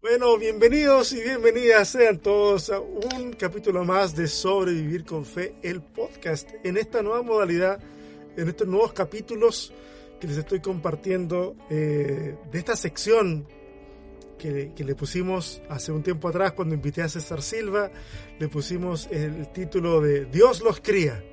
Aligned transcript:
Bueno, 0.00 0.38
bienvenidos 0.38 1.12
y 1.12 1.20
bienvenidas 1.20 1.88
sean 1.88 2.18
todos 2.18 2.70
a 2.70 2.78
un 2.78 3.32
capítulo 3.32 3.84
más 3.84 4.14
de 4.14 4.28
Sobrevivir 4.28 5.04
con 5.04 5.24
Fe, 5.24 5.56
el 5.60 5.82
podcast, 5.82 6.48
en 6.62 6.76
esta 6.76 7.02
nueva 7.02 7.22
modalidad, 7.22 7.80
en 8.36 8.48
estos 8.48 8.68
nuevos 8.68 8.92
capítulos 8.92 9.72
que 10.20 10.28
les 10.28 10.36
estoy 10.36 10.60
compartiendo 10.60 11.56
eh, 11.68 12.36
de 12.48 12.58
esta 12.60 12.76
sección 12.76 13.48
que, 14.38 14.70
que, 14.72 14.84
le 14.84 14.94
pusimos 14.94 15.60
hace 15.68 15.90
un 15.90 16.04
tiempo 16.04 16.28
atrás 16.28 16.52
cuando 16.52 16.76
invité 16.76 17.02
a 17.02 17.08
César 17.08 17.42
Silva, 17.42 17.90
le 18.38 18.46
pusimos 18.46 19.08
el 19.10 19.50
título 19.50 20.00
de 20.00 20.26
Dios 20.26 20.60
los 20.60 20.80
cría. 20.80 21.24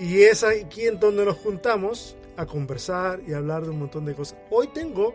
Y 0.00 0.22
es 0.22 0.42
aquí 0.42 0.88
en 0.88 0.98
donde 0.98 1.24
nos 1.24 1.36
juntamos 1.36 2.16
a 2.36 2.46
conversar 2.46 3.20
y 3.28 3.32
hablar 3.32 3.62
de 3.62 3.70
un 3.70 3.78
montón 3.78 4.04
de 4.04 4.16
cosas. 4.16 4.36
Hoy 4.50 4.70
tengo 4.74 5.14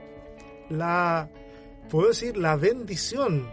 la 0.69 1.29
puedo 1.89 2.09
decir, 2.09 2.37
la 2.37 2.55
bendición 2.55 3.49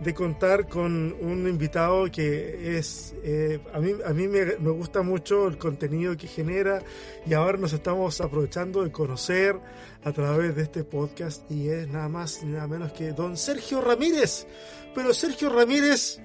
de 0.00 0.12
contar 0.12 0.68
con 0.68 1.16
un 1.20 1.48
invitado 1.48 2.10
que 2.10 2.76
es, 2.76 3.14
eh, 3.22 3.60
a 3.72 3.78
mí, 3.78 3.92
a 4.04 4.12
mí 4.12 4.28
me, 4.28 4.44
gusta 4.56 5.02
mucho 5.02 5.46
el 5.46 5.56
contenido 5.56 6.16
que 6.16 6.26
genera 6.26 6.82
y 7.26 7.32
ahora 7.32 7.58
nos 7.58 7.72
estamos 7.72 8.20
aprovechando 8.20 8.82
de 8.82 8.90
conocer 8.90 9.58
a 10.02 10.12
través 10.12 10.56
de 10.56 10.62
este 10.62 10.84
podcast 10.84 11.50
y 11.50 11.68
es 11.68 11.88
nada 11.88 12.08
más 12.08 12.42
ni 12.42 12.52
nada 12.52 12.66
menos 12.66 12.92
que 12.92 13.12
don 13.12 13.36
Sergio 13.36 13.80
Ramírez. 13.80 14.46
Pero 14.94 15.14
Sergio 15.14 15.48
Ramírez, 15.48 16.20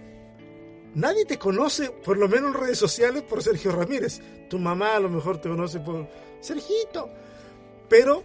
nadie 0.96 1.26
te 1.26 1.38
conoce, 1.38 1.92
por 2.04 2.18
lo 2.18 2.28
menos 2.28 2.56
en 2.56 2.62
redes 2.62 2.78
sociales, 2.78 3.24
por 3.24 3.42
Sergio 3.42 3.72
Ramírez. 3.72 4.22
Tu 4.50 4.60
mamá 4.60 4.96
a 4.96 5.00
lo 5.00 5.10
mejor 5.10 5.40
te 5.40 5.50
conoce 5.50 5.80
por 5.80 6.08
Sergito. 6.42 7.10
Pero 7.88 8.24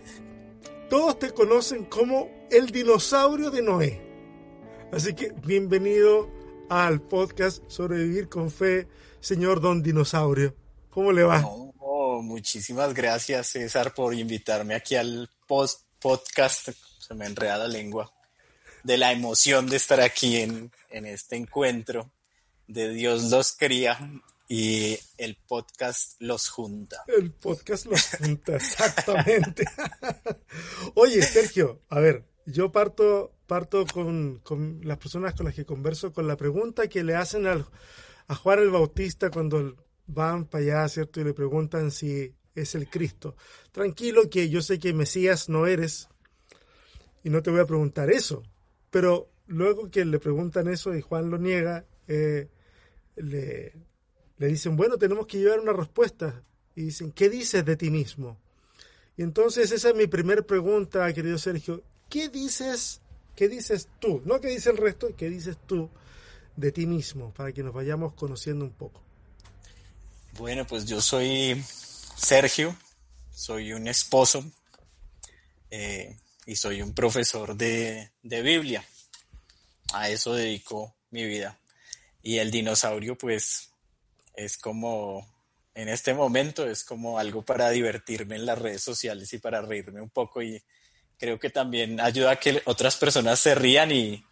todos 0.88 1.18
te 1.18 1.30
conocen 1.32 1.84
como 1.84 2.28
el 2.50 2.70
dinosaurio 2.70 3.50
de 3.50 3.62
Noé. 3.62 4.00
Así 4.92 5.14
que 5.14 5.32
bienvenido 5.44 6.30
al 6.68 7.00
podcast 7.00 7.62
Sobrevivir 7.68 8.28
con 8.28 8.50
Fe, 8.50 8.86
señor 9.20 9.60
Don 9.60 9.82
Dinosaurio. 9.82 10.54
¿Cómo 10.90 11.12
le 11.12 11.22
va? 11.22 11.42
Oh, 11.44 12.22
muchísimas 12.22 12.94
gracias, 12.94 13.48
César, 13.48 13.94
por 13.94 14.14
invitarme 14.14 14.74
aquí 14.74 14.94
al 14.94 15.28
post 15.46 15.82
podcast. 15.98 16.68
Se 16.98 17.14
me 17.14 17.26
enreda 17.26 17.58
la 17.58 17.68
lengua. 17.68 18.12
De 18.82 18.98
la 18.98 19.12
emoción 19.12 19.66
de 19.66 19.76
estar 19.76 20.00
aquí 20.00 20.36
en, 20.36 20.70
en 20.90 21.06
este 21.06 21.36
encuentro 21.36 22.10
de 22.66 22.90
Dios 22.90 23.30
los 23.30 23.52
cría 23.52 23.98
y 24.48 24.98
el 25.16 25.36
podcast 25.36 26.20
los 26.20 26.48
junta. 26.48 27.04
El 27.06 27.32
podcast 27.32 27.86
los 27.86 28.06
junta, 28.18 28.56
exactamente. 28.56 29.64
Oye, 30.94 31.22
Sergio, 31.22 31.80
a 31.88 32.00
ver, 32.00 32.24
yo 32.46 32.70
parto, 32.70 33.32
parto 33.46 33.86
con, 33.86 34.40
con, 34.42 34.80
las 34.82 34.98
personas 34.98 35.34
con 35.34 35.46
las 35.46 35.54
que 35.54 35.64
converso 35.64 36.12
con 36.12 36.28
la 36.28 36.36
pregunta 36.36 36.88
que 36.88 37.04
le 37.04 37.14
hacen 37.14 37.46
al, 37.46 37.66
a 38.26 38.34
Juan 38.34 38.58
el 38.58 38.70
Bautista 38.70 39.30
cuando 39.30 39.76
van 40.06 40.46
para 40.46 40.64
allá, 40.64 40.88
¿cierto? 40.88 41.20
Y 41.20 41.24
le 41.24 41.34
preguntan 41.34 41.90
si 41.90 42.34
es 42.54 42.74
el 42.74 42.88
Cristo. 42.88 43.36
Tranquilo 43.72 44.28
que 44.28 44.48
yo 44.48 44.62
sé 44.62 44.78
que 44.78 44.92
Mesías 44.92 45.48
no 45.48 45.66
eres 45.66 46.08
y 47.22 47.30
no 47.30 47.42
te 47.42 47.50
voy 47.50 47.60
a 47.60 47.66
preguntar 47.66 48.10
eso, 48.10 48.42
pero 48.90 49.30
luego 49.46 49.90
que 49.90 50.04
le 50.04 50.18
preguntan 50.18 50.68
eso 50.68 50.94
y 50.94 51.00
Juan 51.00 51.30
lo 51.30 51.38
niega, 51.38 51.86
eh, 52.06 52.48
le, 53.16 53.72
le 54.38 54.48
dicen, 54.48 54.76
bueno, 54.76 54.98
tenemos 54.98 55.26
que 55.26 55.38
llevar 55.38 55.60
una 55.60 55.72
respuesta. 55.72 56.42
Y 56.76 56.84
dicen, 56.84 57.12
¿qué 57.12 57.28
dices 57.28 57.64
de 57.64 57.76
ti 57.76 57.90
mismo? 57.90 58.36
Y 59.16 59.22
entonces 59.22 59.70
esa 59.70 59.90
es 59.90 59.94
mi 59.94 60.06
primera 60.06 60.42
pregunta, 60.42 61.12
querido 61.12 61.38
Sergio. 61.38 61.82
¿Qué 62.08 62.28
dices, 62.28 63.00
qué 63.36 63.48
dices 63.48 63.88
tú? 64.00 64.22
No 64.24 64.40
qué 64.40 64.48
dice 64.48 64.70
el 64.70 64.76
resto, 64.76 65.14
¿qué 65.16 65.30
dices 65.30 65.56
tú 65.66 65.88
de 66.56 66.72
ti 66.72 66.86
mismo? 66.86 67.32
Para 67.32 67.52
que 67.52 67.62
nos 67.62 67.72
vayamos 67.72 68.14
conociendo 68.14 68.64
un 68.64 68.72
poco. 68.72 69.00
Bueno, 70.32 70.66
pues 70.66 70.84
yo 70.84 71.00
soy 71.00 71.62
Sergio, 72.16 72.76
soy 73.32 73.72
un 73.72 73.86
esposo 73.86 74.44
eh, 75.70 76.16
y 76.44 76.56
soy 76.56 76.82
un 76.82 76.92
profesor 76.92 77.56
de, 77.56 78.10
de 78.22 78.42
Biblia. 78.42 78.84
A 79.92 80.10
eso 80.10 80.34
dedico 80.34 80.92
mi 81.10 81.24
vida. 81.24 81.56
Y 82.20 82.38
el 82.38 82.50
dinosaurio, 82.50 83.16
pues, 83.16 83.70
es 84.34 84.58
como, 84.58 85.26
en 85.74 85.88
este 85.88 86.14
momento, 86.14 86.68
es 86.68 86.84
como 86.84 87.18
algo 87.18 87.42
para 87.42 87.70
divertirme 87.70 88.36
en 88.36 88.46
las 88.46 88.58
redes 88.58 88.82
sociales 88.82 89.32
y 89.32 89.38
para 89.38 89.62
reírme 89.62 90.00
un 90.00 90.10
poco 90.10 90.42
y 90.42 90.62
creo 91.18 91.38
que 91.38 91.50
también 91.50 92.00
ayuda 92.00 92.32
a 92.32 92.36
que 92.36 92.62
otras 92.64 92.96
personas 92.96 93.38
se 93.38 93.54
rían 93.54 93.92
y 93.92 94.24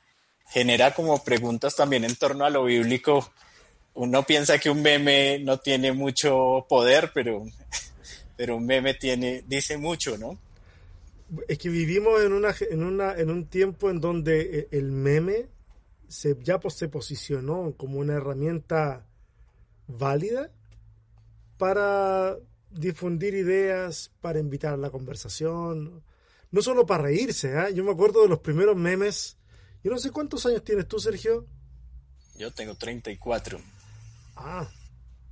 genera 0.49 0.95
como 0.95 1.23
preguntas 1.23 1.77
también 1.77 2.05
en 2.05 2.17
torno 2.17 2.45
a 2.45 2.51
lo 2.51 2.65
bíblico. 2.65 3.33
Uno 3.95 4.25
piensa 4.25 4.59
que 4.59 4.71
un 4.71 4.83
meme 4.83 5.39
no 5.39 5.59
tiene 5.59 5.93
mucho 5.93 6.67
poder, 6.69 7.11
pero, 7.15 7.45
pero 8.37 8.57
un 8.57 8.67
meme 8.67 8.95
tiene, 8.95 9.45
dice 9.47 9.77
mucho, 9.77 10.19
¿no? 10.19 10.39
Es 11.49 11.57
que 11.59 11.71
vivimos 11.71 12.23
en, 12.23 12.33
una, 12.33 12.55
en, 12.71 12.83
una, 12.83 13.15
en 13.15 13.31
un 13.31 13.47
tiempo 13.47 13.89
en 13.89 14.01
donde 14.01 14.69
el 14.71 14.93
meme 14.93 15.47
se, 16.09 16.37
ya 16.43 16.61
se 16.69 16.89
posicionó 16.89 17.73
como 17.79 17.99
una 17.99 18.15
herramienta 18.15 19.07
válida 19.99 20.51
para 21.59 22.37
difundir 22.71 23.35
ideas, 23.35 24.11
para 24.21 24.39
invitar 24.39 24.75
a 24.75 24.77
la 24.79 24.91
conversación, 24.91 26.03
no 26.51 26.63
solo 26.63 26.87
para 26.87 27.05
reírse. 27.05 27.53
¿eh? 27.53 27.75
Yo 27.75 27.85
me 27.85 27.93
acuerdo 27.93 28.23
de 28.23 28.29
los 28.29 28.41
primeros 28.41 28.77
memes. 28.77 29.37
Yo 29.83 29.91
no 29.91 29.99
sé 29.99 30.11
cuántos 30.11 30.45
años 30.47 30.65
tienes 30.65 30.87
tú, 30.89 30.99
Sergio. 30.99 31.47
Yo 32.37 32.51
tengo 32.53 32.75
34. 32.75 33.61
Ah, 34.37 34.69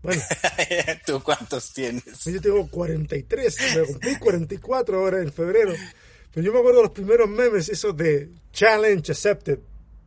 bueno. 0.02 0.22
¿Tú 1.06 1.22
cuántos 1.22 1.72
tienes? 1.72 2.24
Yo 2.24 2.40
tengo 2.40 2.68
43, 2.68 3.56
me 3.76 3.86
cumplí 3.86 4.16
44 4.16 4.98
ahora 4.98 5.20
en 5.20 5.32
febrero. 5.32 5.74
Pero 6.32 6.46
yo 6.46 6.52
me 6.52 6.58
acuerdo 6.58 6.78
de 6.78 6.84
los 6.84 6.92
primeros 6.92 7.28
memes, 7.28 7.68
esos 7.68 7.96
de 7.96 8.30
Challenge 8.52 9.10
Accepted. 9.10 9.58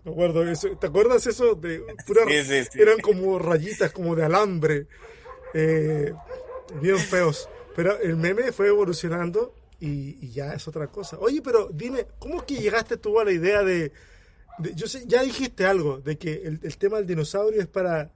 Me 0.03 0.11
acuerdo 0.11 0.47
eso. 0.47 0.69
¿Te 0.77 0.87
acuerdas 0.87 1.25
eso? 1.27 1.55
De 1.55 1.79
pura, 2.05 2.25
sí, 2.27 2.43
sí, 2.43 2.63
sí. 2.71 2.81
Eran 2.81 2.99
como 2.99 3.39
rayitas, 3.39 3.91
como 3.91 4.15
de 4.15 4.25
alambre. 4.25 4.87
Eh, 5.53 6.13
bien 6.81 6.97
feos. 6.97 7.49
Pero 7.75 7.99
el 7.99 8.17
meme 8.17 8.51
fue 8.51 8.67
evolucionando 8.67 9.55
y, 9.79 10.17
y, 10.21 10.31
ya 10.31 10.53
es 10.53 10.67
otra 10.67 10.87
cosa. 10.87 11.17
Oye, 11.19 11.41
pero 11.41 11.69
dime, 11.73 12.07
¿cómo 12.19 12.37
es 12.37 12.43
que 12.43 12.55
llegaste 12.55 12.97
tú 12.97 13.19
a 13.19 13.25
la 13.25 13.31
idea 13.31 13.63
de... 13.63 13.91
de 14.59 14.75
yo 14.75 14.87
sé, 14.87 15.03
ya 15.07 15.23
dijiste 15.23 15.65
algo, 15.65 15.99
de 15.99 16.17
que 16.17 16.33
el, 16.33 16.59
el, 16.61 16.77
tema 16.77 16.97
del 16.97 17.07
dinosaurio 17.07 17.61
es 17.61 17.67
para... 17.67 18.11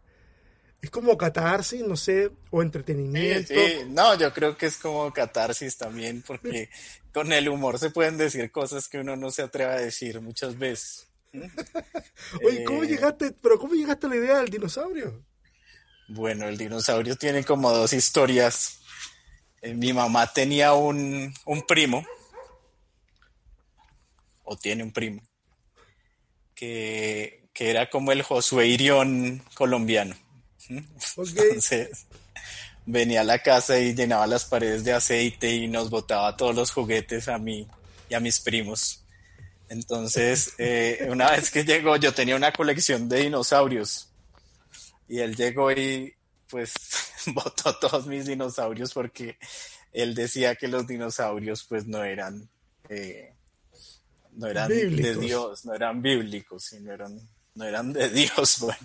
Es 0.79 0.91
como 0.91 1.17
catarsis, 1.17 1.81
no 1.81 1.97
sé, 1.97 2.29
o 2.51 2.61
entretenimiento. 2.61 3.51
No, 3.89 4.15
yo 4.15 4.31
creo 4.31 4.55
que 4.55 4.67
es 4.67 4.77
como 4.77 5.11
catarsis 5.11 5.75
también, 5.75 6.23
porque 6.25 6.69
con 7.11 7.33
el 7.33 7.49
humor 7.49 7.79
se 7.79 7.89
pueden 7.89 8.17
decir 8.17 8.51
cosas 8.51 8.87
que 8.87 8.99
uno 8.99 9.15
no 9.15 9.31
se 9.31 9.41
atreve 9.41 9.73
a 9.73 9.79
decir 9.79 10.21
muchas 10.21 10.57
veces. 10.57 11.06
Oye, 12.43 12.63
¿cómo 12.63 12.83
eh, 12.83 12.87
llegaste, 12.87 13.31
pero 13.41 13.57
cómo 13.57 13.73
llegaste 13.73 14.07
a 14.07 14.09
la 14.09 14.15
idea 14.15 14.37
del 14.39 14.49
dinosaurio? 14.49 15.23
Bueno, 16.07 16.47
el 16.47 16.57
dinosaurio 16.57 17.15
tiene 17.15 17.43
como 17.43 17.71
dos 17.71 17.93
historias. 17.93 18.79
Eh, 19.61 19.73
mi 19.73 19.93
mamá 19.93 20.31
tenía 20.31 20.73
un, 20.73 21.33
un, 21.45 21.61
primo, 21.63 22.05
o 24.43 24.55
tiene 24.57 24.83
un 24.83 24.91
primo, 24.91 25.21
que, 26.55 27.49
que 27.53 27.69
era 27.69 27.89
como 27.89 28.11
el 28.11 28.21
Josué 28.21 28.67
Irión 28.67 29.43
colombiano. 29.53 30.15
Okay. 31.15 31.33
Entonces, 31.37 32.07
venía 32.85 33.21
a 33.21 33.23
la 33.23 33.39
casa 33.39 33.79
y 33.79 33.93
llenaba 33.93 34.27
las 34.27 34.45
paredes 34.45 34.83
de 34.83 34.93
aceite 34.93 35.53
y 35.53 35.67
nos 35.67 35.89
botaba 35.89 36.35
todos 36.35 36.55
los 36.55 36.71
juguetes 36.71 37.27
a 37.27 37.37
mí 37.37 37.67
y 38.09 38.13
a 38.13 38.19
mis 38.19 38.39
primos. 38.39 39.03
Entonces, 39.69 40.53
eh, 40.57 41.07
una 41.09 41.31
vez 41.31 41.51
que 41.51 41.63
llegó, 41.63 41.97
yo 41.97 42.13
tenía 42.13 42.35
una 42.35 42.53
colección 42.53 43.09
de 43.09 43.21
dinosaurios 43.21 44.09
y 45.09 45.19
él 45.19 45.35
llegó 45.35 45.71
y 45.71 46.13
pues 46.49 46.73
botó 47.27 47.77
todos 47.77 48.07
mis 48.07 48.25
dinosaurios 48.25 48.93
porque 48.93 49.37
él 49.91 50.15
decía 50.15 50.55
que 50.55 50.67
los 50.67 50.87
dinosaurios 50.87 51.63
pues 51.63 51.85
no 51.85 52.03
eran 52.03 52.49
eh, 52.89 53.33
no 54.37 54.47
eran 54.47 54.69
bíblicos. 54.69 55.15
de 55.15 55.25
Dios, 55.25 55.65
no 55.65 55.73
eran 55.73 56.01
bíblicos, 56.01 56.63
sino 56.63 56.93
eran, 56.93 57.19
no 57.55 57.65
eran 57.65 57.91
de 57.91 58.09
Dios, 58.11 58.59
bueno. 58.59 58.79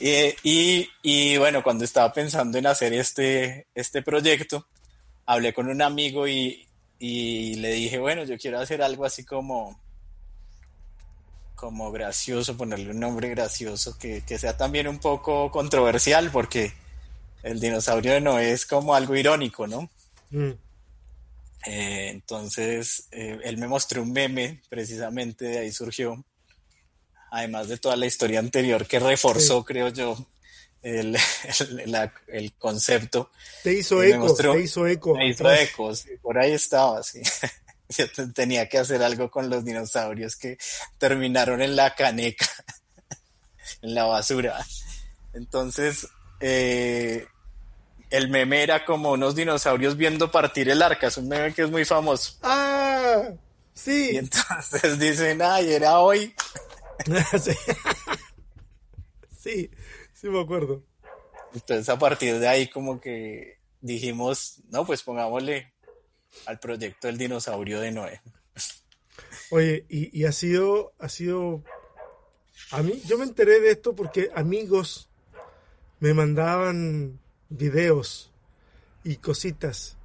Y, 0.00 0.10
y, 0.42 0.88
y, 1.02 1.36
bueno, 1.36 1.62
cuando 1.62 1.84
estaba 1.84 2.12
pensando 2.12 2.58
en 2.58 2.66
hacer 2.66 2.92
este, 2.92 3.68
este 3.74 4.02
proyecto, 4.02 4.66
hablé 5.24 5.54
con 5.54 5.68
un 5.68 5.80
amigo 5.80 6.26
y, 6.26 6.63
y 6.98 7.56
le 7.56 7.72
dije, 7.72 7.98
bueno, 7.98 8.24
yo 8.24 8.38
quiero 8.38 8.60
hacer 8.60 8.82
algo 8.82 9.04
así 9.04 9.24
como, 9.24 9.80
como 11.54 11.90
gracioso, 11.92 12.56
ponerle 12.56 12.90
un 12.90 13.00
nombre 13.00 13.28
gracioso, 13.28 13.98
que, 13.98 14.22
que 14.22 14.38
sea 14.38 14.56
también 14.56 14.88
un 14.88 14.98
poco 14.98 15.50
controversial, 15.50 16.30
porque 16.30 16.72
el 17.42 17.60
dinosaurio 17.60 18.12
de 18.12 18.20
Noé 18.20 18.52
es 18.52 18.66
como 18.66 18.94
algo 18.94 19.16
irónico, 19.16 19.66
¿no? 19.66 19.90
Mm. 20.30 20.52
Eh, 21.66 22.08
entonces, 22.10 23.08
eh, 23.10 23.38
él 23.44 23.56
me 23.58 23.68
mostró 23.68 24.02
un 24.02 24.12
meme, 24.12 24.62
precisamente 24.68 25.46
de 25.46 25.58
ahí 25.58 25.72
surgió, 25.72 26.24
además 27.30 27.68
de 27.68 27.78
toda 27.78 27.96
la 27.96 28.06
historia 28.06 28.38
anterior 28.38 28.86
que 28.86 28.98
reforzó, 28.98 29.64
creo 29.64 29.88
yo, 29.88 30.16
el, 30.84 31.16
el, 32.28 32.52
concepto. 32.58 33.30
Te 33.62 33.72
hizo 33.72 34.02
eco, 34.02 34.34
te 34.34 34.60
hizo 34.60 34.86
eco. 34.86 35.16
Me 35.16 35.28
hizo 35.28 35.50
eco, 35.50 35.92
por 36.22 36.38
ahí 36.38 36.52
estaba, 36.52 37.02
sí. 37.02 37.22
Yo 37.88 38.06
tenía 38.32 38.68
que 38.68 38.78
hacer 38.78 39.02
algo 39.02 39.30
con 39.30 39.50
los 39.50 39.64
dinosaurios 39.64 40.36
que 40.36 40.58
terminaron 40.98 41.60
en 41.62 41.76
la 41.76 41.94
caneca, 41.94 42.48
en 43.82 43.94
la 43.94 44.04
basura. 44.04 44.64
Entonces, 45.32 46.06
eh, 46.40 47.26
el 48.10 48.28
meme 48.28 48.62
era 48.62 48.84
como 48.84 49.12
unos 49.12 49.34
dinosaurios 49.34 49.96
viendo 49.96 50.30
partir 50.30 50.68
el 50.68 50.82
arca, 50.82 51.08
es 51.08 51.16
un 51.16 51.28
meme 51.28 51.52
que 51.54 51.62
es 51.62 51.70
muy 51.70 51.84
famoso. 51.84 52.38
Ah, 52.42 53.30
sí. 53.72 54.10
Y 54.12 54.16
entonces 54.18 54.98
dicen, 54.98 55.40
ay, 55.42 55.72
era 55.72 56.00
hoy. 56.00 56.34
sí, 59.42 59.70
sí 60.24 60.30
me 60.30 60.40
acuerdo. 60.40 60.82
Entonces 61.52 61.86
a 61.90 61.98
partir 61.98 62.38
de 62.38 62.48
ahí 62.48 62.68
como 62.68 62.98
que 62.98 63.58
dijimos, 63.82 64.62
no, 64.70 64.86
pues 64.86 65.02
pongámosle 65.02 65.70
al 66.46 66.58
proyecto 66.58 67.08
del 67.08 67.18
dinosaurio 67.18 67.78
de 67.78 67.92
Noé. 67.92 68.22
Oye, 69.50 69.84
y, 69.90 70.24
ha 70.24 70.32
sido, 70.32 70.94
ha 70.98 71.10
sido, 71.10 71.62
a 72.70 72.82
mí, 72.82 73.02
yo 73.04 73.18
me 73.18 73.24
enteré 73.24 73.60
de 73.60 73.72
esto 73.72 73.94
porque 73.94 74.30
amigos 74.34 75.10
me 76.00 76.14
mandaban 76.14 77.20
videos 77.50 78.32
y 79.04 79.16
cositas. 79.16 79.98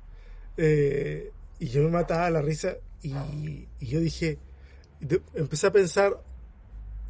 Eh, 0.57 1.31
y 1.59 1.69
yo 1.69 1.81
me 1.83 1.91
mataba 1.91 2.29
la 2.29 2.41
risa 2.41 2.75
y, 3.01 3.13
yo 3.79 4.01
dije, 4.01 4.37
empecé 5.33 5.67
a 5.67 5.71
pensar, 5.71 6.21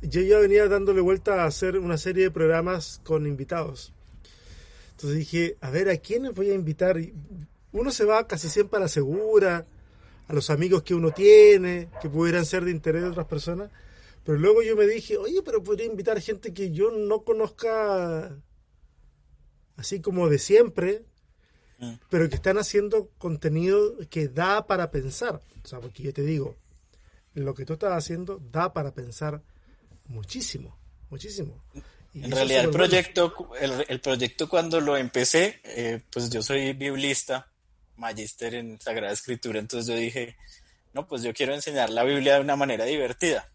yo 0.02 0.22
ya 0.22 0.40
venía 0.40 0.68
dándole 0.68 1.02
vuelta 1.02 1.44
a 1.44 1.46
hacer 1.46 1.78
una 1.78 1.98
serie 1.98 2.24
de 2.24 2.32
programas 2.32 3.02
con 3.04 3.28
invitados. 3.28 3.94
Entonces 4.92 5.18
dije, 5.20 5.58
a 5.62 5.70
ver, 5.70 5.90
¿a 5.90 5.98
quién 5.98 6.32
voy 6.34 6.50
a 6.50 6.54
invitar? 6.54 6.98
Uno 7.72 7.92
se 7.92 8.06
va 8.06 8.28
casi 8.28 8.50
siempre 8.50 8.78
a 8.78 8.82
la 8.82 8.88
segura, 8.88 9.66
a 10.28 10.34
los 10.34 10.50
amigos 10.50 10.84
que 10.84 10.94
uno 10.94 11.12
tiene, 11.12 11.90
que 12.02 12.10
pudieran 12.10 12.46
ser 12.46 12.66
de 12.66 12.72
interés 12.72 13.04
de 13.04 13.10
otras 13.10 13.28
personas. 13.28 13.72
Pero 14.24 14.38
luego 14.38 14.62
yo 14.62 14.76
me 14.76 14.86
dije, 14.86 15.18
oye, 15.18 15.42
pero 15.44 15.64
podría 15.64 15.86
invitar 15.86 16.20
gente 16.22 16.54
que 16.54 16.72
yo 16.72 16.92
no 16.92 17.24
conozca 17.24 18.38
así 19.78 20.02
como 20.02 20.28
de 20.28 20.38
siempre, 20.38 21.06
mm. 21.80 21.94
pero 22.10 22.28
que 22.28 22.36
están 22.36 22.58
haciendo 22.58 23.10
contenido 23.18 23.98
que 24.10 24.28
da 24.28 24.68
para 24.68 24.92
pensar. 24.92 25.42
O 25.64 25.68
sea, 25.68 25.80
porque 25.80 26.04
yo 26.04 26.14
te 26.14 26.24
digo, 26.24 26.58
lo 27.34 27.54
que 27.54 27.66
tú 27.66 27.74
estás 27.74 27.94
haciendo 27.94 28.42
da 28.52 28.74
para 28.74 28.94
pensar 28.94 29.42
muchísimo, 30.10 30.78
muchísimo. 31.10 31.64
en 32.14 32.32
realidad 32.32 32.66
el 32.66 32.72
proyecto, 32.72 33.34
el, 33.60 34.02
proyecto 34.02 34.50
cuando 34.50 34.82
lo 34.82 34.98
empecé, 34.98 35.62
eh, 35.64 36.02
pues 36.12 36.30
yo 36.30 36.44
soy 36.44 36.74
biblista, 36.74 37.50
magíster 37.96 38.56
en 38.56 38.80
Sagrada 38.82 39.14
Escritura, 39.14 39.60
entonces 39.60 39.88
yo 39.88 39.96
dije, 39.96 40.36
no, 40.94 41.08
pues 41.08 41.22
yo 41.22 41.34
quiero 41.34 41.54
enseñar 41.54 41.90
la 41.90 42.04
Biblia 42.04 42.36
de 42.36 42.42
una 42.42 42.56
manera 42.56 42.86
divertida. 42.86 43.50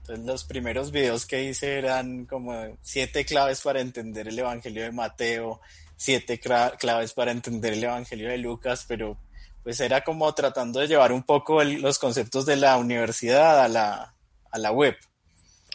Entonces 0.00 0.24
los 0.24 0.44
primeros 0.44 0.90
videos 0.90 1.26
que 1.26 1.44
hice 1.44 1.78
eran 1.78 2.24
como 2.24 2.78
siete 2.80 3.26
claves 3.26 3.60
para 3.60 3.80
entender 3.80 4.28
el 4.28 4.38
Evangelio 4.38 4.82
de 4.82 4.92
Mateo, 4.92 5.60
siete 5.96 6.38
claves 6.40 7.12
para 7.12 7.32
entender 7.32 7.74
el 7.74 7.84
Evangelio 7.84 8.30
de 8.30 8.38
Lucas, 8.38 8.86
pero 8.88 9.18
pues 9.62 9.80
era 9.80 10.02
como 10.02 10.32
tratando 10.34 10.80
de 10.80 10.86
llevar 10.86 11.12
un 11.12 11.24
poco 11.24 11.62
los 11.62 11.98
conceptos 11.98 12.46
de 12.46 12.56
la 12.56 12.78
universidad 12.78 13.60
a 13.62 13.68
la, 13.68 14.14
a 14.50 14.58
la 14.58 14.72
web. 14.72 14.96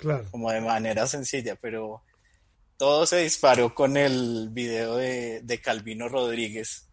Claro. 0.04 0.26
Como 0.32 0.52
de 0.52 0.60
manera 0.60 1.08
sencilla, 1.08 1.56
pero 1.56 2.04
todo 2.76 3.06
se 3.06 3.20
disparó 3.20 3.74
con 3.74 3.96
el 3.96 4.50
video 4.52 4.98
de, 4.98 5.40
de 5.42 5.62
Calvino 5.62 6.10
Rodríguez. 6.10 6.90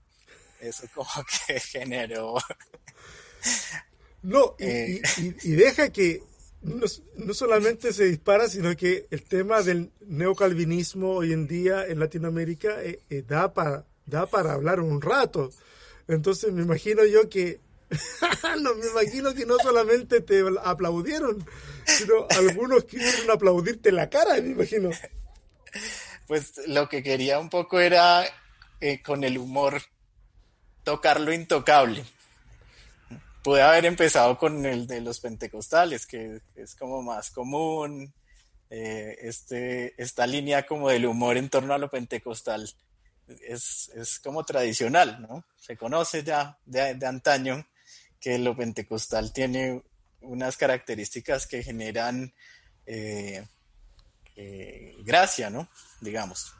Eso 0.60 0.84
como 0.94 1.10
que 1.46 1.58
generó... 1.58 2.36
No, 4.22 4.54
y, 4.58 4.64
eh. 4.64 5.02
y 5.42 5.50
deja 5.52 5.90
que 5.90 6.22
no, 6.62 7.34
solamente 7.34 7.92
se 7.92 8.04
dispara, 8.04 8.48
sino 8.48 8.76
que 8.76 9.06
el 9.10 9.24
tema 9.24 9.62
del 9.62 9.90
neocalvinismo 10.06 11.16
hoy 11.16 11.32
en 11.32 11.48
día 11.48 11.86
en 11.86 11.98
Latinoamérica 11.98 12.80
eh, 12.84 13.00
eh, 13.10 13.24
da, 13.26 13.52
para, 13.52 13.86
da 14.06 14.26
para 14.26 14.52
hablar 14.52 14.78
un 14.78 15.00
rato. 15.02 15.50
Entonces 16.06 16.52
me 16.52 16.62
imagino 16.62 17.04
yo 17.06 17.28
que, 17.28 17.58
no, 18.60 18.74
me 18.74 18.86
imagino 18.86 19.34
que 19.34 19.46
no 19.46 19.56
solamente 19.58 20.20
te 20.20 20.42
aplaudieron, 20.62 21.44
sino 21.84 22.26
algunos 22.30 22.84
quisieron 22.84 23.30
aplaudirte 23.30 23.92
la 23.92 24.08
cara, 24.08 24.34
me 24.40 24.50
imagino. 24.50 24.90
Pues 26.26 26.60
lo 26.66 26.88
que 26.88 27.02
quería 27.02 27.38
un 27.38 27.48
poco 27.48 27.80
era 27.80 28.24
eh, 28.80 29.02
con 29.02 29.24
el 29.24 29.38
humor 29.38 29.82
tocar 30.84 31.20
lo 31.20 31.32
intocable 31.32 32.04
pude 33.42 33.62
haber 33.62 33.86
empezado 33.86 34.36
con 34.36 34.64
el 34.66 34.86
de 34.86 35.00
los 35.00 35.20
pentecostales, 35.20 36.06
que 36.06 36.40
es 36.54 36.74
como 36.74 37.02
más 37.02 37.30
común, 37.30 38.12
eh, 38.68 39.16
este, 39.22 40.00
esta 40.00 40.26
línea 40.26 40.66
como 40.66 40.88
del 40.88 41.06
humor 41.06 41.36
en 41.36 41.48
torno 41.48 41.74
a 41.74 41.78
lo 41.78 41.90
pentecostal 41.90 42.70
es, 43.42 43.90
es 43.94 44.18
como 44.20 44.44
tradicional, 44.44 45.20
¿no? 45.22 45.44
Se 45.56 45.76
conoce 45.76 46.22
ya 46.22 46.58
de, 46.66 46.94
de, 46.94 47.06
antaño 47.06 47.64
que 48.20 48.38
lo 48.38 48.56
pentecostal 48.56 49.32
tiene 49.32 49.82
unas 50.20 50.56
características 50.56 51.46
que 51.46 51.62
generan 51.62 52.32
eh, 52.86 53.46
eh, 54.36 54.96
gracia, 55.04 55.50
¿no? 55.50 55.68
Digamos. 56.00 56.54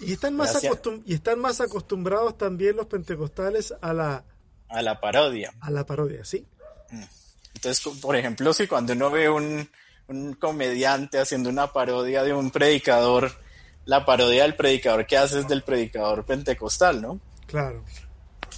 Y 0.00 0.12
están, 0.12 0.34
más 0.34 0.60
y 1.04 1.14
están 1.14 1.38
más 1.38 1.60
acostumbrados 1.60 2.36
también 2.36 2.76
los 2.76 2.86
pentecostales 2.86 3.72
a 3.80 3.92
la, 3.92 4.24
a 4.68 4.82
la 4.82 5.00
parodia. 5.00 5.52
A 5.60 5.70
la 5.70 5.86
parodia, 5.86 6.24
sí. 6.24 6.46
Mm. 6.90 7.04
Entonces, 7.54 8.00
por 8.00 8.16
ejemplo, 8.16 8.52
si 8.52 8.66
cuando 8.66 8.94
uno 8.94 9.10
ve 9.10 9.28
un, 9.28 9.68
un 10.08 10.34
comediante 10.34 11.18
haciendo 11.18 11.50
una 11.50 11.72
parodia 11.72 12.24
de 12.24 12.32
un 12.32 12.50
predicador, 12.50 13.30
la 13.84 14.04
parodia 14.04 14.42
del 14.42 14.56
predicador 14.56 15.06
que 15.06 15.16
hace 15.16 15.40
es 15.40 15.48
del 15.48 15.62
predicador 15.62 16.24
pentecostal, 16.24 17.00
¿no? 17.00 17.20
Claro. 17.46 17.84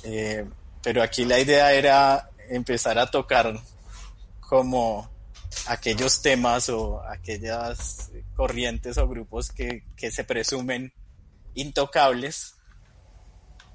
Eh, 0.04 0.46
pero 0.82 1.02
aquí 1.02 1.24
la 1.24 1.38
idea 1.40 1.72
era 1.72 2.30
empezar 2.50 2.98
a 2.98 3.10
tocar 3.10 3.58
como 4.40 5.10
aquellos 5.66 6.22
temas 6.22 6.68
o 6.68 7.02
aquellas 7.02 8.10
corrientes 8.34 8.98
o 8.98 9.08
grupos 9.08 9.50
que, 9.50 9.84
que 9.96 10.10
se 10.10 10.24
presumen 10.24 10.92
intocables 11.54 12.54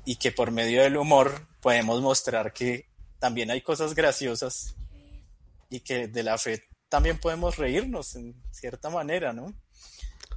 y 0.05 0.17
que 0.17 0.31
por 0.31 0.51
medio 0.51 0.81
del 0.81 0.97
humor 0.97 1.47
podemos 1.61 2.01
mostrar 2.01 2.53
que 2.53 2.89
también 3.19 3.51
hay 3.51 3.61
cosas 3.61 3.93
graciosas 3.93 4.75
y 5.69 5.81
que 5.81 6.07
de 6.07 6.23
la 6.23 6.37
fe 6.37 6.63
también 6.89 7.19
podemos 7.19 7.57
reírnos 7.57 8.15
en 8.15 8.35
cierta 8.51 8.89
manera, 8.89 9.33
¿no? 9.33 9.53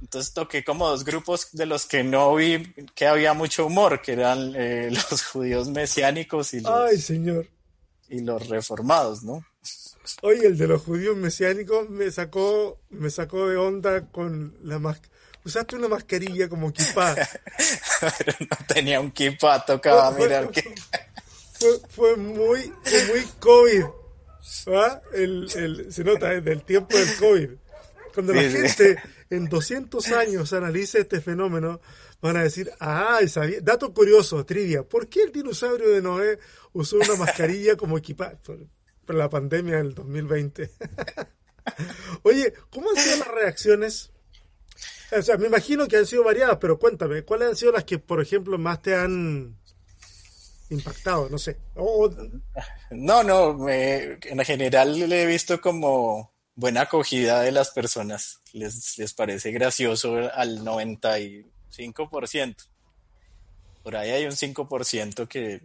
Entonces 0.01 0.33
toqué 0.33 0.63
como 0.63 0.87
dos 0.87 1.03
grupos 1.03 1.49
de 1.53 1.65
los 1.65 1.85
que 1.85 2.03
no 2.03 2.35
vi 2.35 2.73
que 2.93 3.07
había 3.07 3.33
mucho 3.33 3.65
humor, 3.65 4.01
que 4.01 4.13
eran 4.13 4.53
eh, 4.55 4.89
los 5.11 5.23
judíos 5.23 5.69
mesiánicos 5.69 6.53
y 6.53 6.59
los, 6.59 6.71
Ay, 6.71 6.97
señor. 6.99 7.47
Y 8.09 8.21
los 8.21 8.47
reformados, 8.49 9.23
¿no? 9.23 9.45
Oye, 10.21 10.47
el 10.47 10.57
de 10.57 10.67
los 10.67 10.81
judíos 10.81 11.15
mesiánicos 11.15 11.89
me 11.89 12.11
sacó, 12.11 12.79
me 12.89 13.09
sacó 13.09 13.47
de 13.47 13.57
onda 13.57 14.07
con 14.11 14.57
la 14.61 14.79
máscara 14.79 15.13
usaste 15.45 15.75
una 15.75 15.87
mascarilla 15.87 16.49
como 16.49 16.71
kipá. 16.71 17.15
Pero 18.17 18.33
no 18.39 18.57
tenía 18.67 18.99
un 18.99 19.11
kipá, 19.11 19.65
tocaba 19.65 20.11
mirar 20.11 20.49
que... 20.49 20.63
Fue, 21.89 22.17
muy, 22.17 22.73
muy 23.07 23.23
COVID. 23.39 23.85
El, 25.13 25.87
se 25.91 26.03
nota, 26.03 26.29
desde 26.29 26.41
del 26.41 26.63
tiempo 26.63 26.97
del 26.97 27.15
COVID. 27.15 27.49
Cuando 28.13 28.33
la 28.33 28.41
gente 28.41 28.97
en 29.29 29.47
200 29.47 30.11
años 30.11 30.51
analice 30.51 30.99
este 30.99 31.21
fenómeno, 31.21 31.79
van 32.23 32.37
a 32.37 32.43
decir, 32.43 32.71
ah, 32.79 33.19
sabía. 33.27 33.59
dato 33.61 33.93
curioso, 33.93 34.45
trivia, 34.45 34.83
¿por 34.83 35.09
qué 35.09 35.23
el 35.23 35.31
dinosaurio 35.31 35.89
de 35.89 36.01
Noé 36.01 36.39
usó 36.71 36.95
una 36.95 37.15
mascarilla 37.15 37.75
como 37.77 37.97
equipaje? 37.97 38.37
Por, 38.37 39.15
la 39.15 39.29
pandemia 39.29 39.77
del 39.77 39.93
2020. 39.93 40.71
Oye, 42.23 42.53
¿cómo 42.69 42.89
han 42.89 42.95
sido 42.95 43.17
las 43.17 43.27
reacciones 43.27 44.13
o 45.15 45.21
sea, 45.21 45.37
me 45.37 45.45
imagino 45.45 45.87
que 45.87 45.97
han 45.97 46.07
sido 46.07 46.23
variadas, 46.23 46.57
pero 46.59 46.79
cuéntame, 46.79 47.23
¿cuáles 47.23 47.49
han 47.49 47.55
sido 47.55 47.71
las 47.71 47.83
que, 47.83 47.99
por 47.99 48.19
ejemplo, 48.19 48.57
más 48.57 48.81
te 48.81 48.95
han 48.95 49.55
impactado? 50.71 51.29
No 51.29 51.37
sé. 51.37 51.57
No, 52.89 53.21
no, 53.23 53.69
en 53.69 54.39
general 54.39 55.07
le 55.07 55.21
he 55.21 55.25
visto 55.27 55.61
como 55.61 56.33
buena 56.55 56.81
acogida 56.81 57.41
de 57.41 57.51
las 57.51 57.69
personas. 57.69 58.41
Les, 58.53 58.97
les 58.97 59.13
parece 59.13 59.51
gracioso 59.51 60.15
al 60.33 60.63
95%. 61.73 62.55
Por 63.83 63.95
ahí 63.95 64.11
hay 64.11 64.25
un 64.25 64.31
5% 64.31 65.27
que, 65.27 65.61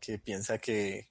que 0.00 0.18
piensa 0.18 0.58
que, 0.58 1.08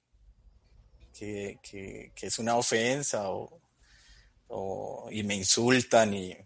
que, 1.12 2.12
es 2.20 2.38
una 2.38 2.56
ofensa 2.56 3.30
o, 3.30 5.08
y 5.10 5.22
me 5.22 5.36
insultan 5.36 6.14
y, 6.14 6.36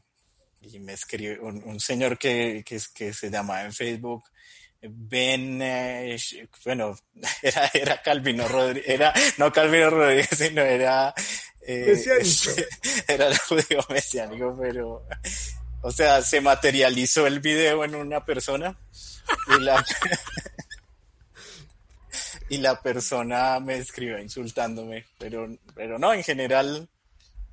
me 0.81 0.95
escribe 0.95 1.41
un, 1.41 1.79
señor 1.79 2.17
que, 2.19 2.65
que, 2.65 3.13
se 3.13 3.31
llamaba 3.31 3.65
en 3.65 3.73
Facebook 3.73 4.25
Ben, 4.81 5.61
eh, 5.63 6.17
bueno, 6.65 6.97
era, 7.43 7.71
era 7.73 8.03
Calvino 8.03 8.47
Rodríguez, 8.47 8.89
era, 8.89 9.15
no 9.39 9.53
Calvino 9.53 9.91
Rodríguez, 9.91 10.29
sino 10.37 10.61
era, 10.61 11.15
eh, 11.67 11.97
era 13.09 13.29
el 13.29 13.39
judío 13.39 13.81
mesiánico, 13.89 14.57
pero, 14.61 15.07
o 15.85 15.91
sea, 15.91 16.23
se 16.23 16.41
materializó 16.41 17.27
el 17.27 17.41
video 17.41 17.85
en 17.85 17.95
una 17.95 18.25
persona 18.25 18.75
y 19.55 19.63
la, 19.63 19.85
y 22.49 22.57
la 22.57 22.81
persona 22.81 23.61
me 23.61 23.77
escribió 23.77 24.19
insultándome, 24.19 25.05
pero, 25.19 25.47
pero 25.75 25.99
no, 25.99 26.15
en 26.15 26.23
general, 26.23 26.89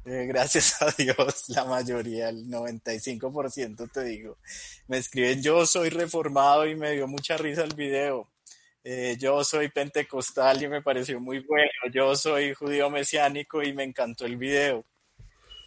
eh, 0.05 0.25
gracias 0.29 0.81
a 0.81 0.91
Dios, 0.91 1.49
la 1.49 1.65
mayoría, 1.65 2.29
el 2.29 2.47
95% 2.47 3.91
te 3.91 4.03
digo, 4.05 4.37
me 4.87 4.99
escriben 4.99 5.43
yo 5.43 5.65
soy 5.65 5.89
reformado 5.89 6.65
y 6.65 6.77
me 6.77 6.91
dio 6.91 7.09
mucha 7.09 7.35
risa 7.35 7.65
el 7.65 7.75
video. 7.75 8.29
Eh, 8.85 9.17
yo 9.19 9.43
soy 9.43 9.67
pentecostal 9.67 10.63
y 10.63 10.69
me 10.69 10.81
pareció 10.81 11.19
muy 11.19 11.39
bueno. 11.39 11.69
Yo 11.93 12.15
soy 12.15 12.53
judío 12.53 12.89
mesiánico 12.89 13.61
y 13.61 13.73
me 13.73 13.83
encantó 13.83 14.25
el 14.25 14.37
video. 14.37 14.85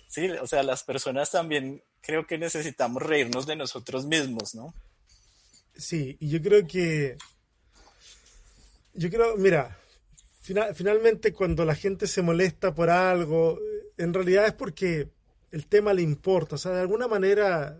Sí, 0.09 0.30
o 0.30 0.47
sea, 0.47 0.62
las 0.62 0.83
personas 0.83 1.30
también 1.30 1.83
creo 2.04 2.26
que 2.26 2.38
necesitamos 2.38 3.02
reírnos 3.02 3.46
de 3.46 3.56
nosotros 3.56 4.06
mismos, 4.06 4.54
¿no? 4.54 4.75
Sí, 5.75 6.16
y 6.20 6.28
yo 6.28 6.40
creo 6.42 6.66
que, 6.66 7.16
yo 8.92 9.11
creo, 9.11 9.37
mira, 9.37 9.78
finalmente 10.75 11.32
cuando 11.32 11.64
la 11.64 11.75
gente 11.75 12.06
se 12.06 12.23
molesta 12.23 12.75
por 12.75 12.90
algo, 12.90 13.58
en 13.96 14.12
realidad 14.12 14.46
es 14.46 14.52
porque 14.52 15.08
el 15.50 15.66
tema 15.66 15.94
le 15.94 16.02
importa. 16.02 16.56
O 16.56 16.58
sea, 16.58 16.73
de 16.73 16.80
alguna 16.80 17.08
manera, 17.08 17.78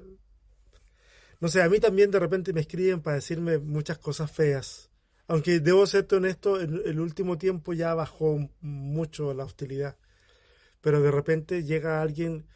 no 1.41 1.49
sé, 1.49 1.63
a 1.63 1.69
mí 1.69 1.79
también 1.79 2.11
de 2.11 2.19
repente 2.19 2.53
me 2.53 2.63
escriben 2.63 3.03
para 3.03 3.17
decirme 3.17 3.59
muchas 3.59 3.99
cosas 3.99 4.33
feas. 4.33 4.91
Aunque 5.27 5.61
debo 5.61 5.87
serte 5.87 6.17
honesto, 6.17 6.61
el, 6.61 6.83
el 6.87 7.01
último 7.01 7.39
tiempo 7.39 7.73
ya 7.75 7.95
bajó 7.95 8.51
mucho 8.61 9.35
la 9.35 9.45
hostilidad. 9.45 9.97
Pero 10.81 11.01
de 11.01 11.11
repente 11.11 11.65
llega 11.65 12.03
alguien 12.03 12.47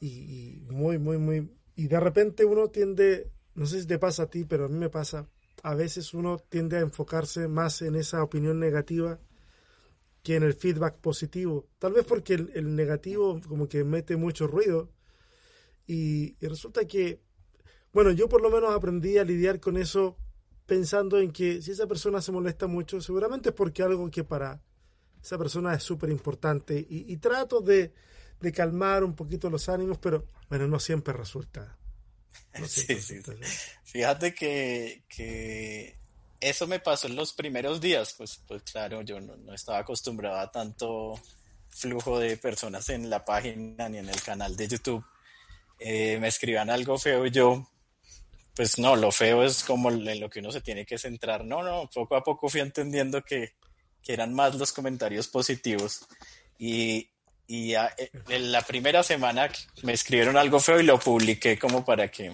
y, 0.00 0.66
muy, 0.70 0.98
muy, 0.98 1.18
muy... 1.18 1.50
Y 1.76 1.86
de 1.86 2.00
repente 2.00 2.44
uno 2.44 2.68
tiende, 2.68 3.30
no 3.54 3.66
sé 3.66 3.80
si 3.80 3.86
te 3.86 3.98
pasa 3.98 4.24
a 4.24 4.30
ti, 4.30 4.44
pero 4.44 4.64
a 4.64 4.68
mí 4.68 4.78
me 4.78 4.88
pasa, 4.88 5.28
a 5.62 5.74
veces 5.74 6.14
uno 6.14 6.38
tiende 6.48 6.78
a 6.78 6.80
enfocarse 6.80 7.48
más 7.48 7.82
en 7.82 7.96
esa 7.96 8.22
opinión 8.22 8.58
negativa 8.58 9.20
que 10.22 10.36
en 10.36 10.42
el 10.42 10.54
feedback 10.54 10.96
positivo. 10.98 11.68
Tal 11.78 11.92
vez 11.92 12.04
porque 12.04 12.34
el, 12.34 12.74
negativo 12.74 13.40
como 13.46 13.68
que 13.68 13.84
mete 13.84 14.16
mucho 14.16 14.46
ruido. 14.46 14.90
Y, 15.86 16.36
resulta 16.46 16.86
que, 16.86 17.20
bueno, 17.92 18.10
yo 18.10 18.28
por 18.28 18.42
lo 18.42 18.50
menos 18.50 18.72
aprendí 18.72 19.18
a 19.18 19.24
lidiar 19.24 19.60
con 19.60 19.76
eso 19.76 20.16
pensando 20.66 21.18
en 21.18 21.32
que 21.32 21.62
si 21.62 21.72
esa 21.72 21.86
persona 21.86 22.20
se 22.20 22.32
molesta 22.32 22.66
mucho, 22.66 23.00
seguramente 23.00 23.48
es 23.48 23.54
porque 23.54 23.82
algo 23.82 24.10
que 24.10 24.22
para 24.22 24.62
esa 25.22 25.36
persona 25.36 25.74
es 25.74 25.82
súper 25.82 26.10
importante. 26.10 26.86
Y, 26.88 27.16
trato 27.16 27.60
de, 27.60 27.92
de, 28.40 28.52
calmar 28.52 29.04
un 29.04 29.14
poquito 29.14 29.50
los 29.50 29.68
ánimos, 29.68 29.98
pero 29.98 30.26
bueno, 30.48 30.66
no 30.66 30.80
siempre 30.80 31.12
resulta. 31.12 31.76
sí, 32.66 33.00
sí. 33.00 33.20
Fíjate 33.84 34.34
que, 34.34 35.04
que 35.08 35.98
eso 36.40 36.66
me 36.66 36.80
pasó 36.80 37.06
en 37.06 37.16
los 37.16 37.32
primeros 37.32 37.80
días, 37.80 38.14
pues, 38.16 38.42
pues 38.46 38.62
claro, 38.62 39.02
yo 39.02 39.20
no, 39.20 39.54
estaba 39.54 39.78
acostumbrado 39.78 40.38
a 40.38 40.50
tanto 40.50 41.20
flujo 41.68 42.18
de 42.18 42.36
personas 42.36 42.88
en 42.88 43.10
la 43.10 43.24
página 43.24 43.88
ni 43.88 43.98
en 43.98 44.08
el 44.08 44.22
canal 44.22 44.56
de 44.56 44.68
YouTube. 44.68 45.04
Eh, 45.78 46.18
me 46.20 46.28
escriban 46.28 46.70
algo 46.70 46.98
feo 46.98 47.26
y 47.26 47.30
yo, 47.30 47.66
pues 48.54 48.78
no, 48.78 48.96
lo 48.96 49.12
feo 49.12 49.44
es 49.44 49.62
como 49.64 49.90
en 49.90 50.20
lo 50.20 50.28
que 50.28 50.40
uno 50.40 50.50
se 50.50 50.60
tiene 50.60 50.84
que 50.84 50.98
centrar. 50.98 51.44
No, 51.44 51.62
no, 51.62 51.88
poco 51.92 52.16
a 52.16 52.22
poco 52.22 52.48
fui 52.48 52.60
entendiendo 52.60 53.22
que, 53.22 53.54
que 54.02 54.12
eran 54.12 54.34
más 54.34 54.54
los 54.54 54.72
comentarios 54.72 55.28
positivos. 55.28 56.06
Y, 56.58 57.10
y 57.50 57.74
eh, 57.74 58.10
en 58.28 58.52
la 58.52 58.62
primera 58.62 59.02
semana 59.02 59.50
me 59.82 59.92
escribieron 59.92 60.36
algo 60.36 60.60
feo 60.60 60.78
y 60.78 60.84
lo 60.84 61.00
publiqué 61.00 61.58
como 61.58 61.84
para 61.84 62.08
que... 62.08 62.32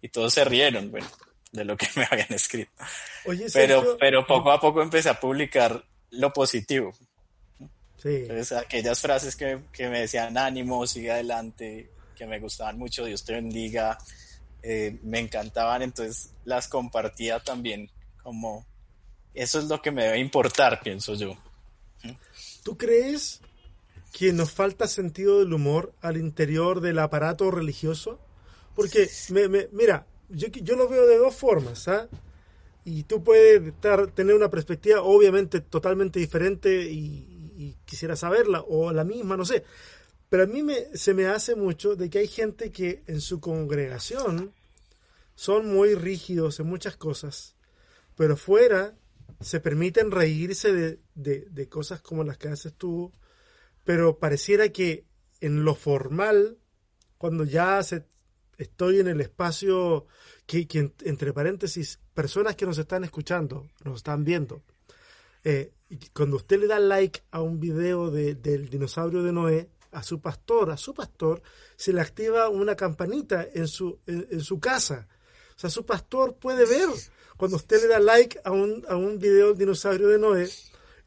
Y 0.00 0.08
todos 0.08 0.32
se 0.32 0.44
rieron, 0.46 0.90
bueno 0.90 1.06
de 1.52 1.64
lo 1.64 1.76
que 1.76 1.88
me 1.96 2.06
habían 2.10 2.32
escrito. 2.32 2.70
pero, 3.52 3.98
pero 3.98 4.26
poco 4.26 4.50
a 4.50 4.60
poco 4.60 4.82
empecé 4.82 5.10
a 5.10 5.20
publicar 5.20 5.84
lo 6.10 6.32
positivo. 6.32 6.92
Sí. 7.96 8.08
Entonces, 8.22 8.52
aquellas 8.52 8.98
frases 8.98 9.36
que, 9.36 9.60
que, 9.72 9.88
me 9.88 10.00
decían 10.00 10.38
ánimo, 10.38 10.86
sigue 10.86 11.10
adelante, 11.10 11.90
que 12.16 12.24
me 12.24 12.38
gustaban 12.38 12.78
mucho, 12.78 13.04
Dios 13.04 13.24
te 13.24 13.34
bendiga, 13.34 13.98
eh, 14.62 14.98
me 15.02 15.18
encantaban, 15.18 15.82
entonces 15.82 16.32
las 16.44 16.66
compartía 16.66 17.40
también 17.40 17.90
como 18.22 18.66
eso 19.34 19.58
es 19.58 19.66
lo 19.66 19.82
que 19.82 19.90
me 19.90 20.04
debe 20.04 20.18
importar, 20.18 20.80
pienso 20.80 21.14
yo. 21.14 21.36
¿Tú 22.62 22.78
crees 22.78 23.42
que 24.12 24.32
nos 24.32 24.50
falta 24.50 24.86
sentido 24.86 25.38
del 25.38 25.52
humor 25.52 25.92
al 26.00 26.16
interior 26.16 26.80
del 26.80 26.98
aparato 26.98 27.50
religioso? 27.50 28.18
Porque, 28.74 29.08
me, 29.30 29.48
me, 29.48 29.68
mira, 29.72 30.06
yo, 30.28 30.48
yo 30.48 30.76
lo 30.76 30.88
veo 30.88 31.06
de 31.06 31.18
dos 31.18 31.34
formas, 31.34 31.86
¿ah? 31.88 32.08
Y 32.84 33.04
tú 33.04 33.22
puedes 33.22 33.62
estar, 33.66 34.10
tener 34.12 34.34
una 34.34 34.50
perspectiva 34.50 35.02
obviamente 35.02 35.60
totalmente 35.60 36.18
diferente 36.18 36.90
y, 36.90 37.26
quisiera 37.84 38.16
saberla, 38.16 38.62
o 38.62 38.90
la 38.92 39.04
misma, 39.04 39.36
no 39.36 39.44
sé. 39.44 39.64
Pero 40.30 40.44
a 40.44 40.46
mí 40.46 40.62
me, 40.62 40.96
se 40.96 41.12
me 41.12 41.26
hace 41.26 41.54
mucho 41.54 41.94
de 41.94 42.08
que 42.08 42.20
hay 42.20 42.28
gente 42.28 42.70
que 42.70 43.02
en 43.06 43.20
su 43.20 43.40
congregación 43.40 44.54
son 45.34 45.66
muy 45.66 45.94
rígidos 45.94 46.58
en 46.60 46.66
muchas 46.66 46.96
cosas, 46.96 47.56
pero 48.16 48.36
fuera 48.36 48.94
se 49.40 49.60
permiten 49.60 50.10
reírse 50.10 50.72
de, 50.72 51.00
de, 51.14 51.46
de 51.50 51.68
cosas 51.68 52.00
como 52.00 52.24
las 52.24 52.38
que 52.38 52.48
haces 52.48 52.72
tú, 52.74 53.12
pero 53.84 54.18
pareciera 54.18 54.68
que 54.70 55.04
en 55.40 55.64
lo 55.64 55.74
formal, 55.74 56.58
cuando 57.18 57.44
ya 57.44 57.82
se 57.82 58.04
estoy 58.58 59.00
en 59.00 59.08
el 59.08 59.20
espacio 59.20 60.06
que, 60.46 60.66
entre 61.04 61.32
paréntesis, 61.32 62.00
personas 62.14 62.56
que 62.56 62.66
nos 62.66 62.78
están 62.78 63.04
escuchando, 63.04 63.68
nos 63.84 63.96
están 63.96 64.24
viendo. 64.24 64.62
Eh, 65.44 65.72
cuando 66.12 66.36
usted 66.36 66.60
le 66.60 66.66
da 66.66 66.78
like 66.78 67.22
a 67.30 67.40
un 67.40 67.58
video 67.58 68.10
del 68.10 68.68
dinosaurio 68.68 69.22
de 69.22 69.32
Noé, 69.32 69.70
a 69.92 70.02
su 70.02 70.20
pastor, 70.20 70.70
a 70.70 70.76
su 70.76 70.94
pastor, 70.94 71.42
se 71.76 71.92
le 71.92 72.00
activa 72.00 72.48
una 72.48 72.76
campanita 72.76 73.46
en 73.52 73.66
su, 73.66 73.98
en, 74.06 74.40
su 74.40 74.60
casa. 74.60 75.08
O 75.56 75.58
sea, 75.58 75.70
su 75.70 75.84
pastor 75.84 76.36
puede 76.36 76.64
ver 76.64 76.88
cuando 77.36 77.56
usted 77.56 77.82
le 77.82 77.88
da 77.88 77.98
like 77.98 78.40
a 78.44 78.50
un, 78.50 78.84
a 78.88 78.96
un 78.96 79.18
video 79.18 79.48
del 79.48 79.58
dinosaurio 79.58 80.08
de 80.08 80.18
Noé, 80.18 80.48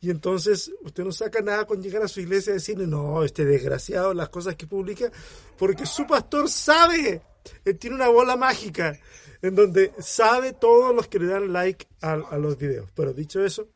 y 0.03 0.09
entonces 0.09 0.69
usted 0.81 1.03
no 1.03 1.11
saca 1.11 1.41
nada 1.41 1.65
con 1.65 1.81
llegar 1.81 2.03
a 2.03 2.07
su 2.07 2.19
iglesia 2.19 2.51
y 2.51 2.55
decirle, 2.55 2.85
no, 2.85 3.23
este 3.23 3.45
desgraciado, 3.45 4.13
las 4.13 4.29
cosas 4.29 4.55
que 4.55 4.67
publica, 4.67 5.09
porque 5.57 5.85
su 5.85 6.05
pastor 6.05 6.49
sabe 6.49 7.21
él 7.65 7.77
tiene 7.77 7.95
una 7.95 8.09
bola 8.09 8.35
mágica 8.35 8.97
en 9.41 9.55
donde 9.55 9.93
sabe 9.99 10.53
todos 10.53 10.95
los 10.95 11.07
que 11.07 11.19
le 11.19 11.27
dan 11.27 11.51
like 11.51 11.87
a, 12.01 12.15
los 12.37 12.57
videos. 12.57 12.89
Pero 12.95 13.13
dicho 13.13 13.43
eso, 13.43 13.69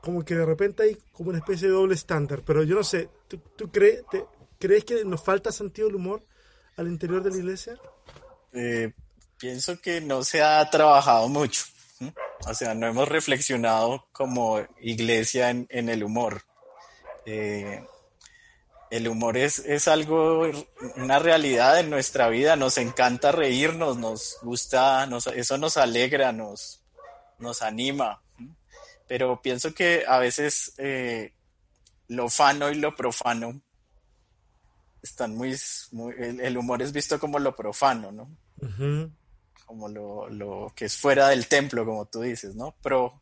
como 0.00 0.24
que 0.24 0.34
de 0.34 0.44
repente 0.44 0.82
hay 0.82 0.98
como 1.12 1.30
una 1.30 1.38
especie 1.38 1.68
de 1.68 1.74
doble 1.74 1.94
estándar. 1.94 2.42
Pero 2.44 2.64
yo 2.64 2.74
no 2.74 2.84
sé, 2.84 3.08
¿tú, 3.28 3.70
crees, 3.70 4.02
crees 4.58 4.84
que 4.84 5.04
nos 5.04 5.22
falta 5.22 5.52
sentido 5.52 5.88
del 5.88 5.96
humor 5.96 6.24
al 6.76 6.88
interior 6.88 7.22
de 7.22 7.30
la 7.30 7.36
iglesia? 7.36 7.78
Eh, 8.52 8.92
pienso 9.38 9.80
que 9.80 10.00
no 10.00 10.24
se 10.24 10.42
ha 10.42 10.68
trabajado 10.70 11.28
mucho. 11.28 11.64
O 12.48 12.54
sea, 12.54 12.74
no 12.74 12.86
hemos 12.86 13.08
reflexionado 13.08 14.08
como 14.12 14.60
iglesia 14.80 15.50
en, 15.50 15.66
el 15.70 16.02
humor. 16.02 16.42
Eh, 17.24 17.84
el 18.90 19.08
humor 19.08 19.36
es, 19.36 19.60
es 19.60 19.88
algo, 19.88 20.50
una 20.96 21.18
realidad 21.18 21.80
en 21.80 21.88
nuestra 21.88 22.28
vida, 22.28 22.56
nos 22.56 22.76
encanta 22.78 23.32
reírnos, 23.32 23.96
nos 23.96 24.38
gusta, 24.42 25.08
eso 25.34 25.56
nos 25.56 25.76
alegra, 25.76 26.32
nos, 26.32 26.82
nos 27.38 27.62
anima, 27.62 28.22
pero 29.06 29.40
pienso 29.40 29.72
que 29.72 30.04
a 30.06 30.18
veces 30.18 30.74
eh, 30.78 31.32
lo 32.08 32.28
fano 32.28 32.70
y 32.70 32.74
lo 32.74 32.94
profano 32.94 33.62
están 35.02 35.34
muy, 35.36 35.56
el, 36.18 36.56
humor 36.56 36.82
es 36.82 36.92
visto 36.92 37.18
como 37.18 37.38
lo 37.38 37.56
profano, 37.56 38.12
¿no? 38.12 38.28
Como 39.72 39.88
lo, 39.88 40.28
lo 40.28 40.72
que 40.76 40.84
es 40.84 40.96
fuera 40.96 41.28
del 41.28 41.48
templo, 41.48 41.86
como 41.86 42.04
tú 42.04 42.20
dices, 42.20 42.54
¿no? 42.54 42.74
Pro, 42.82 43.20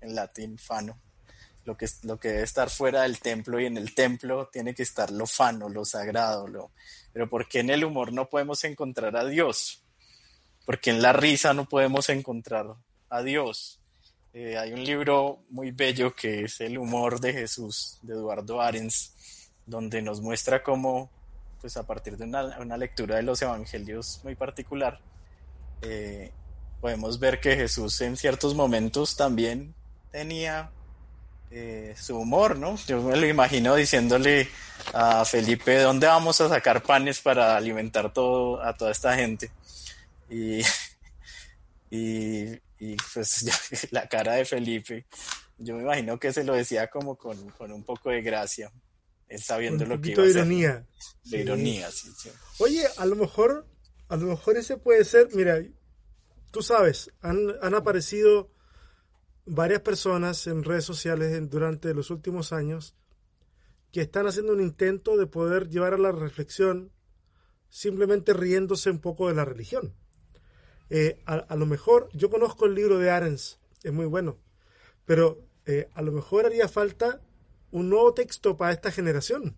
en 0.00 0.14
latín, 0.14 0.58
fano 0.58 0.98
lo 1.64 1.76
que, 1.76 1.86
lo 2.02 2.18
que 2.18 2.28
debe 2.28 2.42
estar 2.42 2.70
fuera 2.70 3.02
del 3.02 3.20
templo 3.20 3.60
y 3.60 3.66
en 3.66 3.76
el 3.76 3.94
templo 3.94 4.48
tiene 4.52 4.74
que 4.74 4.82
estar 4.82 5.10
lo 5.10 5.26
fano, 5.26 5.68
lo 5.68 5.84
sagrado, 5.84 6.48
lo... 6.48 6.70
pero 7.12 7.28
¿por 7.28 7.48
qué 7.48 7.60
en 7.60 7.70
el 7.70 7.84
humor 7.84 8.12
no 8.12 8.28
podemos 8.28 8.64
encontrar 8.64 9.16
a 9.16 9.24
Dios? 9.24 9.82
Porque 10.64 10.90
en 10.90 11.02
la 11.02 11.12
risa 11.12 11.52
no 11.54 11.68
podemos 11.68 12.08
encontrar 12.08 12.74
a 13.08 13.22
Dios. 13.22 13.78
Eh, 14.32 14.56
hay 14.56 14.72
un 14.72 14.84
libro 14.84 15.44
muy 15.50 15.72
bello 15.72 16.14
que 16.14 16.44
es 16.44 16.60
El 16.60 16.78
humor 16.78 17.20
de 17.20 17.32
Jesús, 17.32 17.98
de 18.02 18.14
Eduardo 18.14 18.60
Arens, 18.60 19.50
donde 19.66 20.02
nos 20.02 20.20
muestra 20.20 20.62
cómo, 20.62 21.10
pues 21.60 21.76
a 21.76 21.86
partir 21.86 22.16
de 22.16 22.24
una, 22.24 22.58
una 22.58 22.76
lectura 22.76 23.16
de 23.16 23.22
los 23.22 23.42
evangelios 23.42 24.20
muy 24.22 24.36
particular, 24.36 25.00
eh, 25.82 26.32
podemos 26.80 27.18
ver 27.18 27.40
que 27.40 27.56
Jesús 27.56 28.00
en 28.00 28.16
ciertos 28.16 28.54
momentos 28.54 29.16
también 29.16 29.74
tenía 30.10 30.70
eh, 31.50 31.94
su 32.00 32.16
humor, 32.16 32.56
¿no? 32.56 32.76
Yo 32.86 33.02
me 33.02 33.16
lo 33.16 33.26
imagino 33.26 33.74
diciéndole 33.74 34.48
a 34.92 35.24
Felipe, 35.24 35.80
¿dónde 35.80 36.06
vamos 36.06 36.40
a 36.40 36.48
sacar 36.48 36.82
panes 36.82 37.20
para 37.20 37.56
alimentar 37.56 38.12
todo, 38.12 38.62
a 38.62 38.76
toda 38.76 38.92
esta 38.92 39.14
gente? 39.16 39.50
Y, 40.28 40.60
y, 41.90 42.52
y 42.78 42.96
pues 43.12 43.88
la 43.90 44.08
cara 44.08 44.34
de 44.34 44.44
Felipe, 44.44 45.06
yo 45.58 45.74
me 45.74 45.82
imagino 45.82 46.18
que 46.18 46.32
se 46.32 46.44
lo 46.44 46.54
decía 46.54 46.88
como 46.88 47.16
con, 47.16 47.50
con 47.50 47.72
un 47.72 47.82
poco 47.82 48.10
de 48.10 48.22
gracia, 48.22 48.70
él 49.28 49.42
sabiendo 49.42 49.84
lo 49.84 50.00
que 50.00 50.12
iba 50.12 50.22
a 50.22 50.26
de 50.26 50.30
ironía. 50.30 50.86
De 51.24 51.38
ironía, 51.38 51.90
sí, 51.90 52.10
sí. 52.16 52.30
Oye, 52.58 52.84
a 52.96 53.06
lo 53.06 53.16
mejor, 53.16 53.66
a 54.10 54.16
lo 54.16 54.26
mejor 54.26 54.56
ese 54.56 54.76
puede 54.76 55.04
ser, 55.04 55.28
mira, 55.34 55.62
tú 56.50 56.62
sabes, 56.62 57.12
han, 57.20 57.54
han 57.62 57.74
aparecido 57.74 58.50
varias 59.46 59.82
personas 59.82 60.48
en 60.48 60.64
redes 60.64 60.84
sociales 60.84 61.48
durante 61.48 61.94
los 61.94 62.10
últimos 62.10 62.52
años 62.52 62.96
que 63.92 64.00
están 64.00 64.26
haciendo 64.26 64.52
un 64.52 64.60
intento 64.60 65.16
de 65.16 65.28
poder 65.28 65.68
llevar 65.68 65.94
a 65.94 65.98
la 65.98 66.10
reflexión 66.10 66.90
simplemente 67.68 68.32
riéndose 68.32 68.90
un 68.90 68.98
poco 68.98 69.28
de 69.28 69.34
la 69.34 69.44
religión. 69.44 69.94
Eh, 70.88 71.22
a, 71.24 71.54
lo 71.54 71.66
mejor, 71.66 72.08
yo 72.12 72.30
conozco 72.30 72.66
el 72.66 72.74
libro 72.74 72.98
de 72.98 73.10
Arens, 73.10 73.60
es 73.84 73.92
muy 73.92 74.06
bueno, 74.06 74.38
pero 75.04 75.46
eh, 75.66 75.88
a 75.94 76.02
lo 76.02 76.10
mejor 76.10 76.46
haría 76.46 76.66
falta 76.66 77.20
un 77.70 77.90
nuevo 77.90 78.12
texto 78.12 78.56
para 78.56 78.72
esta 78.72 78.90
generación. 78.90 79.56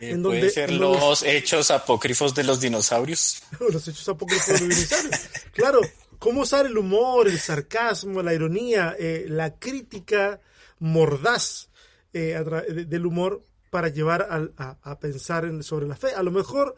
Eh, 0.00 0.16
puede 0.16 0.50
ser 0.50 0.70
los, 0.72 1.22
hechos 1.22 1.70
apócrifos 1.70 2.34
de 2.34 2.44
los 2.44 2.60
dinosaurios. 2.60 3.42
los 3.72 3.86
hechos 3.88 4.08
apócrifos 4.08 4.46
de 4.46 4.52
los 4.52 4.68
dinosaurios. 4.68 5.20
claro, 5.52 5.80
cómo 6.18 6.42
usar 6.42 6.66
el 6.66 6.78
humor, 6.78 7.28
el 7.28 7.38
sarcasmo, 7.38 8.22
la 8.22 8.34
ironía, 8.34 8.96
la 9.26 9.58
crítica 9.58 10.40
mordaz 10.78 11.68
del 12.12 13.06
humor 13.06 13.44
para 13.70 13.88
llevar 13.88 14.50
a, 14.56 14.76
a, 14.82 14.98
pensar 14.98 15.44
en, 15.44 15.62
sobre 15.62 15.86
la 15.86 15.96
fe. 15.96 16.08
A 16.14 16.22
lo 16.22 16.30
mejor 16.30 16.76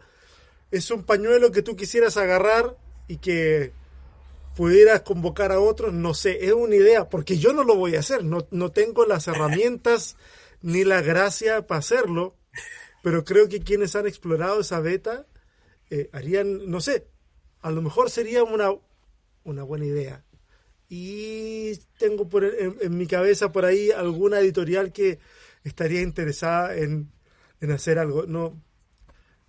es 0.71 0.91
un 0.91 1.05
pañuelo 1.05 1.53
que 1.53 1.63
tú 1.63 1.77
quisieras 1.77 2.17
agarrar 2.17 2.77
y 3.09 3.19
que 3.19 3.73
pudieras 4.57 5.03
convocar 5.03 5.53
a 5.53 5.61
otros, 5.61 5.93
no 5.93 6.15
sé, 6.15 6.45
es 6.45 6.53
una 6.53 6.77
idea, 6.77 7.09
porque 7.09 7.39
yo 7.39 7.53
no 7.53 7.65
lo 7.65 7.77
voy 7.77 7.97
a 7.97 8.01
hacer, 8.01 8.25
no, 8.25 8.47
no 8.51 8.71
tengo 8.71 9.07
las 9.07 9.29
herramientas 9.29 10.17
ni 10.63 10.85
la 10.85 11.01
gracia 11.01 11.67
para 11.67 11.79
hacerlo, 11.79 12.35
pero 13.03 13.25
creo 13.25 13.49
que 13.49 13.61
quienes 13.61 13.97
han 13.97 14.07
explorado 14.07 14.61
esa 14.61 14.81
beta 14.81 15.27
eh, 15.91 16.09
harían, 16.13 16.71
no 16.71 16.81
sé, 16.81 17.07
a 17.61 17.71
lo 17.71 17.83
mejor 17.83 18.11
sería 18.11 18.45
una, 18.45 18.71
una 19.45 19.63
buena 19.63 19.87
idea. 19.87 20.25
Y 20.89 21.77
tengo 21.99 22.29
por, 22.29 22.45
en, 22.45 22.77
en 22.81 22.99
mi 22.99 23.07
cabeza 23.07 23.53
por 23.53 23.65
ahí 23.65 23.91
alguna 23.91 24.41
editorial 24.41 24.93
que 24.93 25.19
estaría 25.65 26.03
interesada 26.03 26.77
en, 26.77 27.13
en 27.61 27.71
hacer 27.71 27.99
algo. 27.99 28.25
No, 28.27 28.61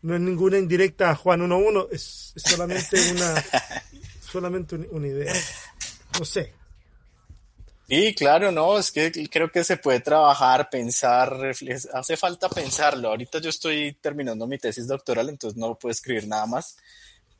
no 0.02 0.16
es 0.16 0.22
ninguna 0.22 0.58
indirecta 0.58 1.12
a 1.12 1.16
Juan 1.16 1.42
1.1, 1.42 1.88
es, 1.92 2.34
es 2.36 2.44
solamente 2.44 2.98
una 3.12 3.44
solamente 4.22 4.76
una 4.76 5.08
idea. 5.08 5.34
No 6.20 6.26
sé. 6.26 6.54
Sí, 7.92 8.16
claro, 8.16 8.52
no, 8.54 8.80
es 8.80 8.90
que 8.90 9.12
creo 9.30 9.52
que 9.52 9.66
se 9.66 9.76
puede 9.76 10.00
trabajar, 10.00 10.70
pensar, 10.70 11.52
hace 11.94 12.16
falta 12.16 12.48
pensarlo. 12.48 13.10
Ahorita 13.10 13.40
yo 13.40 13.50
estoy 13.50 13.94
terminando 14.00 14.48
mi 14.48 14.58
tesis 14.58 14.88
doctoral, 14.88 15.28
entonces 15.28 15.58
no 15.58 15.76
puedo 15.76 15.92
escribir 15.92 16.26
nada 16.26 16.46
más, 16.46 16.78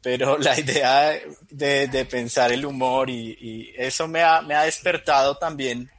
pero 0.02 0.38
la 0.38 0.60
idea 0.60 1.18
de, 1.50 1.88
de 1.88 2.06
pensar 2.06 2.52
el 2.52 2.66
humor 2.66 3.10
y, 3.10 3.74
eso 3.78 4.10
me 4.10 4.24
ha, 4.24 4.42
me 4.42 4.56
ha 4.56 4.64
despertado 4.64 5.38
también 5.38 5.90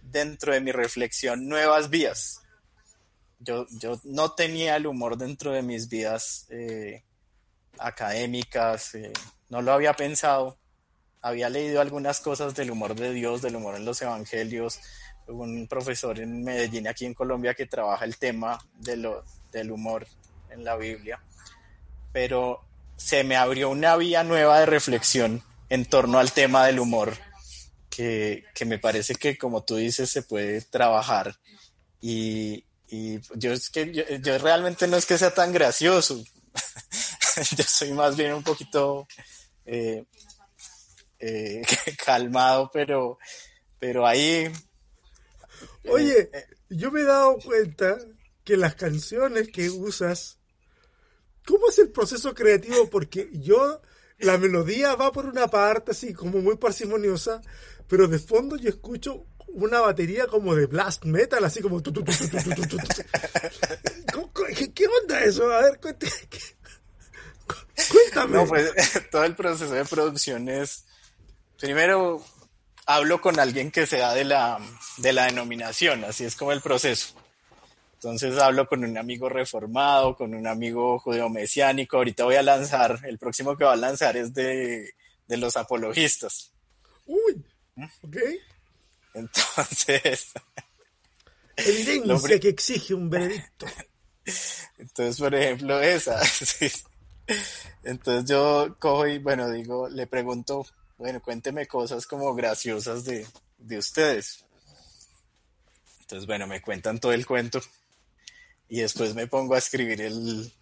dentro 0.00 0.54
de 0.54 0.60
mi 0.60 0.72
reflexión 0.72 1.46
nuevas 1.46 1.90
vías 1.90 2.40
yo, 3.40 3.66
yo 3.70 3.98
no 4.04 4.32
tenía 4.32 4.76
el 4.76 4.86
humor 4.86 5.16
dentro 5.16 5.52
de 5.52 5.62
mis 5.62 5.88
vidas 5.88 6.46
eh, 6.50 7.02
académicas, 7.78 8.94
eh, 8.94 9.12
no 9.48 9.62
lo 9.62 9.72
había 9.72 9.94
pensado. 9.94 10.58
Había 11.22 11.50
leído 11.50 11.80
algunas 11.80 12.20
cosas 12.20 12.54
del 12.54 12.70
humor 12.70 12.94
de 12.94 13.12
Dios, 13.12 13.42
del 13.42 13.56
humor 13.56 13.76
en 13.76 13.84
los 13.84 14.00
evangelios. 14.02 14.80
Un 15.26 15.66
profesor 15.68 16.18
en 16.18 16.42
Medellín, 16.42 16.88
aquí 16.88 17.06
en 17.06 17.14
Colombia, 17.14 17.54
que 17.54 17.66
trabaja 17.66 18.04
el 18.04 18.16
tema 18.16 18.58
de 18.74 18.96
lo, 18.96 19.24
del 19.52 19.70
humor 19.70 20.06
en 20.50 20.64
la 20.64 20.76
Biblia. 20.76 21.22
Pero 22.12 22.64
se 22.96 23.24
me 23.24 23.36
abrió 23.36 23.70
una 23.70 23.96
vía 23.96 24.24
nueva 24.24 24.60
de 24.60 24.66
reflexión 24.66 25.42
en 25.68 25.84
torno 25.84 26.18
al 26.18 26.32
tema 26.32 26.66
del 26.66 26.80
humor, 26.80 27.14
que, 27.88 28.44
que 28.54 28.64
me 28.64 28.78
parece 28.78 29.14
que, 29.14 29.38
como 29.38 29.62
tú 29.62 29.76
dices, 29.76 30.10
se 30.10 30.22
puede 30.22 30.62
trabajar. 30.62 31.36
Y, 32.00 32.64
y 32.90 33.20
yo 33.36 33.52
es 33.52 33.70
que 33.70 33.92
yo, 33.92 34.38
realmente 34.38 34.88
no 34.88 34.96
es 34.96 35.06
que 35.06 35.16
sea 35.16 35.32
tan 35.32 35.52
gracioso. 35.52 36.22
yo 37.56 37.64
soy 37.64 37.92
más 37.92 38.16
bien 38.16 38.34
un 38.34 38.42
poquito 38.42 39.06
eh, 39.64 40.04
eh, 41.20 41.62
calmado, 42.04 42.70
pero, 42.72 43.18
pero 43.78 44.06
ahí. 44.06 44.50
Oye, 45.88 46.30
eh, 46.32 46.46
yo 46.70 46.90
me 46.90 47.02
he 47.02 47.04
dado 47.04 47.38
cuenta 47.38 47.98
que 48.44 48.56
las 48.56 48.74
canciones 48.74 49.48
que 49.48 49.70
usas, 49.70 50.38
¿cómo 51.46 51.68
es 51.68 51.78
el 51.78 51.90
proceso 51.90 52.34
creativo? 52.34 52.88
Porque 52.88 53.28
yo, 53.32 53.82
la 54.18 54.38
melodía 54.38 54.94
va 54.94 55.12
por 55.12 55.26
una 55.26 55.48
parte 55.48 55.92
así 55.92 56.12
como 56.12 56.38
muy 56.38 56.56
parsimoniosa, 56.56 57.40
pero 57.86 58.08
de 58.08 58.18
fondo 58.18 58.56
yo 58.56 58.68
escucho 58.68 59.26
una 59.48 59.80
batería 59.80 60.26
como 60.26 60.54
de 60.54 60.66
blast 60.66 61.04
metal, 61.04 61.44
así 61.44 61.60
como... 61.60 61.82
¿Qué, 61.82 61.90
onda 65.02 65.24
eso? 65.24 65.52
A 65.52 65.62
ver, 65.62 65.80
cuéntame. 65.80 66.12
Cuéntame. 67.90 68.36
No, 68.36 68.46
pues 68.46 68.72
todo 69.10 69.24
el 69.24 69.34
proceso 69.34 69.72
de 69.72 69.84
producción 69.84 70.48
es... 70.48 70.84
Primero 71.60 72.24
hablo 72.86 73.20
con 73.20 73.38
alguien 73.38 73.70
que 73.70 73.86
sea 73.86 74.14
de 74.14 74.24
la, 74.24 74.58
de 74.96 75.12
la 75.12 75.26
denominación, 75.26 76.04
así 76.04 76.24
es 76.24 76.34
como 76.34 76.52
el 76.52 76.60
proceso. 76.60 77.14
Entonces 77.94 78.38
hablo 78.38 78.66
con 78.66 78.82
un 78.82 78.96
amigo 78.96 79.28
reformado, 79.28 80.16
con 80.16 80.34
un 80.34 80.46
amigo 80.46 80.98
judeo-mesiánico. 80.98 81.98
Ahorita 81.98 82.24
voy 82.24 82.36
a 82.36 82.42
lanzar, 82.42 83.00
el 83.04 83.18
próximo 83.18 83.56
que 83.56 83.64
va 83.64 83.74
a 83.74 83.76
lanzar 83.76 84.16
es 84.16 84.32
de, 84.32 84.94
de 85.28 85.36
los 85.36 85.56
apologistas. 85.58 86.50
Uy, 87.06 87.44
ok. 88.02 88.16
Entonces. 89.12 90.32
Evidencia 91.56 92.40
que 92.40 92.48
exige 92.48 92.94
un 92.94 93.10
veredicto. 93.10 93.66
Entonces, 94.78 95.18
por 95.18 95.34
ejemplo, 95.34 95.78
esa. 95.80 96.20
Entonces 97.84 98.30
yo 98.30 98.76
cojo 98.78 99.06
y, 99.06 99.18
bueno, 99.18 99.50
digo, 99.50 99.88
le 99.90 100.06
pregunto, 100.06 100.66
bueno, 101.00 101.22
cuénteme 101.22 101.66
cosas 101.66 102.06
como 102.06 102.34
graciosas 102.34 103.06
de, 103.06 103.26
de 103.56 103.78
ustedes. 103.78 104.44
Entonces, 106.02 106.26
bueno, 106.26 106.46
me 106.46 106.60
cuentan 106.60 107.00
todo 107.00 107.14
el 107.14 107.24
cuento 107.24 107.58
y 108.68 108.80
después 108.80 109.14
me 109.14 109.26
pongo 109.26 109.54
a 109.54 109.58
escribir 109.58 110.02
el, 110.02 110.52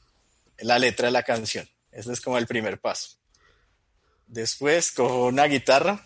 la 0.58 0.78
letra 0.78 1.06
de 1.06 1.12
la 1.12 1.24
canción. 1.24 1.68
Ese 1.90 2.12
es 2.12 2.20
como 2.20 2.38
el 2.38 2.46
primer 2.46 2.80
paso. 2.80 3.18
Después 4.28 4.92
cojo 4.92 5.26
una 5.26 5.46
guitarra 5.46 6.04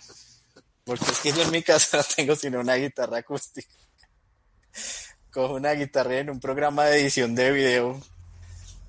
porque 0.84 1.04
es 1.10 1.18
que 1.18 1.32
yo 1.32 1.42
en 1.42 1.50
mi 1.50 1.62
casa 1.62 1.96
no 1.98 2.04
tengo 2.16 2.34
sino 2.34 2.60
una 2.60 2.76
guitarra 2.76 3.18
acústica. 3.18 3.68
Cojo 5.30 5.56
una 5.56 5.72
guitarra 5.72 6.20
en 6.20 6.30
un 6.30 6.40
programa 6.40 6.86
de 6.86 7.02
edición 7.02 7.34
de 7.34 7.52
video, 7.52 8.02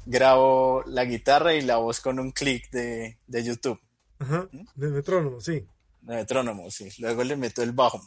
grabo 0.05 0.85
la 0.87 1.03
guitarra 1.03 1.53
y 1.53 1.61
la 1.61 1.75
voz 1.75 1.99
con 1.99 2.17
un 2.17 2.31
clic 2.31 2.71
de, 2.71 3.17
de 3.27 3.43
YouTube. 3.43 3.81
Ajá, 4.23 4.47
de 4.75 4.87
metrónomo, 4.87 5.41
sí. 5.41 5.65
De 6.01 6.15
metrónomo, 6.15 6.71
sí. 6.71 6.89
Luego 6.99 7.23
le 7.23 7.35
meto 7.35 7.61
el 7.61 7.73
bajo. 7.73 8.01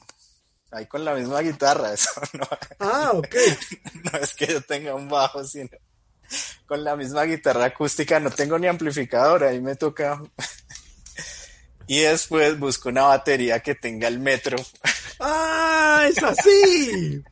Ahí 0.70 0.86
con 0.86 1.04
la 1.04 1.14
misma 1.14 1.40
guitarra, 1.40 1.92
eso 1.92 2.10
no. 2.32 2.48
Ah, 2.80 3.12
ok. 3.14 3.34
no 4.12 4.18
es 4.18 4.34
que 4.34 4.46
yo 4.46 4.60
tenga 4.62 4.94
un 4.94 5.08
bajo, 5.08 5.44
sino 5.44 5.70
con 6.66 6.82
la 6.82 6.96
misma 6.96 7.22
guitarra 7.22 7.66
acústica, 7.66 8.18
no 8.18 8.30
tengo 8.30 8.58
ni 8.58 8.66
amplificador, 8.66 9.44
ahí 9.44 9.60
me 9.60 9.76
toca 9.76 10.20
y 11.86 12.00
después 12.00 12.58
busco 12.58 12.88
una 12.88 13.02
batería 13.02 13.60
que 13.60 13.76
tenga 13.76 14.08
el 14.08 14.18
metro. 14.18 14.56
¡Ah! 15.20 16.06
¡Es 16.08 16.22
así! 16.22 17.22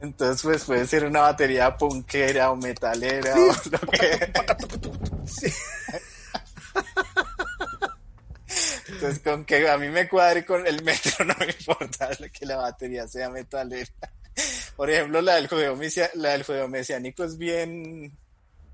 Entonces, 0.00 0.42
pues 0.42 0.64
puede 0.64 0.86
ser 0.86 1.04
una 1.04 1.20
batería 1.20 1.76
punkera 1.76 2.50
o 2.50 2.56
metalera 2.56 3.36
o 3.36 3.46
lo 3.70 3.78
que. 3.88 4.32
Sí. 5.26 5.52
Entonces, 9.02 9.22
con 9.24 9.44
que 9.44 9.68
a 9.68 9.76
mí 9.78 9.88
me 9.88 10.08
cuadre 10.08 10.44
con 10.44 10.64
el 10.64 10.82
metro 10.84 11.24
no 11.24 11.34
me 11.40 11.46
importa 11.46 12.10
que 12.32 12.46
la 12.46 12.56
batería 12.56 13.08
sea 13.08 13.30
metalera. 13.30 13.90
Por 14.76 14.88
ejemplo, 14.88 15.20
la 15.20 15.34
del 15.34 15.48
juego, 15.48 15.76
la 16.14 16.30
del 16.30 16.44
juego 16.44 16.68
mesiánico 16.68 17.24
es 17.24 17.36
bien, 17.36 18.16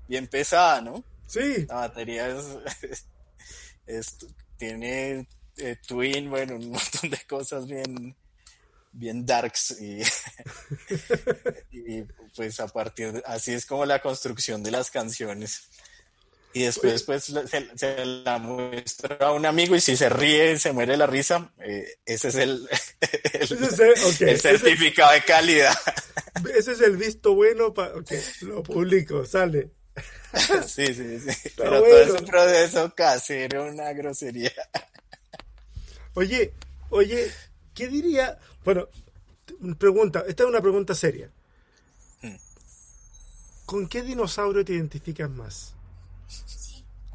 bien 0.07 0.27
pesada, 0.27 0.81
¿no? 0.81 1.03
Sí. 1.25 1.65
La 1.67 1.75
batería 1.75 2.27
es, 3.87 4.17
tiene 4.57 5.27
eh, 5.57 5.77
twin, 5.87 6.29
bueno, 6.29 6.57
un 6.57 6.69
montón 6.69 7.09
de 7.09 7.19
cosas 7.27 7.65
bien, 7.65 8.15
bien 8.91 9.25
darks 9.25 9.81
y, 9.81 10.03
y, 11.71 12.03
pues 12.35 12.59
a 12.59 12.67
partir 12.67 13.13
de, 13.13 13.23
así 13.25 13.53
es 13.53 13.65
como 13.65 13.83
la 13.83 13.99
construcción 13.99 14.61
de 14.61 14.71
las 14.71 14.91
canciones 14.91 15.69
y 16.51 16.63
después 16.63 17.03
pues 17.03 17.25
se, 17.25 18.05
la 18.05 18.39
muestra 18.39 19.17
a 19.19 19.31
un 19.33 19.45
amigo 19.45 19.75
y 19.75 19.81
si 19.81 19.95
se 19.95 20.09
ríe 20.09 20.57
se 20.57 20.71
muere 20.71 20.97
la 20.97 21.05
risa 21.05 21.51
eh, 21.59 21.99
ese 22.05 22.29
es 22.29 22.35
el, 22.35 22.67
el, 23.33 24.39
certificado 24.39 25.13
de 25.13 25.23
calidad. 25.23 25.75
Ese 26.55 26.71
es 26.71 26.81
el 26.81 26.97
visto 26.97 27.35
bueno 27.35 27.73
para 27.73 27.93
lo 28.41 28.63
público 28.63 29.25
sale. 29.25 29.71
Sí 30.67 30.93
sí 30.93 31.19
sí. 31.19 31.49
Pero 31.57 31.81
todo 31.81 32.01
es 32.01 32.09
un 32.11 32.25
proceso 32.25 32.93
casero 32.95 33.65
una 33.65 33.91
grosería. 33.93 34.53
Oye 36.13 36.53
oye 36.89 37.31
qué 37.73 37.87
diría 37.87 38.37
bueno 38.63 38.87
pregunta 39.77 40.23
esta 40.27 40.43
es 40.43 40.49
una 40.49 40.61
pregunta 40.61 40.95
seria. 40.95 41.29
Hmm. 42.21 42.35
¿con 43.65 43.87
qué 43.87 44.01
dinosaurio 44.01 44.63
te 44.63 44.73
identificas 44.73 45.29
más? 45.29 45.73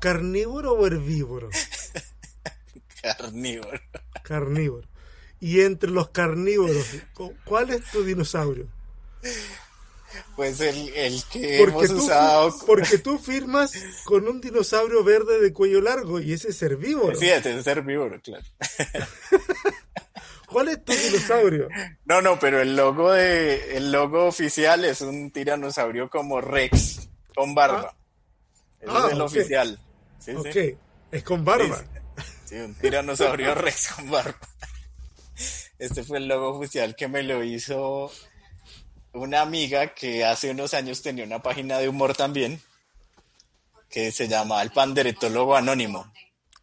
¿Carnívoro 0.00 0.72
o 0.72 0.86
herbívoro? 0.86 1.48
Carnívoro. 3.02 3.80
Carnívoro. 4.22 4.88
Y 5.40 5.60
entre 5.60 5.90
los 5.90 6.08
carnívoros, 6.08 6.86
¿cuál 7.44 7.70
es 7.70 7.84
tu 7.90 8.02
dinosaurio? 8.02 8.66
Pues 10.36 10.60
el, 10.60 11.22
que 11.30 11.62
hemos 11.62 11.90
usado. 11.90 12.54
Porque 12.66 12.98
tú 12.98 13.18
firmas 13.18 13.72
con 14.04 14.26
un 14.28 14.40
dinosaurio 14.40 15.04
verde 15.04 15.40
de 15.40 15.52
cuello 15.52 15.80
largo 15.80 16.20
y 16.20 16.32
ese 16.32 16.50
es 16.50 16.62
herbívoro. 16.62 17.16
Sí, 17.18 17.28
ese 17.28 17.58
es 17.58 17.66
herbívoro, 17.66 18.20
claro. 18.20 18.44
¿Cuál 20.46 20.68
es 20.68 20.84
tu 20.84 20.92
dinosaurio? 20.92 21.68
No, 22.04 22.22
no, 22.22 22.38
pero 22.38 22.60
el 22.60 22.76
logo 22.76 23.12
de 23.12 23.76
el 23.76 23.90
logo 23.90 24.26
oficial 24.26 24.84
es 24.84 25.00
un 25.00 25.30
tiranosaurio 25.30 26.08
como 26.08 26.40
Rex 26.40 27.08
con 27.34 27.54
barba. 27.54 27.90
Ah. 27.92 28.03
Ese 28.84 28.98
es 28.98 29.04
ah, 29.04 29.08
el 29.10 29.20
oficial 29.20 29.80
ok, 30.32 30.56
es 31.10 31.22
con 31.22 31.44
barba. 31.44 31.84
Sí, 32.44 32.56
un 32.56 32.74
tiranosaurio 32.74 33.54
rex 33.54 33.88
con 33.88 34.10
barba. 34.10 34.38
Este 35.78 36.04
fue 36.04 36.18
el 36.18 36.28
logo 36.28 36.58
oficial 36.58 36.94
que 36.94 37.08
me 37.08 37.22
lo 37.22 37.42
hizo 37.42 38.10
una 39.12 39.42
amiga 39.42 39.94
que 39.94 40.24
hace 40.24 40.50
unos 40.50 40.74
años 40.74 41.02
tenía 41.02 41.24
una 41.24 41.42
página 41.42 41.78
de 41.78 41.88
humor 41.88 42.14
también, 42.14 42.60
que 43.90 44.12
se 44.12 44.28
llama 44.28 44.62
El 44.62 44.70
Panderetólogo 44.70 45.56
Anónimo. 45.56 46.12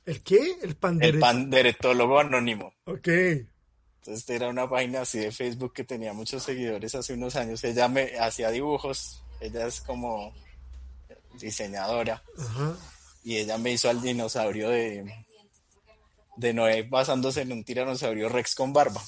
¿El 0.05 0.21
qué? 0.23 0.57
El, 0.62 0.77
el 1.01 1.19
Panderetólogo 1.19 2.19
Anónimo. 2.19 2.73
Ok. 2.86 3.07
Entonces 3.07 4.27
era 4.29 4.49
una 4.49 4.67
página 4.67 5.01
así 5.01 5.19
de 5.19 5.31
Facebook 5.31 5.73
que 5.73 5.84
tenía 5.84 6.12
muchos 6.12 6.41
seguidores 6.41 6.95
hace 6.95 7.13
unos 7.13 7.36
años. 7.36 7.63
Ella 7.63 7.88
me 7.88 8.17
hacía 8.19 8.49
dibujos, 8.49 9.23
ella 9.39 9.67
es 9.67 9.79
como 9.81 10.34
diseñadora. 11.39 12.23
Ajá 12.37 12.75
y 13.23 13.37
ella 13.37 13.57
me 13.57 13.71
hizo 13.71 13.89
al 13.89 14.01
dinosaurio 14.01 14.69
de, 14.69 15.25
de 16.37 16.53
Noé 16.53 16.83
basándose 16.83 17.41
en 17.41 17.51
un 17.51 17.63
tiranosaurio 17.63 18.29
Rex 18.29 18.55
con 18.55 18.73
barba. 18.73 19.01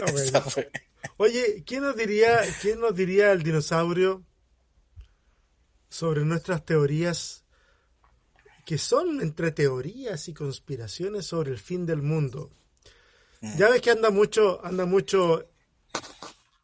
Ah, 0.00 0.44
Oye, 1.16 1.62
¿quién 1.64 1.82
nos 1.82 1.96
diría, 1.96 2.40
quién 2.60 2.80
nos 2.80 2.94
diría 2.94 3.32
el 3.32 3.42
dinosaurio 3.42 4.24
sobre 5.88 6.24
nuestras 6.24 6.64
teorías 6.64 7.44
que 8.66 8.78
son 8.78 9.20
entre 9.22 9.52
teorías 9.52 10.28
y 10.28 10.34
conspiraciones 10.34 11.26
sobre 11.26 11.52
el 11.52 11.58
fin 11.58 11.86
del 11.86 12.02
mundo? 12.02 12.50
Mm. 13.40 13.56
Ya 13.56 13.68
ves 13.68 13.80
que 13.80 13.92
anda 13.92 14.10
mucho, 14.10 14.64
anda 14.64 14.86
mucho 14.86 15.48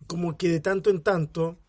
como 0.08 0.36
que 0.36 0.48
de 0.48 0.60
tanto 0.60 0.90
en 0.90 1.02
tanto 1.02 1.63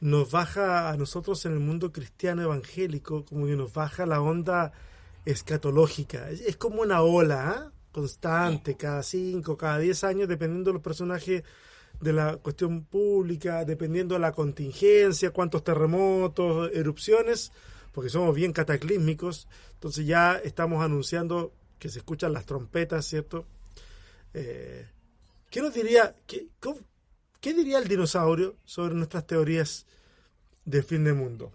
nos 0.00 0.30
baja 0.30 0.90
a 0.90 0.96
nosotros 0.96 1.44
en 1.46 1.52
el 1.52 1.60
mundo 1.60 1.92
cristiano 1.92 2.42
evangélico, 2.42 3.24
como 3.24 3.46
que 3.46 3.56
nos 3.56 3.72
baja 3.72 4.06
la 4.06 4.20
onda 4.20 4.72
escatológica. 5.24 6.30
Es 6.30 6.56
como 6.56 6.82
una 6.82 7.02
ola 7.02 7.50
¿ah? 7.50 7.72
constante, 7.92 8.76
cada 8.76 9.02
cinco, 9.02 9.56
cada 9.56 9.78
diez 9.78 10.04
años, 10.04 10.28
dependiendo 10.28 10.70
de 10.70 10.74
los 10.74 10.82
personajes 10.82 11.42
de 12.00 12.12
la 12.12 12.36
cuestión 12.36 12.84
pública, 12.84 13.64
dependiendo 13.64 14.14
de 14.14 14.20
la 14.20 14.32
contingencia, 14.32 15.30
cuántos 15.30 15.64
terremotos, 15.64 16.70
erupciones, 16.74 17.52
porque 17.92 18.10
somos 18.10 18.34
bien 18.34 18.52
cataclísmicos, 18.52 19.48
entonces 19.72 20.06
ya 20.06 20.36
estamos 20.36 20.84
anunciando 20.84 21.52
que 21.78 21.88
se 21.88 22.00
escuchan 22.00 22.32
las 22.32 22.44
trompetas, 22.44 23.06
¿cierto? 23.06 23.46
Eh, 24.34 24.86
¿Qué 25.50 25.62
nos 25.62 25.72
diría, 25.72 26.14
qué, 26.26 26.48
¿Qué 27.40 27.54
diría 27.54 27.78
el 27.78 27.88
dinosaurio 27.88 28.56
sobre 28.64 28.94
nuestras 28.94 29.26
teorías 29.26 29.86
de 30.64 30.82
fin 30.82 31.04
de 31.04 31.12
mundo? 31.12 31.52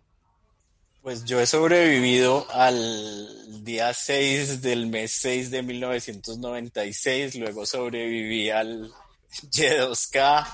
Pues 1.01 1.25
yo 1.25 1.39
he 1.39 1.47
sobrevivido 1.47 2.45
al 2.51 3.63
día 3.63 3.91
6 3.91 4.61
del 4.61 4.85
mes 4.85 5.11
6 5.13 5.49
de 5.49 5.63
1996, 5.63 7.35
luego 7.35 7.65
sobreviví 7.65 8.51
al 8.51 8.91
Y2K, 9.31 10.47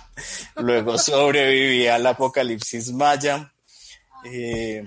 luego 0.58 0.98
sobreviví 0.98 1.88
al 1.88 2.08
apocalipsis 2.08 2.94
maya. 2.94 3.54
Eh, 4.24 4.86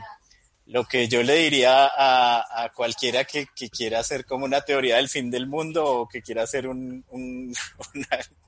lo 0.70 0.84
que 0.84 1.08
yo 1.08 1.22
le 1.24 1.34
diría 1.34 1.90
a, 1.92 2.72
cualquiera 2.72 3.24
que, 3.24 3.48
quiera 3.70 3.98
hacer 3.98 4.24
como 4.24 4.44
una 4.44 4.60
teoría 4.60 4.96
del 4.96 5.08
fin 5.08 5.28
del 5.28 5.48
mundo 5.48 5.84
o 5.84 6.08
que 6.08 6.22
quiera 6.22 6.44
hacer 6.44 6.68
un, 6.68 7.04
un, 7.08 7.52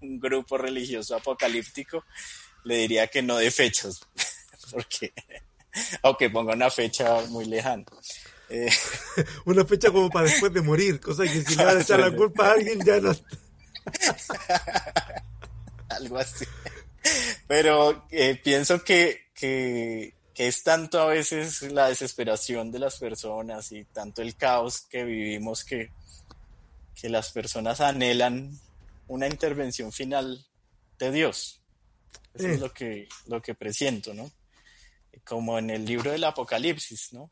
grupo 0.21 0.57
religioso 0.57 1.17
apocalíptico, 1.17 2.05
le 2.63 2.77
diría 2.77 3.09
que 3.09 3.23
no 3.23 3.39
de 3.39 3.51
fechas, 3.51 4.01
porque, 4.71 5.13
aunque 6.03 6.31
ponga 6.31 6.55
una 6.55 6.71
fecha 6.71 7.23
muy 7.29 7.45
lejana. 7.47 7.85
Eh, 8.49 8.71
una 9.47 9.65
fecha 9.65 9.91
como 9.91 10.09
para 10.09 10.29
después 10.29 10.53
de 10.53 10.63
morir, 10.63 11.01
cosa 11.01 11.25
que 11.25 11.43
si 11.43 11.57
le 11.57 11.65
van 11.65 11.79
a 11.79 11.81
echar 11.81 11.99
la 11.99 12.15
culpa 12.15 12.49
a 12.49 12.53
alguien 12.53 12.85
ya 12.85 13.01
no... 13.01 13.17
Algo 15.89 16.19
así. 16.19 16.45
Pero 17.49 18.07
eh, 18.11 18.41
pienso 18.43 18.85
que, 18.85 19.33
que 19.35 20.15
que 20.35 20.49
es 20.49 20.63
tanto 20.63 21.01
a 21.01 21.07
veces 21.07 21.63
la 21.73 21.89
desesperación 21.89 22.73
de 22.73 22.79
las 22.79 22.97
personas 22.97 23.71
y 23.73 23.85
tanto 23.85 24.23
el 24.23 24.37
caos 24.37 24.81
que 24.83 25.05
vivimos 25.05 25.65
que, 25.65 25.91
que 26.95 27.09
las 27.09 27.31
personas 27.33 27.81
anhelan 27.81 28.59
una 29.09 29.27
intervención 29.27 29.93
final 29.93 30.45
de 30.99 31.11
Dios. 31.11 31.61
Eso 32.35 32.49
es 32.49 32.61
lo 32.61 32.73
que, 32.73 33.09
lo 33.27 33.43
que 33.43 33.55
presiento, 33.55 34.15
¿no? 34.15 34.31
Como 35.25 35.59
en 35.59 35.69
el 35.69 35.85
libro 35.85 36.11
del 36.11 36.25
Apocalipsis, 36.25 37.13
¿no? 37.13 37.31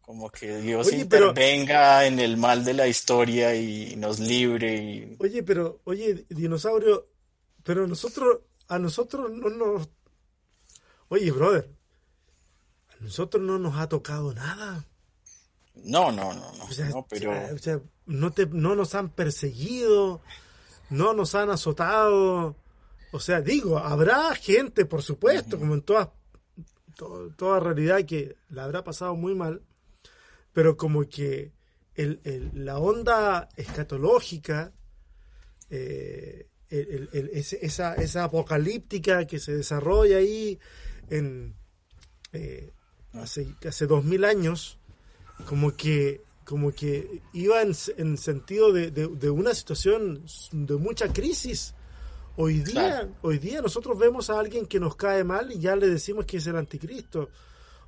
Como 0.00 0.30
que 0.30 0.58
Dios 0.58 0.92
intervenga 0.92 2.06
en 2.06 2.20
el 2.20 2.36
mal 2.36 2.64
de 2.64 2.74
la 2.74 2.86
historia 2.86 3.54
y 3.54 3.96
nos 3.96 4.20
libre. 4.20 4.76
Y... 4.76 5.16
Oye, 5.18 5.42
pero, 5.42 5.80
oye, 5.84 6.24
dinosaurio, 6.28 7.08
pero 7.64 7.86
nosotros, 7.86 8.38
a 8.68 8.78
nosotros 8.78 9.30
no 9.32 9.50
nos... 9.50 9.88
Oye, 11.08 11.30
brother, 11.30 11.77
nosotros 13.00 13.42
no 13.42 13.58
nos 13.58 13.76
ha 13.76 13.88
tocado 13.88 14.34
nada. 14.34 14.86
No, 15.84 16.10
no, 16.10 16.34
no, 16.34 16.52
no, 16.90 17.06
pero... 17.08 17.32
no, 18.06 18.32
te, 18.32 18.46
no 18.46 18.74
nos 18.74 18.94
han 18.94 19.10
perseguido, 19.10 20.20
no 20.90 21.14
nos 21.14 21.34
han 21.34 21.50
azotado. 21.50 22.56
O 23.12 23.20
sea, 23.20 23.40
digo, 23.40 23.78
habrá 23.78 24.34
gente, 24.34 24.84
por 24.84 25.02
supuesto, 25.02 25.58
como 25.58 25.74
en 25.74 25.82
toda, 25.82 26.12
toda 27.36 27.60
realidad, 27.60 28.04
que 28.04 28.36
la 28.50 28.64
habrá 28.64 28.82
pasado 28.82 29.14
muy 29.14 29.34
mal, 29.34 29.62
pero 30.52 30.76
como 30.76 31.08
que 31.08 31.52
el, 31.94 32.50
la 32.54 32.78
onda 32.78 33.48
escatológica, 33.56 34.72
eh, 35.70 36.48
esa, 36.70 37.94
esa 37.94 38.24
apocalíptica 38.24 39.26
que 39.26 39.38
se 39.38 39.56
desarrolla 39.56 40.18
ahí 40.18 40.58
en, 41.08 41.56
eh, 42.32 42.72
hace, 43.14 43.54
hace 43.66 43.86
dos 43.86 44.04
mil 44.04 44.24
años, 44.24 44.78
como 45.46 45.76
que, 45.76 46.22
como 46.44 46.72
que 46.72 47.22
iba 47.32 47.62
en, 47.62 47.74
sentido 47.74 48.72
de, 48.72 49.30
una 49.30 49.54
situación 49.54 50.24
de 50.52 50.76
mucha 50.76 51.12
crisis. 51.12 51.74
Hoy 52.36 52.60
día, 52.60 53.10
hoy 53.22 53.38
día 53.38 53.60
nosotros 53.60 53.98
vemos 53.98 54.30
a 54.30 54.38
alguien 54.38 54.66
que 54.66 54.78
nos 54.78 54.94
cae 54.94 55.24
mal 55.24 55.50
y 55.50 55.58
ya 55.58 55.74
le 55.74 55.88
decimos 55.88 56.24
que 56.24 56.36
es 56.36 56.46
el 56.46 56.56
anticristo. 56.56 57.30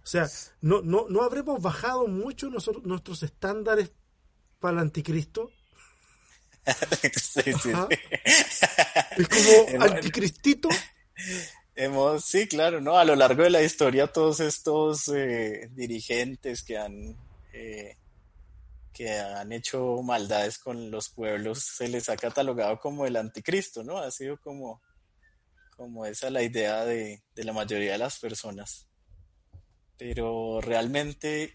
O 0.03 0.07
sea, 0.07 0.29
no, 0.61 0.83
no, 0.83 1.07
no 1.09 1.23
habremos 1.23 1.63
bajado 1.63 2.09
mucho 2.09 2.51
nosotros, 2.51 2.85
nuestros 2.85 3.23
estándares 3.23 3.93
para 4.59 4.75
el 4.75 4.81
anticristo. 4.81 5.51
sí, 6.67 7.11
sí, 7.15 7.53
sí. 7.63 7.71
Es 9.17 9.29
como 9.29 9.85
anticristito. 9.85 10.69
Hemos, 11.81 12.27
sí, 12.27 12.47
claro, 12.47 12.83
¿no? 12.83 12.99
A 12.99 13.07
lo 13.07 13.16
largo 13.16 13.43
de 13.43 13.49
la 13.49 13.62
historia, 13.62 14.07
todos 14.07 14.40
estos 14.40 15.09
eh, 15.09 15.71
dirigentes 15.73 16.62
que 16.62 16.77
han, 16.77 17.16
eh, 17.55 17.97
que 18.93 19.19
han 19.19 19.51
hecho 19.51 20.03
maldades 20.03 20.59
con 20.59 20.90
los 20.90 21.09
pueblos, 21.09 21.61
se 21.61 21.88
les 21.88 22.11
ha 22.11 22.19
catalogado 22.19 22.79
como 22.79 23.07
el 23.07 23.16
anticristo, 23.16 23.83
¿no? 23.83 23.97
Ha 23.97 24.11
sido 24.11 24.37
como, 24.37 24.83
como 25.75 26.05
esa 26.05 26.29
la 26.29 26.43
idea 26.43 26.85
de, 26.85 27.23
de 27.35 27.45
la 27.45 27.55
mayoría 27.55 27.93
de 27.93 27.99
las 27.99 28.19
personas. 28.19 28.87
Pero 29.97 30.61
realmente, 30.61 31.55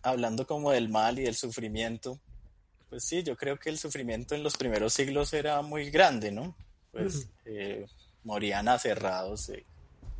hablando 0.00 0.46
como 0.46 0.70
del 0.70 0.90
mal 0.90 1.18
y 1.18 1.22
del 1.22 1.34
sufrimiento, 1.34 2.20
pues 2.88 3.02
sí, 3.02 3.24
yo 3.24 3.36
creo 3.36 3.58
que 3.58 3.70
el 3.70 3.78
sufrimiento 3.78 4.36
en 4.36 4.44
los 4.44 4.56
primeros 4.56 4.92
siglos 4.92 5.32
era 5.32 5.60
muy 5.62 5.90
grande, 5.90 6.30
¿no? 6.30 6.56
Pues 6.92 7.28
eh, 7.46 7.84
morían 8.26 8.68
aserrados, 8.68 9.48
eh, 9.50 9.64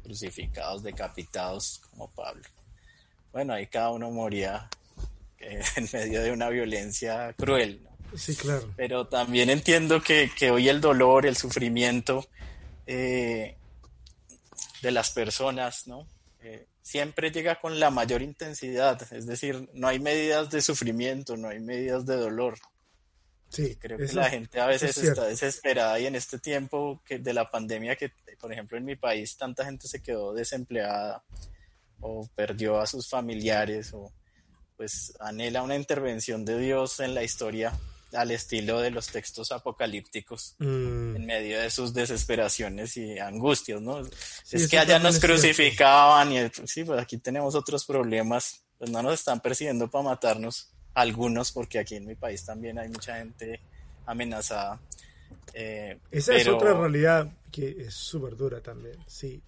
crucificados, 0.03 0.83
decapitados, 0.83 1.83
como 1.91 2.09
Pablo. 2.13 2.45
Bueno, 3.33 3.53
ahí 3.53 3.67
cada 3.67 3.91
uno 3.91 4.11
moría 4.11 4.69
eh, 5.39 5.61
en 5.77 5.89
medio 5.93 6.23
de 6.23 6.31
una 6.33 6.49
violencia 6.49 7.35
cruel, 7.37 7.83
¿no? 7.83 7.91
Sí, 8.17 8.37
claro. 8.37 8.73
Pero 8.77 9.09
también 9.09 9.51
entiendo 9.51 10.01
que, 10.01 10.31
que 10.39 10.53
hoy 10.53 10.69
el 10.69 10.81
dolor, 10.81 11.27
el 11.27 11.37
sufrimiento 11.37 12.27
de 12.87 13.57
las 14.81 15.11
personas, 15.11 15.89
¿no? 15.89 16.07
siempre 16.81 17.33
llega 17.33 17.61
con 17.61 17.81
la 17.81 17.91
mayor 17.91 18.23
intensidad, 18.23 19.13
es 19.13 19.27
decir, 19.27 19.69
no 19.75 19.89
hay 19.89 19.99
medidas 19.99 20.51
de 20.51 20.63
sufrimiento, 20.63 21.37
no 21.37 21.49
hay 21.49 21.59
medidas 21.59 22.07
de 22.07 22.15
dolor. 22.15 22.61
Sí, 23.49 23.77
creo 23.77 23.97
que 23.99 24.13
la 24.13 24.29
gente 24.29 24.61
a 24.61 24.67
veces 24.67 24.97
está 24.99 25.25
desesperada 25.25 25.99
y 25.99 26.07
en 26.07 26.17
este 26.17 26.39
tiempo 26.39 27.01
que 27.05 27.19
de 27.19 27.33
la 27.33 27.51
pandemia 27.51 27.97
que, 27.97 28.11
por 28.41 28.53
ejemplo, 28.53 28.77
en 28.77 28.85
mi 28.85 28.97
país 28.97 29.37
tanta 29.37 29.65
gente 29.65 29.87
se 29.87 30.03
quedó 30.03 30.35
desempleada 30.35 31.23
o 32.01 32.29
perdió 32.35 32.79
a 32.81 32.87
sus 32.87 33.09
familiares 33.09 33.93
o 33.95 34.13
pues 34.77 35.15
anhela 35.21 35.63
una 35.63 35.77
intervención 35.77 36.45
de 36.45 36.59
Dios 36.59 37.01
en 37.01 37.15
la 37.15 37.23
historia 37.23 37.73
al 38.13 38.31
estilo 38.31 38.81
de 38.81 38.91
los 38.91 39.09
textos 39.09 39.53
apocalípticos 39.53 40.55
mm. 40.59 41.17
en 41.17 41.27
medio 41.27 41.61
de 41.61 41.71
sus 41.71 41.95
desesperaciones 41.95 42.97
y 42.97 43.19
angustias, 43.19 43.81
¿no? 43.81 44.01
es 44.51 44.69
que 44.69 44.79
allá 44.79 44.99
nos 44.99 45.19
crucificaban 45.19 46.33
y 46.33 46.39
sí, 46.67 46.85
pues 46.85 47.01
aquí 47.01 47.19
tenemos 47.19 47.55
otros 47.55 47.85
problemas, 47.85 48.65
pues 48.79 48.91
no 48.91 49.03
nos 49.03 49.15
están 49.15 49.41
persiguiendo 49.41 49.91
para 49.91 50.05
matarnos 50.05 50.73
algunos, 50.97 51.53
porque 51.53 51.79
aquí 51.79 51.95
en 51.97 52.07
mi 52.07 52.15
país 52.15 52.45
también 52.45 52.79
hay 52.79 52.89
mucha 52.89 53.19
gente 53.19 53.61
amenazada. 54.07 54.81
Eh, 55.53 55.99
Esa 56.11 56.35
es 56.35 56.49
otra 56.49 56.73
realidad 56.73 57.31
que 57.53 57.77
es 57.83 57.95
súper 57.95 58.35
dura 58.35 58.61
también, 58.61 58.97
sí. 59.07 59.43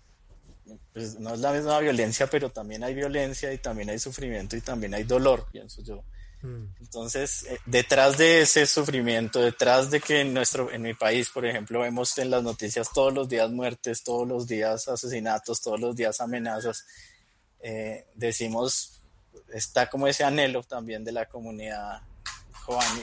Pues 0.92 1.18
no 1.18 1.32
es 1.32 1.40
la 1.40 1.52
misma 1.52 1.80
violencia, 1.80 2.26
pero 2.26 2.50
también 2.50 2.84
hay 2.84 2.94
violencia 2.94 3.50
y 3.52 3.58
también 3.58 3.88
hay 3.88 3.98
sufrimiento 3.98 4.56
y 4.56 4.61
también 4.61 4.92
hay 4.92 5.04
dolor, 5.04 5.46
pienso 5.50 5.82
yo. 5.82 6.04
Mm. 6.42 6.64
Entonces, 6.80 7.44
eh, 7.44 7.58
detrás 7.64 8.18
de 8.18 8.42
ese 8.42 8.66
sufrimiento, 8.66 9.40
detrás 9.40 9.90
de 9.90 10.00
que 10.00 10.20
en 10.20 10.34
nuestro, 10.34 10.70
en 10.70 10.82
mi 10.82 10.92
país, 10.92 11.30
por 11.30 11.46
ejemplo, 11.46 11.80
vemos 11.80 12.18
en 12.18 12.28
las 12.28 12.42
noticias 12.42 12.92
todos 12.92 13.14
los 13.14 13.26
días 13.26 13.50
muertes, 13.50 14.04
todos 14.04 14.28
los 14.28 14.46
días 14.46 14.87
asesinatos, 14.87 15.62
todos 15.62 15.80
los 15.80 15.96
días 15.96 16.20
amenazas, 16.20 16.84
eh, 17.61 18.06
decimos, 18.14 18.97
está 19.52 19.88
como 19.88 20.06
ese 20.06 20.24
anhelo 20.24 20.62
también 20.62 21.04
de 21.04 21.12
la 21.12 21.26
comunidad 21.26 22.02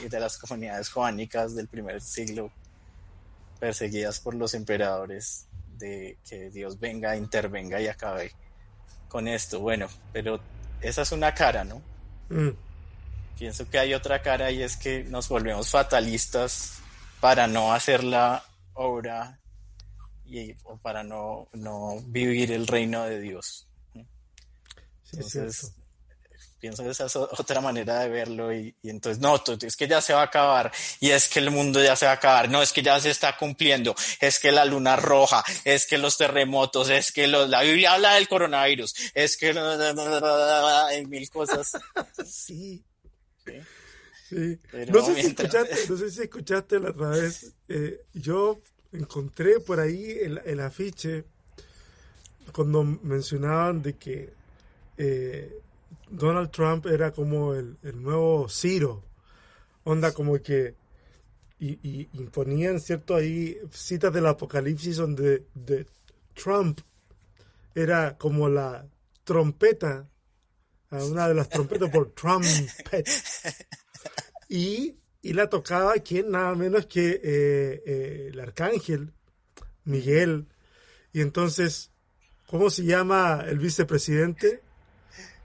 de 0.08 0.20
las 0.20 0.38
comunidades 0.38 0.88
joánicas 0.88 1.54
del 1.56 1.66
primer 1.66 2.00
siglo, 2.00 2.52
perseguidas 3.58 4.20
por 4.20 4.34
los 4.34 4.54
emperadores, 4.54 5.48
de 5.76 6.18
que 6.28 6.50
Dios 6.50 6.78
venga, 6.78 7.16
intervenga 7.16 7.80
y 7.80 7.88
acabe 7.88 8.32
con 9.08 9.26
esto. 9.28 9.60
Bueno, 9.60 9.88
pero 10.12 10.40
esa 10.80 11.02
es 11.02 11.12
una 11.12 11.34
cara, 11.34 11.64
¿no? 11.64 11.82
Mm. 12.28 12.50
Pienso 13.38 13.68
que 13.68 13.78
hay 13.78 13.92
otra 13.92 14.22
cara 14.22 14.50
y 14.50 14.62
es 14.62 14.76
que 14.76 15.04
nos 15.04 15.28
volvemos 15.28 15.70
fatalistas 15.70 16.78
para 17.20 17.46
no 17.46 17.72
hacer 17.72 18.04
la 18.04 18.44
obra 18.74 19.38
y, 20.24 20.52
o 20.64 20.76
para 20.78 21.02
no, 21.02 21.48
no 21.52 22.00
vivir 22.06 22.52
el 22.52 22.66
reino 22.66 23.04
de 23.04 23.20
Dios. 23.20 23.66
entonces, 25.12 25.72
pienso 26.58 26.82
que 26.82 26.90
esa 26.90 27.06
es 27.06 27.16
otra 27.16 27.60
manera 27.60 28.00
de 28.00 28.08
verlo 28.08 28.54
y, 28.54 28.74
entonces, 28.82 29.20
no, 29.20 29.42
es 29.62 29.76
que 29.76 29.88
ya 29.88 30.00
se 30.00 30.12
va 30.12 30.20
a 30.20 30.24
acabar 30.24 30.72
y 31.00 31.10
es 31.10 31.28
que 31.28 31.38
el 31.38 31.50
mundo 31.50 31.82
ya 31.82 31.96
se 31.96 32.06
va 32.06 32.12
a 32.12 32.14
acabar, 32.16 32.48
no, 32.48 32.62
es 32.62 32.72
que 32.72 32.82
ya 32.82 32.98
se 33.00 33.10
está 33.10 33.36
cumpliendo, 33.36 33.94
es 34.20 34.38
que 34.38 34.52
la 34.52 34.64
luna 34.64 34.96
roja, 34.96 35.44
es 35.64 35.86
que 35.86 35.98
los 35.98 36.16
terremotos, 36.16 36.90
es 36.90 37.12
que 37.12 37.26
la 37.26 37.62
Biblia 37.62 37.94
habla 37.94 38.14
del 38.14 38.28
coronavirus, 38.28 38.94
es 39.14 39.36
que 39.36 39.50
hay 39.50 41.06
mil 41.06 41.30
cosas. 41.30 41.72
Sí. 42.26 42.84
Sí. 44.28 44.58
No, 44.88 45.04
sé 45.04 45.14
si 45.14 45.26
escuchaste, 45.28 45.76
no 45.88 45.96
sé 45.96 46.10
si 46.10 46.22
escuchaste 46.22 46.80
la 46.80 46.90
otra 46.90 47.10
vez. 47.10 47.54
Eh, 47.68 48.00
yo 48.12 48.60
encontré 48.92 49.60
por 49.60 49.78
ahí 49.78 50.18
el, 50.20 50.60
afiche 50.60 51.24
cuando 52.52 52.82
mencionaban 52.82 53.82
de 53.82 53.96
que 53.96 54.32
eh, 54.96 55.60
Donald 56.08 56.50
Trump 56.50 56.86
era 56.86 57.12
como 57.12 57.54
el, 57.54 57.76
nuevo 57.94 58.48
Ciro. 58.48 59.04
Onda 59.84 60.12
como 60.12 60.40
que 60.40 60.74
y, 61.58 61.78
y, 61.82 62.08
imponían 62.14 62.80
cierto 62.80 63.14
ahí 63.14 63.58
citas 63.70 64.12
del 64.12 64.26
apocalipsis 64.26 64.96
donde 64.96 65.46
de 65.54 65.86
Trump 66.34 66.80
era 67.74 68.16
como 68.18 68.48
la 68.48 68.86
trompeta 69.24 70.08
una 71.04 71.28
de 71.28 71.34
las 71.34 71.48
trompetas 71.48 71.90
por 71.90 72.10
trumpet. 72.14 73.08
Y, 74.48 74.96
y 75.22 75.32
la 75.32 75.48
tocaba 75.48 75.94
quien 75.94 76.30
nada 76.30 76.54
menos 76.54 76.86
que 76.86 77.20
eh, 77.22 77.82
eh, 77.86 78.28
el 78.32 78.40
arcángel 78.40 79.12
Miguel. 79.84 80.46
Y 81.12 81.20
entonces, 81.20 81.90
¿cómo 82.46 82.70
se 82.70 82.84
llama 82.84 83.44
el 83.46 83.58
vicepresidente? 83.58 84.62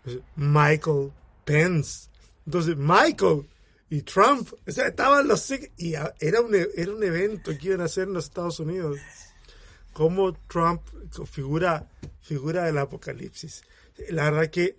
Pues, 0.04 0.20
Michael 0.36 1.12
Pence. 1.46 2.10
Entonces, 2.46 2.76
Michael 2.78 3.48
y 3.90 4.02
Trump, 4.04 4.50
o 4.68 4.72
sea, 4.72 4.88
estaban 4.88 5.28
los 5.28 5.52
y 5.78 5.94
era 6.20 6.42
un, 6.42 6.56
era 6.56 6.92
un 6.92 7.04
evento 7.04 7.52
que 7.58 7.68
iban 7.68 7.82
a 7.82 7.86
hacer 7.86 8.08
en 8.08 8.14
los 8.14 8.26
Estados 8.26 8.60
Unidos. 8.60 9.00
Como 9.94 10.34
Trump 10.48 10.82
figura, 11.26 11.88
figura 12.22 12.64
del 12.64 12.78
apocalipsis. 12.78 13.64
La 14.10 14.32
verdad 14.32 14.50
que 14.50 14.78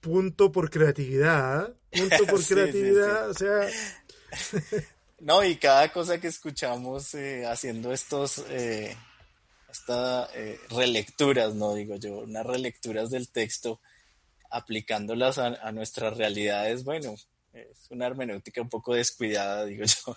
punto 0.00 0.52
por 0.52 0.70
creatividad, 0.70 1.74
punto 1.90 2.26
por 2.30 2.44
creatividad, 2.44 3.30
o 3.30 3.34
sea... 3.34 3.68
no, 5.20 5.44
y 5.44 5.56
cada 5.56 5.92
cosa 5.92 6.20
que 6.20 6.28
escuchamos 6.28 7.14
eh, 7.14 7.46
haciendo 7.46 7.92
estos, 7.92 8.44
eh, 8.50 8.96
estas 9.70 10.28
eh, 10.34 10.60
relecturas, 10.70 11.54
no 11.54 11.74
digo 11.74 11.96
yo, 11.96 12.18
unas 12.18 12.46
relecturas 12.46 13.10
del 13.10 13.28
texto, 13.28 13.80
aplicándolas 14.56 15.38
a, 15.38 15.46
a 15.46 15.72
nuestras 15.72 16.16
realidades, 16.16 16.84
bueno, 16.84 17.14
es 17.54 17.86
una 17.90 18.06
hermenéutica 18.06 18.60
un 18.60 18.68
poco 18.68 18.94
descuidada, 18.94 19.64
digo 19.64 19.84
yo, 20.06 20.16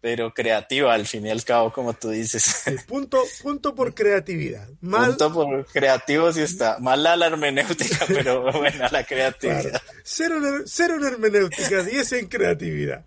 pero 0.00 0.32
creativa 0.32 0.94
al 0.94 1.06
fin 1.06 1.26
y 1.26 1.30
al 1.30 1.44
cabo, 1.44 1.72
como 1.72 1.94
tú 1.94 2.10
dices. 2.10 2.64
punto, 2.86 3.22
punto 3.42 3.74
por 3.74 3.94
creatividad. 3.94 4.68
Punto 4.80 5.32
por 5.32 5.66
creativo 5.66 6.32
sí 6.32 6.42
está. 6.42 6.78
Mala 6.78 7.16
la 7.16 7.26
hermenéutica, 7.26 8.04
pero 8.08 8.52
buena 8.52 8.88
la 8.90 9.04
creatividad. 9.04 9.82
Cero, 10.04 10.40
cero 10.66 10.96
en 10.98 11.04
hermenéutica, 11.04 11.82
10 11.82 12.12
en 12.12 12.28
creatividad. 12.28 13.04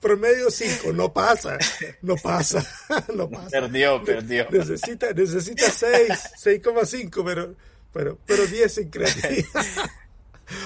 Promedio 0.00 0.48
5, 0.48 0.92
no 0.92 1.12
pasa, 1.12 1.58
no 2.02 2.14
pasa, 2.16 2.64
no 3.14 3.28
pasa. 3.28 3.48
Perdió, 3.50 4.04
perdió. 4.04 4.46
Necesita, 4.48 5.12
necesita 5.12 5.68
6, 5.68 6.08
6,5, 6.44 7.24
pero, 7.24 7.56
pero, 7.98 8.16
pero 8.26 8.46
10 8.46 8.78
en 8.78 8.90
creatividad. 8.90 9.66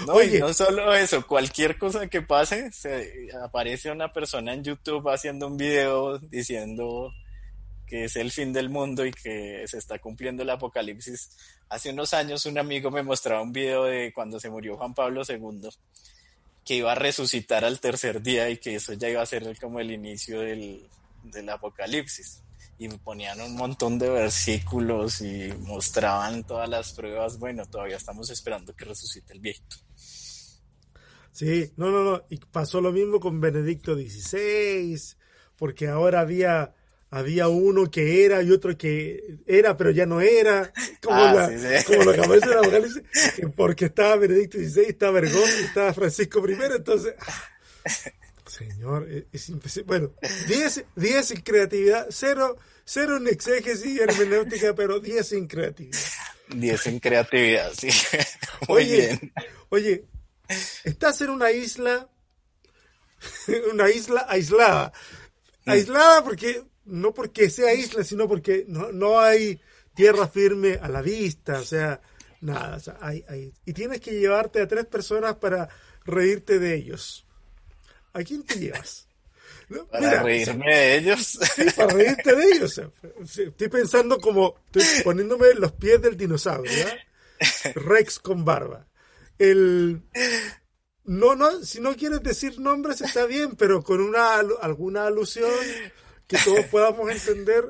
No, 0.07 0.23
y 0.23 0.39
no 0.39 0.53
solo 0.53 0.93
eso, 0.95 1.27
cualquier 1.27 1.79
cosa 1.79 2.07
que 2.07 2.21
pase, 2.21 2.71
se, 2.73 3.31
aparece 3.43 3.91
una 3.91 4.13
persona 4.13 4.53
en 4.53 4.63
YouTube 4.63 5.09
haciendo 5.09 5.47
un 5.47 5.57
video 5.57 6.19
diciendo 6.19 7.11
que 7.87 8.05
es 8.05 8.17
el 8.17 8.31
fin 8.31 8.53
del 8.53 8.69
mundo 8.69 9.07
y 9.07 9.13
que 9.13 9.65
se 9.67 9.79
está 9.79 9.99
cumpliendo 9.99 10.43
el 10.43 10.51
apocalipsis. 10.51 11.31
Hace 11.71 11.91
unos 11.91 12.13
años 12.13 12.45
un 12.45 12.59
amigo 12.59 12.91
me 12.91 13.03
mostraba 13.03 13.41
un 13.41 13.53
video 13.53 13.85
de 13.85 14.13
cuando 14.13 14.39
se 14.39 14.51
murió 14.51 14.77
Juan 14.77 14.93
Pablo 14.93 15.23
II, 15.27 15.71
que 16.67 16.75
iba 16.75 16.93
a 16.93 16.97
resucitar 16.97 17.65
al 17.65 17.81
tercer 17.81 18.21
día 18.21 18.51
y 18.51 18.59
que 18.59 18.75
eso 18.75 18.93
ya 18.93 19.09
iba 19.09 19.23
a 19.23 19.27
ser 19.27 19.59
como 19.59 19.81
el 19.81 19.91
inicio 19.91 20.41
del, 20.41 20.87
del 21.25 21.49
apocalipsis 21.49 22.43
y 22.85 22.89
ponían 22.99 23.41
un 23.41 23.55
montón 23.57 23.99
de 23.99 24.09
versículos 24.09 25.21
y 25.21 25.53
mostraban 25.61 26.45
todas 26.45 26.69
las 26.69 26.93
pruebas. 26.93 27.39
Bueno, 27.39 27.65
todavía 27.67 27.97
estamos 27.97 28.31
esperando 28.31 28.75
que 28.75 28.85
resucite 28.85 29.33
el 29.33 29.41
viejito. 29.41 29.77
Sí, 31.33 31.73
no, 31.77 31.91
no, 31.91 32.05
no. 32.05 32.25
Y 32.29 32.39
pasó 32.39 32.81
lo 32.81 32.93
mismo 32.93 33.19
con 33.21 33.41
Benedicto 33.41 33.95
XVI, 33.95 35.01
porque 35.57 35.89
ahora 35.89 36.21
había, 36.21 36.75
había 37.11 37.49
uno 37.49 37.91
que 37.91 38.25
era 38.25 38.43
y 38.43 38.51
otro 38.51 38.77
que 38.77 39.39
era, 39.47 39.77
pero 39.77 39.91
ya 39.91 40.05
no 40.07 40.21
era. 40.21 40.73
Como, 41.03 41.17
Ah, 41.17 41.33
la, 41.33 41.49
sí, 41.49 41.59
sí. 41.59 41.85
como 41.87 42.05
lo 42.05 42.63
vocal, 42.63 42.83
dice, 42.85 43.03
que 43.37 43.49
porque 43.49 43.87
estaba 43.87 44.17
Benedicto 44.17 44.59
XVI, 44.59 44.85
estaba 44.89 45.13
Bergón, 45.13 45.49
estaba 45.65 45.95
Francisco 45.95 46.47
I, 46.49 46.57
entonces. 46.77 47.15
Señor, 48.59 49.09
es, 49.11 49.25
es 49.33 49.49
imposible. 49.49 49.87
Bueno, 49.87 50.13
10, 50.47 50.85
10 50.97 51.31
en 51.31 51.41
creatividad, 51.41 52.07
cero, 52.11 52.59
cero 52.85 53.17
en 53.17 53.29
exégesis 53.29 53.87
y 53.87 53.99
hermenéutica, 54.01 54.75
pero 54.75 55.01
10 55.01 55.33
en 55.33 55.47
creatividad. 55.47 55.99
10 56.55 56.87
en 56.89 57.01
creatividad, 57.01 57.73
sí. 57.73 57.89
Muy 58.69 58.83
Oye, 58.83 58.97
bien. 59.07 59.33
Oye, 59.71 60.05
estás 60.85 61.21
en 61.23 61.31
una 61.31 61.51
isla, 61.51 62.11
una 63.73 63.89
isla 63.91 64.27
aislada. 64.29 64.93
Aislada 65.65 66.23
porque, 66.25 66.63
no 66.85 67.15
porque 67.15 67.49
sea 67.49 67.73
isla, 67.73 68.05
sino 68.05 68.29
porque 68.29 68.65
no, 68.69 68.93
no 68.93 69.19
hay 69.21 69.61
tierra 69.95 70.29
firme 70.29 70.79
a 70.83 70.89
la 70.89 71.01
vista, 71.03 71.61
o 71.61 71.65
sea, 71.65 72.01
nada. 72.41 72.77
o 72.77 72.81
sea, 72.81 72.99
hay, 73.01 73.25
hay- 73.29 73.53
y 73.65 73.73
tienes 73.73 74.01
que 74.01 74.13
llevarte 74.19 74.61
a 74.61 74.69
tres 74.69 74.87
personas 74.87 75.37
para 75.37 75.69
reírte 76.05 76.59
de 76.59 76.75
ellos. 76.75 77.27
¿A 78.13 78.23
quién 78.23 78.43
te 78.45 78.59
llevas? 78.59 79.09
No, 79.69 79.87
Para 79.87 80.09
mira, 80.09 80.23
reírme 80.23 80.75
de 80.75 80.97
ellos. 80.97 81.39
Sí, 81.57 81.65
para 81.77 81.95
reírte 81.95 82.35
de 82.35 82.45
ellos. 82.45 82.79
o 82.79 83.27
sea, 83.27 83.45
Estoy 83.45 83.69
pensando 83.69 84.19
como, 84.19 84.57
estoy 84.67 85.03
poniéndome 85.03 85.49
en 85.49 85.61
los 85.61 85.73
pies 85.73 86.01
del 86.03 86.17
dinosaurio, 86.17 86.71
¿ya? 86.73 87.73
Rex 87.75 88.19
con 88.19 88.45
barba. 88.45 88.87
El, 89.39 90.03
no, 91.05 91.35
no, 91.35 91.65
si 91.65 91.81
no 91.81 91.97
quieres 91.97 92.23
decir 92.23 92.61
nombres 92.61 93.01
está 93.01 93.27
bien, 93.27 93.57
pero 93.57 93.83
con 93.83 94.01
una 94.01 94.37
alguna 94.37 95.07
alusión 95.07 95.51
que 96.27 96.39
todos 96.45 96.67
podamos 96.67 97.11
entender. 97.11 97.65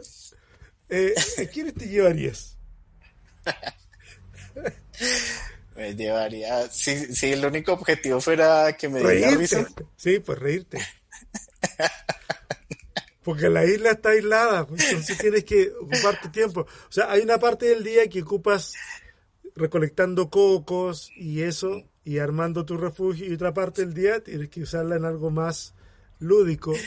Eh, 0.88 1.14
¿A 1.38 1.44
quiénes 1.46 1.74
te 1.74 1.88
llevarías? 1.88 2.58
Me 5.76 5.94
llevaría. 5.94 6.68
Si, 6.70 7.14
si 7.14 7.32
el 7.32 7.44
único 7.44 7.72
objetivo 7.72 8.20
fuera 8.20 8.72
que 8.76 8.88
me 8.88 9.00
diera 9.00 9.34
risa. 9.36 9.66
Sí, 9.96 10.18
pues 10.18 10.38
reírte. 10.38 10.78
Porque 13.22 13.48
la 13.48 13.64
isla 13.64 13.92
está 13.92 14.10
aislada, 14.10 14.66
pues, 14.66 14.82
entonces 14.84 15.16
tienes 15.16 15.44
que 15.44 15.70
ocupar 15.80 16.20
tu 16.20 16.28
tiempo. 16.30 16.62
O 16.62 16.92
sea, 16.92 17.10
hay 17.10 17.20
una 17.22 17.38
parte 17.38 17.66
del 17.66 17.84
día 17.84 18.08
que 18.08 18.22
ocupas 18.22 18.72
recolectando 19.54 20.28
cocos 20.28 21.12
y 21.16 21.42
eso, 21.42 21.84
y 22.04 22.18
armando 22.18 22.64
tu 22.64 22.76
refugio, 22.76 23.26
y 23.26 23.34
otra 23.34 23.54
parte 23.54 23.82
del 23.82 23.94
día 23.94 24.22
tienes 24.24 24.48
que 24.48 24.62
usarla 24.62 24.96
en 24.96 25.04
algo 25.04 25.30
más 25.30 25.72
lúdico. 26.18 26.72
¿no? 26.72 26.78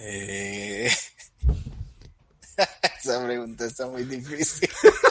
Eh, 0.00 0.90
Esa 2.98 3.24
pregunta 3.24 3.66
está 3.66 3.86
muy 3.86 4.04
difícil. 4.04 4.68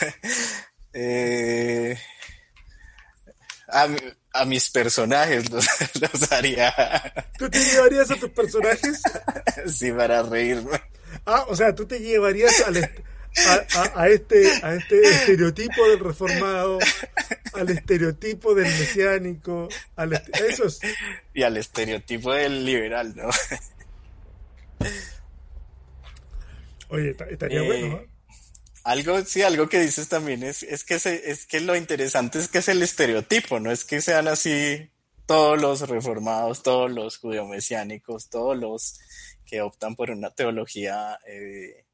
Eh, 0.94 1.96
a, 3.68 3.86
a 4.32 4.44
mis 4.46 4.70
personajes 4.70 5.50
los, 5.50 5.66
los 6.00 6.32
haría 6.32 6.72
¿Tú 7.38 7.48
te 7.50 7.58
llevarías 7.62 8.10
a 8.10 8.16
tus 8.16 8.30
personajes? 8.30 9.02
así 9.66 9.92
para 9.92 10.22
reírme. 10.22 10.80
Ah, 11.26 11.44
o 11.46 11.54
sea, 11.54 11.74
tú 11.74 11.86
te 11.86 12.00
llevarías 12.00 12.60
al 12.62 12.78
a, 12.78 13.64
a- 13.74 14.02
a 14.02 14.08
este, 14.08 14.50
a 14.62 14.74
este 14.74 15.00
estereotipo 15.02 15.86
del 15.88 16.00
reformado, 16.00 16.78
al 17.52 17.68
estereotipo 17.68 18.54
del 18.54 18.64
mesiánico, 18.66 19.68
al 19.94 20.14
eso 20.48 20.64
es, 20.64 20.80
Y 21.34 21.42
al 21.42 21.58
estereotipo 21.58 22.32
del 22.32 22.64
liberal, 22.64 23.14
¿no? 23.14 23.28
oye, 26.88 27.14
ta- 27.14 27.26
estaría 27.26 27.60
Eh, 27.60 27.66
bueno, 27.66 27.88
¿no? 28.02 28.17
Algo, 28.88 29.22
sí, 29.24 29.42
algo 29.42 29.68
que 29.68 29.80
dices 29.80 30.08
también 30.08 30.42
es, 30.42 30.62
es 30.62 30.82
que 30.84 30.98
se- 30.98 31.30
es 31.30 31.44
que 31.46 31.60
lo 31.60 31.76
interesante 31.76 32.38
es 32.38 32.48
que 32.48 32.58
es 32.58 32.68
el 32.68 32.82
estereotipo, 32.82 33.60
no 33.60 33.70
es 33.70 33.84
que 33.84 34.00
sean 34.00 34.28
así 34.28 34.90
todos 35.26 35.60
los 35.60 35.86
reformados, 35.88 36.62
todos 36.62 36.90
los 36.90 37.18
judeomesiánicos, 37.18 38.30
todos 38.30 38.56
los 38.56 38.98
que 39.44 39.60
optan 39.60 39.94
por 39.94 40.10
una 40.10 40.30
teología 40.30 41.18
eh, 41.26 41.84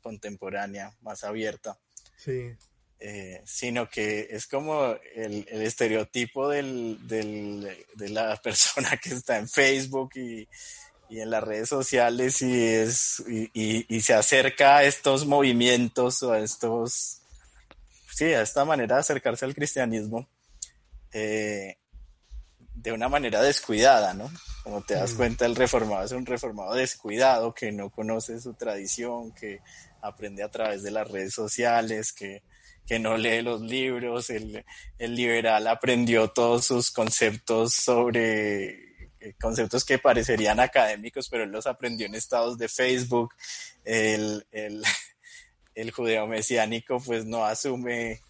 contemporánea 0.00 0.94
más 1.00 1.24
abierta, 1.24 1.78
Sí, 2.16 2.50
eh, 3.00 3.42
sino 3.44 3.88
que 3.90 4.28
es 4.30 4.46
como 4.46 4.96
el, 5.14 5.44
el 5.50 5.62
estereotipo 5.62 6.48
del, 6.48 6.98
del- 7.08 7.84
de 7.96 8.08
la 8.10 8.36
persona 8.42 8.96
que 8.96 9.10
está 9.10 9.38
en 9.38 9.48
Facebook 9.48 10.10
y, 10.14 10.48
y 11.08 11.20
en 11.20 11.30
las 11.30 11.42
redes 11.44 11.68
sociales 11.68 12.40
y, 12.42 12.64
es, 12.66 13.22
y, 13.28 13.50
y- 13.52 13.86
y 13.88 14.00
se 14.00 14.14
acerca 14.14 14.78
a 14.78 14.84
estos 14.84 15.26
movimientos 15.26 16.22
o 16.22 16.32
a 16.32 16.38
estos, 16.40 17.20
sí, 18.12 18.24
a 18.26 18.42
esta 18.42 18.64
manera 18.64 18.96
de 18.96 19.00
acercarse 19.00 19.44
al 19.44 19.54
cristianismo 19.54 20.28
eh, 21.12 21.76
de 22.74 22.92
una 22.92 23.08
manera 23.08 23.40
descuidada, 23.42 24.14
¿no? 24.14 24.30
Como 24.62 24.82
te 24.82 24.94
das 24.94 25.12
cuenta, 25.12 25.44
el 25.46 25.56
reformado 25.56 26.04
es 26.04 26.12
un 26.12 26.26
reformado 26.26 26.74
descuidado 26.74 27.54
que 27.54 27.70
no 27.70 27.90
conoce 27.90 28.40
su 28.40 28.54
tradición, 28.54 29.32
que 29.32 29.60
aprende 30.00 30.42
a 30.42 30.50
través 30.50 30.82
de 30.82 30.90
las 30.90 31.08
redes 31.10 31.34
sociales, 31.34 32.12
que, 32.12 32.42
que 32.86 32.98
no 32.98 33.16
lee 33.16 33.42
los 33.42 33.60
libros. 33.60 34.30
El, 34.30 34.64
el 34.98 35.14
liberal 35.14 35.66
aprendió 35.68 36.28
todos 36.28 36.64
sus 36.64 36.90
conceptos 36.90 37.74
sobre 37.74 38.93
conceptos 39.40 39.84
que 39.84 39.98
parecerían 39.98 40.60
académicos, 40.60 41.28
pero 41.28 41.44
él 41.44 41.50
los 41.50 41.66
aprendió 41.66 42.06
en 42.06 42.14
estados 42.14 42.58
de 42.58 42.68
Facebook. 42.68 43.32
El, 43.84 44.46
el, 44.52 44.82
el 45.74 45.90
judeo 45.90 46.26
mesiánico 46.26 47.00
pues 47.00 47.24
no 47.24 47.44
asume, 47.44 48.20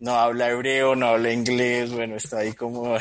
no 0.00 0.14
habla 0.16 0.50
hebreo, 0.50 0.94
no 0.96 1.08
habla 1.08 1.32
inglés, 1.32 1.90
bueno, 1.90 2.16
está 2.16 2.38
ahí 2.38 2.52
como, 2.54 2.96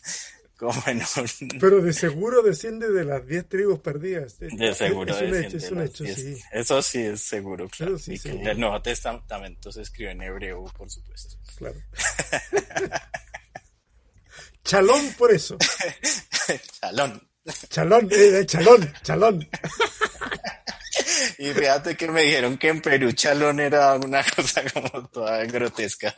como 0.56 0.82
en 0.86 0.98
un... 0.98 1.48
pero 1.60 1.80
de 1.80 1.92
seguro 1.92 2.42
desciende 2.42 2.90
de 2.90 3.04
las 3.04 3.26
10 3.26 3.48
tribus 3.48 3.80
perdidas. 3.80 4.38
De 4.38 4.74
seguro 4.74 5.14
Es 5.14 5.22
un 5.22 5.30
desciende 5.30 5.40
hecho, 5.40 5.56
es 5.56 5.70
un 5.70 5.80
hecho, 5.82 6.04
diez. 6.04 6.16
sí. 6.16 6.36
Eso 6.52 6.82
sí 6.82 7.00
es 7.00 7.20
seguro, 7.22 7.68
claro. 7.68 7.98
Sí, 7.98 8.14
y 8.14 8.18
que 8.18 8.30
seguro. 8.30 8.50
el 8.50 8.60
Nuevo 8.60 8.82
Testamento 8.82 9.72
se 9.72 9.82
escribe 9.82 10.10
en 10.12 10.22
hebreo, 10.22 10.64
por 10.76 10.90
supuesto. 10.90 11.36
Claro. 11.56 11.76
Chalón 14.64 15.14
por 15.16 15.32
eso. 15.32 15.56
Chalón. 16.80 17.22
Chalón, 17.68 18.08
eh, 18.10 18.44
chalón, 18.46 18.92
chalón. 19.02 19.48
Y 21.38 21.52
fíjate 21.52 21.96
que 21.96 22.08
me 22.08 22.22
dijeron 22.22 22.56
que 22.56 22.68
en 22.68 22.80
Perú 22.80 23.12
chalón 23.12 23.60
era 23.60 23.94
una 23.94 24.24
cosa 24.36 24.62
como 24.72 25.06
toda 25.08 25.44
grotesca. 25.44 26.14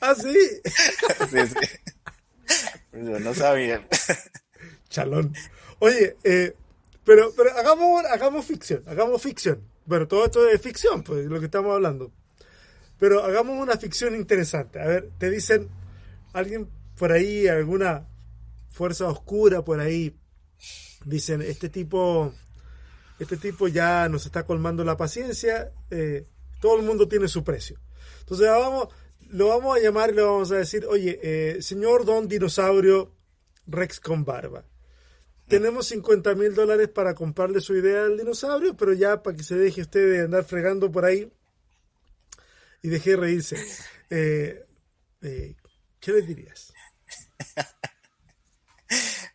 Ah, 0.00 0.14
sí. 0.14 0.36
Sí, 1.30 1.46
sí. 1.46 1.54
Pues 2.90 3.06
yo 3.06 3.18
no 3.18 3.34
sabía. 3.34 3.86
Chalón. 4.90 5.34
Oye, 5.78 6.16
eh, 6.24 6.54
pero, 7.04 7.32
pero 7.36 7.56
hagamos, 7.56 8.04
hagamos 8.04 8.44
ficción, 8.44 8.84
hagamos 8.86 9.22
ficción. 9.22 9.62
Bueno, 9.86 10.06
todo 10.06 10.26
esto 10.26 10.46
es 10.48 10.60
ficción, 10.60 11.02
pues, 11.02 11.24
lo 11.26 11.40
que 11.40 11.46
estamos 11.46 11.72
hablando. 11.72 12.12
Pero 12.98 13.24
hagamos 13.24 13.60
una 13.60 13.76
ficción 13.78 14.14
interesante. 14.14 14.80
A 14.80 14.86
ver, 14.86 15.10
te 15.18 15.30
dicen, 15.30 15.68
alguien 16.32 16.68
por 16.96 17.12
ahí, 17.12 17.48
alguna 17.48 18.06
fuerza 18.78 19.08
oscura 19.08 19.64
por 19.64 19.80
ahí, 19.80 20.16
dicen, 21.04 21.42
este 21.42 21.68
tipo, 21.68 22.32
este 23.18 23.36
tipo 23.36 23.66
ya 23.66 24.08
nos 24.08 24.24
está 24.24 24.46
colmando 24.46 24.84
la 24.84 24.96
paciencia, 24.96 25.72
eh, 25.90 26.28
todo 26.60 26.78
el 26.78 26.84
mundo 26.84 27.08
tiene 27.08 27.26
su 27.26 27.42
precio. 27.42 27.80
Entonces 28.20 28.46
vamos, 28.48 28.88
lo 29.30 29.48
vamos 29.48 29.76
a 29.76 29.80
llamar 29.80 30.10
y 30.10 30.14
le 30.14 30.22
vamos 30.22 30.52
a 30.52 30.58
decir, 30.58 30.86
oye, 30.86 31.18
eh, 31.22 31.60
señor 31.60 32.04
Don 32.04 32.28
Dinosaurio 32.28 33.12
Rex 33.66 33.98
con 33.98 34.24
barba. 34.24 34.64
Tenemos 35.48 35.86
50 35.88 36.36
mil 36.36 36.54
dólares 36.54 36.88
para 36.88 37.14
comprarle 37.14 37.60
su 37.60 37.74
idea 37.74 38.04
al 38.04 38.16
dinosaurio, 38.16 38.76
pero 38.76 38.92
ya 38.92 39.22
para 39.24 39.36
que 39.36 39.42
se 39.42 39.56
deje 39.56 39.80
usted 39.80 40.08
de 40.08 40.20
andar 40.20 40.44
fregando 40.44 40.92
por 40.92 41.04
ahí 41.04 41.32
y 42.82 42.88
deje 42.88 43.10
de 43.10 43.16
reírse. 43.16 43.56
Eh, 44.10 44.64
eh, 45.22 45.56
¿Qué 45.98 46.12
le 46.12 46.22
dirías? 46.22 46.72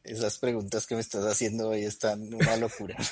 Esas 0.03 0.37
preguntas 0.37 0.85
que 0.85 0.95
me 0.95 1.01
estás 1.01 1.23
haciendo 1.25 1.69
hoy 1.69 1.85
están 1.85 2.33
una 2.33 2.57
locura. 2.57 2.97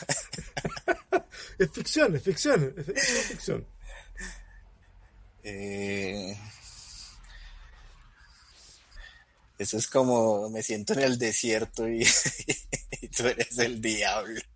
Es 1.58 1.72
ficción, 1.72 2.16
es 2.16 2.24
ficción, 2.24 2.74
es, 2.78 3.26
ficción. 3.28 3.66
Eh, 5.44 6.38
eso 9.58 9.78
es 9.78 9.88
como 9.88 10.50
me 10.50 10.62
siento 10.62 10.94
en 10.94 11.00
el 11.00 11.18
desierto 11.18 11.88
y, 11.88 12.06
y 13.02 13.08
tú 13.08 13.28
eres 13.28 13.58
el 13.58 13.82
diablo. 13.82 14.42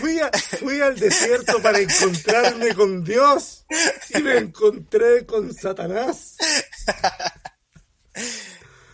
Fui, 0.00 0.18
fui 0.60 0.80
al 0.80 0.98
desierto 0.98 1.60
para 1.60 1.78
encontrarme 1.78 2.74
con 2.74 3.04
Dios 3.04 3.64
y 4.10 4.22
me 4.22 4.38
encontré 4.38 5.26
con 5.26 5.52
Satanás. 5.52 6.36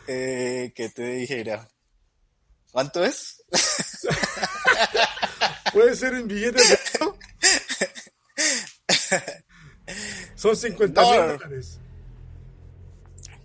Eh, 0.07 0.73
¿Qué 0.75 0.89
te 0.89 1.05
dijera? 1.05 1.69
¿Cuánto 2.73 3.05
es? 3.05 3.45
Puede 5.73 5.95
ser 5.95 6.15
en 6.15 6.27
billetes 6.27 6.69
de 6.69 6.79
Son 10.35 10.57
50 10.57 11.01
mil 11.01 11.39
dólares. 11.39 11.79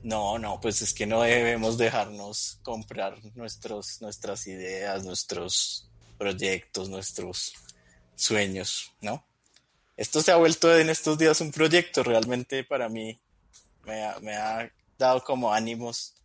No, 0.03 0.37
no, 0.37 0.61
pues 0.61 0.81
es 0.81 0.93
que 0.93 1.07
no 1.07 1.23
debemos 1.23 1.77
dejarnos 1.77 2.59
comprar 2.61 3.17
nuestros, 3.35 4.01
nuestras 4.01 4.45
ideas, 4.45 5.03
nuestros 5.03 5.89
proyectos, 6.17 6.89
nuestros 6.89 7.53
sueños, 8.15 8.93
¿no? 9.01 9.25
Esto 9.97 10.21
se 10.21 10.31
ha 10.31 10.35
vuelto 10.35 10.77
en 10.77 10.89
estos 10.89 11.17
días 11.17 11.41
un 11.41 11.51
proyecto, 11.51 12.03
realmente 12.03 12.63
para 12.63 12.87
mí 12.87 13.19
me 13.83 14.03
ha, 14.03 14.19
me 14.19 14.35
ha 14.35 14.71
dado 14.97 15.23
como 15.23 15.53
ánimos, 15.53 16.15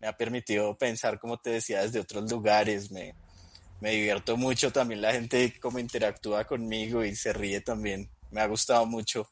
me 0.00 0.06
ha 0.06 0.16
permitido 0.16 0.76
pensar, 0.76 1.18
como 1.18 1.38
te 1.38 1.50
decía, 1.50 1.82
desde 1.82 2.00
otros 2.00 2.30
lugares, 2.30 2.90
me, 2.90 3.14
me 3.80 3.92
divierto 3.92 4.36
mucho 4.36 4.72
también 4.72 5.00
la 5.02 5.12
gente 5.12 5.58
como 5.60 5.78
interactúa 5.78 6.44
conmigo 6.44 7.04
y 7.04 7.14
se 7.14 7.32
ríe 7.32 7.60
también, 7.60 8.10
me 8.30 8.40
ha 8.40 8.46
gustado 8.46 8.86
mucho. 8.86 9.28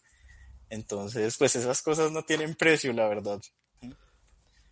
Entonces, 0.71 1.37
pues 1.37 1.55
esas 1.57 1.83
cosas 1.83 2.11
no 2.13 2.23
tienen 2.23 2.55
precio, 2.55 2.93
la 2.93 3.07
verdad. 3.07 3.41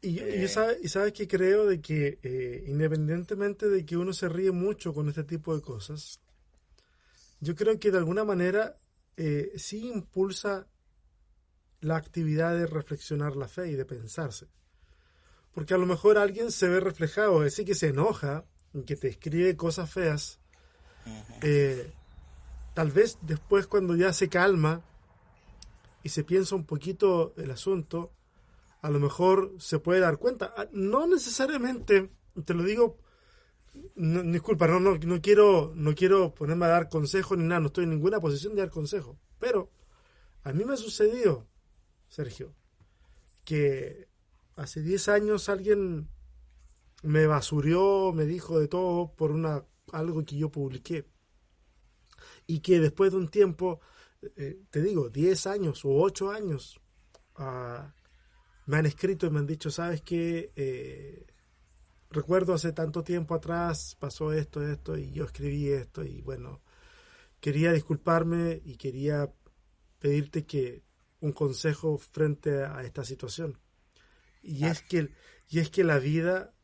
Y, 0.02 0.20
y, 0.20 0.48
sabes 0.48 1.12
que 1.12 1.28
creo 1.28 1.66
de 1.66 1.82
que 1.82 2.18
eh, 2.22 2.64
independientemente 2.66 3.68
de 3.68 3.84
que 3.84 3.98
uno 3.98 4.14
se 4.14 4.30
ríe 4.30 4.50
mucho 4.50 4.94
con 4.94 5.10
este 5.10 5.24
tipo 5.24 5.54
de 5.54 5.60
cosas, 5.60 6.20
yo 7.40 7.54
creo 7.54 7.78
que 7.78 7.90
de 7.90 7.98
alguna 7.98 8.24
manera 8.24 8.78
eh, 9.18 9.52
sí 9.56 9.88
impulsa 9.88 10.66
la 11.80 11.96
actividad 11.96 12.54
de 12.54 12.66
reflexionar 12.66 13.36
la 13.36 13.48
fe 13.48 13.70
y 13.70 13.74
de 13.74 13.84
pensarse. 13.84 14.48
Porque 15.52 15.74
a 15.74 15.78
lo 15.78 15.86
mejor 15.86 16.18
alguien 16.18 16.52
se 16.52 16.68
ve 16.68 16.80
reflejado, 16.80 17.40
decir 17.40 17.64
que 17.64 17.74
se 17.74 17.88
enoja, 17.88 18.44
que 18.86 18.96
te 18.96 19.08
escribe 19.08 19.56
cosas 19.56 19.90
feas, 19.90 20.38
eh, 21.42 21.92
tal 22.74 22.90
vez 22.90 23.18
después 23.22 23.66
cuando 23.66 23.96
ya 23.96 24.12
se 24.12 24.28
calma 24.28 24.82
y 26.02 26.10
se 26.10 26.24
piensa 26.24 26.54
un 26.54 26.64
poquito 26.64 27.34
el 27.36 27.50
asunto, 27.50 28.12
a 28.82 28.90
lo 28.90 29.00
mejor 29.00 29.54
se 29.58 29.78
puede 29.78 30.00
dar 30.00 30.18
cuenta. 30.18 30.54
Ah, 30.56 30.68
no 30.72 31.06
necesariamente, 31.06 32.10
te 32.44 32.54
lo 32.54 32.62
digo, 32.62 32.98
disculpa, 33.96 34.68
no, 34.68 34.78
no, 34.78 34.96
no, 34.96 35.20
quiero, 35.20 35.72
no 35.74 35.94
quiero 35.94 36.34
ponerme 36.34 36.66
a 36.66 36.70
dar 36.70 36.88
consejos 36.88 37.36
ni 37.36 37.44
nada, 37.44 37.60
no 37.60 37.66
estoy 37.66 37.84
en 37.84 37.90
ninguna 37.90 38.20
posición 38.20 38.54
de 38.54 38.62
dar 38.62 38.70
consejo 38.70 39.18
pero 39.40 39.70
a 40.44 40.52
mí 40.52 40.64
me 40.64 40.74
ha 40.74 40.76
sucedido, 40.76 41.48
Sergio, 42.10 42.52
que 43.44 44.08
hace 44.56 44.82
10 44.82 45.08
años 45.08 45.48
alguien 45.48 46.10
me 47.02 47.26
basurió, 47.26 48.12
me 48.12 48.26
dijo 48.26 48.58
de 48.58 48.68
todo 48.68 49.12
por 49.14 49.30
una 49.30 49.64
algo 49.92 50.24
que 50.24 50.36
yo 50.36 50.50
publiqué. 50.50 51.06
Y 52.46 52.60
que 52.60 52.80
después 52.80 53.12
de 53.12 53.18
un 53.18 53.28
tiempo, 53.28 53.80
eh, 54.36 54.60
te 54.70 54.82
digo, 54.82 55.08
10 55.08 55.46
años 55.46 55.84
o 55.84 55.90
8 55.94 56.30
años, 56.30 56.80
ah, 57.36 57.94
me 58.66 58.76
han 58.76 58.86
escrito 58.86 59.26
y 59.26 59.30
me 59.30 59.38
han 59.38 59.46
dicho, 59.46 59.70
¿sabes 59.70 60.02
qué? 60.02 60.52
Eh, 60.56 61.26
recuerdo 62.10 62.54
hace 62.54 62.72
tanto 62.72 63.04
tiempo 63.04 63.34
atrás 63.34 63.96
pasó 63.98 64.32
esto, 64.32 64.66
esto, 64.66 64.98
y 64.98 65.12
yo 65.12 65.24
escribí 65.24 65.68
esto, 65.68 66.04
y 66.04 66.22
bueno, 66.22 66.60
quería 67.40 67.72
disculparme 67.72 68.60
y 68.64 68.76
quería 68.76 69.32
pedirte 70.00 70.44
que 70.44 70.82
un 71.20 71.32
consejo 71.32 71.98
frente 71.98 72.64
a 72.64 72.82
esta 72.82 73.04
situación. 73.04 73.58
Y 74.42 74.64
es 74.64 74.82
que, 74.82 75.10
y 75.48 75.58
es 75.58 75.70
que 75.70 75.84
la 75.84 75.98
vida 75.98 76.54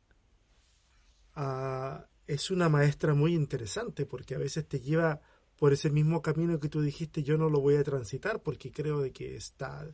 ah, 1.34 2.06
es 2.26 2.50
una 2.50 2.68
maestra 2.68 3.14
muy 3.14 3.34
interesante 3.34 4.06
porque 4.06 4.34
a 4.34 4.38
veces 4.38 4.66
te 4.66 4.80
lleva 4.80 5.20
por 5.56 5.72
ese 5.72 5.90
mismo 5.90 6.22
camino 6.22 6.58
que 6.60 6.68
tú 6.68 6.82
dijiste, 6.82 7.22
yo 7.22 7.38
no 7.38 7.48
lo 7.48 7.60
voy 7.60 7.76
a 7.76 7.84
transitar 7.84 8.42
porque 8.42 8.72
creo 8.72 9.00
de 9.00 9.12
que 9.12 9.36
está 9.36 9.86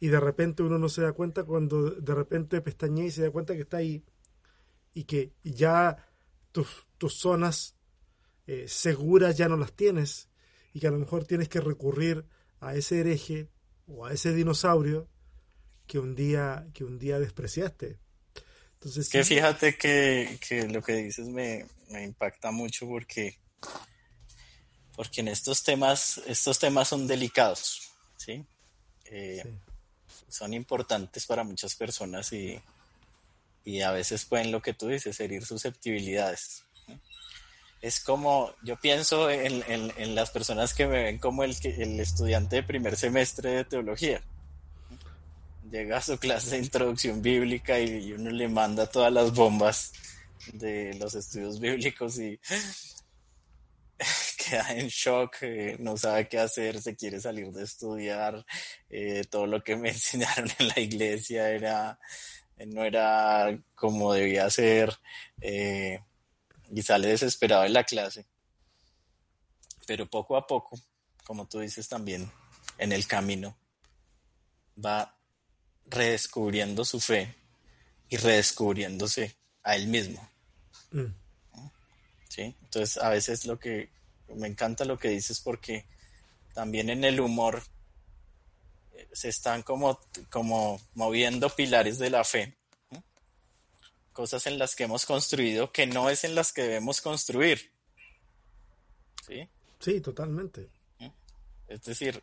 y 0.00 0.08
de 0.08 0.20
repente 0.20 0.62
uno 0.62 0.78
no 0.78 0.88
se 0.88 1.02
da 1.02 1.12
cuenta 1.12 1.44
cuando 1.44 1.90
de 1.90 2.14
repente 2.14 2.60
pestañea 2.60 3.06
y 3.06 3.10
se 3.10 3.22
da 3.22 3.30
cuenta 3.30 3.54
que 3.54 3.62
está 3.62 3.78
ahí. 3.78 4.04
Y 4.94 5.04
que 5.04 5.32
ya 5.42 5.96
tus, 6.52 6.86
tus 6.98 7.14
zonas 7.14 7.76
eh, 8.46 8.66
seguras 8.68 9.36
ya 9.36 9.48
no 9.48 9.56
las 9.56 9.72
tienes. 9.72 10.28
Y 10.72 10.80
que 10.80 10.86
a 10.86 10.92
lo 10.92 10.98
mejor 10.98 11.24
tienes 11.24 11.48
que 11.48 11.60
recurrir 11.60 12.24
a 12.60 12.74
ese 12.76 13.00
hereje 13.00 13.50
o 13.88 14.06
a 14.06 14.12
ese 14.12 14.32
dinosaurio 14.32 15.08
que 15.86 15.98
un 15.98 16.14
día, 16.14 16.66
que 16.74 16.84
un 16.84 16.98
día 16.98 17.18
despreciaste. 17.18 17.98
Entonces, 18.74 19.08
que 19.08 19.24
fíjate 19.24 19.76
que, 19.76 20.38
que, 20.46 20.68
lo 20.68 20.82
que 20.82 20.92
dices 20.94 21.26
me, 21.26 21.66
me 21.90 22.04
impacta 22.04 22.52
mucho 22.52 22.86
porque, 22.86 23.38
porque 24.94 25.20
en 25.22 25.28
estos 25.28 25.64
temas, 25.64 26.18
estos 26.26 26.58
temas 26.58 26.88
son 26.88 27.06
delicados, 27.06 27.90
¿sí? 28.16 28.44
Eh, 29.06 29.40
sí 29.42 29.58
son 30.28 30.54
importantes 30.54 31.26
para 31.26 31.44
muchas 31.44 31.74
personas 31.74 32.32
y, 32.32 32.60
y 33.64 33.80
a 33.80 33.90
veces 33.90 34.24
pueden 34.24 34.52
lo 34.52 34.62
que 34.62 34.74
tú 34.74 34.88
dices, 34.88 35.18
herir 35.20 35.44
susceptibilidades. 35.44 36.64
Es 37.80 38.00
como, 38.00 38.52
yo 38.62 38.76
pienso 38.76 39.30
en, 39.30 39.62
en, 39.68 40.14
las 40.14 40.30
personas 40.30 40.74
que 40.74 40.86
me 40.86 41.04
ven 41.04 41.18
como 41.18 41.44
el, 41.44 41.56
el 41.62 42.00
estudiante 42.00 42.56
de 42.56 42.62
primer 42.64 42.96
semestre 42.96 43.50
de 43.50 43.64
teología. 43.64 44.20
Llega 45.70 45.98
a 45.98 46.02
su 46.02 46.18
clase 46.18 46.56
de 46.56 46.58
introducción 46.64 47.22
bíblica 47.22 47.78
y 47.78 48.12
uno 48.12 48.30
le 48.30 48.48
manda 48.48 48.86
todas 48.86 49.12
las 49.12 49.32
bombas 49.32 49.92
de 50.52 50.94
los 50.94 51.14
estudios 51.14 51.60
bíblicos 51.60 52.18
y 52.18 52.40
queda 54.38 54.72
en 54.74 54.88
shock, 54.88 55.36
eh, 55.42 55.76
no 55.78 55.96
sabe 55.96 56.28
qué 56.28 56.38
hacer, 56.38 56.80
se 56.80 56.96
quiere 56.96 57.20
salir 57.20 57.50
de 57.52 57.64
estudiar, 57.64 58.44
eh, 58.88 59.24
todo 59.28 59.46
lo 59.46 59.62
que 59.62 59.76
me 59.76 59.88
enseñaron 59.90 60.48
en 60.58 60.68
la 60.68 60.80
iglesia 60.80 61.50
era, 61.50 61.98
no 62.66 62.84
era 62.84 63.58
como 63.74 64.12
debía 64.12 64.48
ser, 64.50 64.96
eh, 65.40 66.00
y 66.70 66.82
sale 66.82 67.08
desesperado 67.08 67.62
de 67.62 67.70
la 67.70 67.84
clase. 67.84 68.26
Pero 69.86 70.08
poco 70.08 70.36
a 70.36 70.46
poco, 70.46 70.78
como 71.24 71.46
tú 71.46 71.60
dices 71.60 71.88
también, 71.88 72.30
en 72.78 72.92
el 72.92 73.06
camino, 73.06 73.56
va 74.84 75.18
redescubriendo 75.86 76.84
su 76.84 77.00
fe 77.00 77.34
y 78.08 78.16
redescubriéndose 78.16 79.36
a 79.62 79.76
él 79.76 79.88
mismo. 79.88 80.28
Mm. 80.92 81.06
¿Sí? 82.28 82.56
Entonces, 82.62 82.98
a 82.98 83.08
veces 83.10 83.46
lo 83.46 83.58
que 83.58 83.90
me 84.34 84.48
encanta 84.48 84.84
lo 84.84 84.98
que 84.98 85.08
dices 85.08 85.40
porque 85.40 85.86
también 86.54 86.90
en 86.90 87.04
el 87.04 87.20
humor 87.20 87.62
eh, 88.92 89.08
se 89.12 89.28
están 89.28 89.62
como, 89.62 89.98
como 90.30 90.80
moviendo 90.94 91.48
pilares 91.50 91.98
de 91.98 92.10
la 92.10 92.24
fe, 92.24 92.57
cosas 94.18 94.48
en 94.48 94.58
las 94.58 94.74
que 94.74 94.82
hemos 94.82 95.06
construido 95.06 95.70
que 95.70 95.86
no 95.86 96.10
es 96.10 96.24
en 96.24 96.34
las 96.34 96.52
que 96.52 96.62
debemos 96.62 97.00
construir. 97.00 97.70
¿Sí? 99.24 99.48
Sí, 99.78 100.00
totalmente. 100.00 100.68
Es 101.68 101.84
decir, 101.84 102.20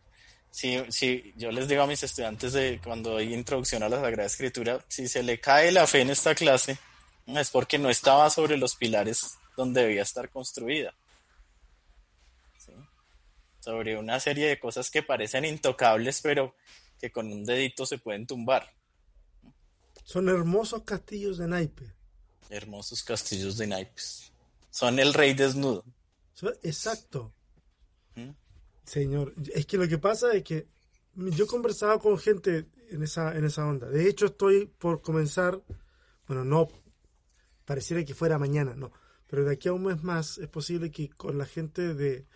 si, 0.52 0.84
si 0.90 1.34
yo 1.38 1.52
les 1.52 1.70
digo 1.70 1.84
a 1.84 1.88
mis 1.88 2.04
estudiantes 2.04 2.52
de 2.52 2.82
cuando 2.84 3.12
doy 3.12 3.34
introducción 3.34 3.82
a 3.82 3.88
la 3.88 4.02
Sagrada 4.02 4.28
Escritura, 4.28 4.84
si 4.90 5.08
se 5.08 5.24
le 5.24 5.40
cae 5.40 5.72
la 5.72 5.88
fe 5.88 6.02
en 6.02 6.10
esta 6.10 6.36
clase, 6.36 6.78
es 7.28 7.50
porque 7.50 7.78
no 7.78 7.90
estaba 7.90 8.30
sobre 8.30 8.58
los 8.58 8.76
pilares 8.76 9.38
donde 9.56 9.84
debía 9.84 10.02
estar 10.02 10.30
construida 10.30 10.94
sobre 13.62 13.98
una 13.98 14.20
serie 14.20 14.48
de 14.48 14.60
cosas 14.60 14.92
que 14.92 15.02
parecen 15.02 15.46
intocables, 15.46 16.22
pero 16.22 16.54
que 17.00 17.10
con 17.10 17.32
un 17.32 17.46
dedito 17.46 17.86
se 17.86 17.98
pueden 17.98 18.28
tumbar. 18.28 18.75
Son 20.06 20.30
hermosos 20.30 20.84
castillos 20.84 21.40
de 21.40 21.48
naipes. 21.48 21.90
Hermosos 22.52 23.02
castillos 23.02 23.58
de 23.58 23.66
naipes. 23.66 24.32
Son 24.70 25.00
el 25.00 25.16
rey 25.16 25.34
desnudo. 25.34 25.84
Exacto. 26.62 27.34
¿Mm? 28.14 28.30
Señor, 28.84 29.34
es 29.52 29.66
que 29.66 29.78
lo 29.78 29.88
que 29.88 29.98
pasa 29.98 30.32
es 30.34 30.44
que 30.44 30.68
yo 31.16 31.46
he 31.46 31.48
conversado 31.48 31.98
con 32.00 32.20
gente 32.20 32.68
en 32.92 33.02
esa, 33.02 33.36
en 33.36 33.46
esa 33.46 33.66
onda. 33.66 33.90
De 33.90 34.08
hecho, 34.08 34.28
estoy 34.28 34.68
por 34.68 35.02
comenzar, 35.02 35.64
bueno, 36.28 36.46
no 36.46 36.68
pareciera 37.66 38.06
que 38.06 38.14
fuera 38.14 38.38
mañana, 38.38 38.76
no, 38.76 38.92
pero 39.26 39.44
de 39.44 39.54
aquí 39.54 39.70
a 39.70 39.74
un 39.74 39.86
mes 39.86 40.04
más 40.04 40.38
es 40.38 40.48
posible 40.50 40.92
que 40.92 41.10
con 41.10 41.40
la 41.40 41.48
gente 41.48 41.96
de, 41.96 42.28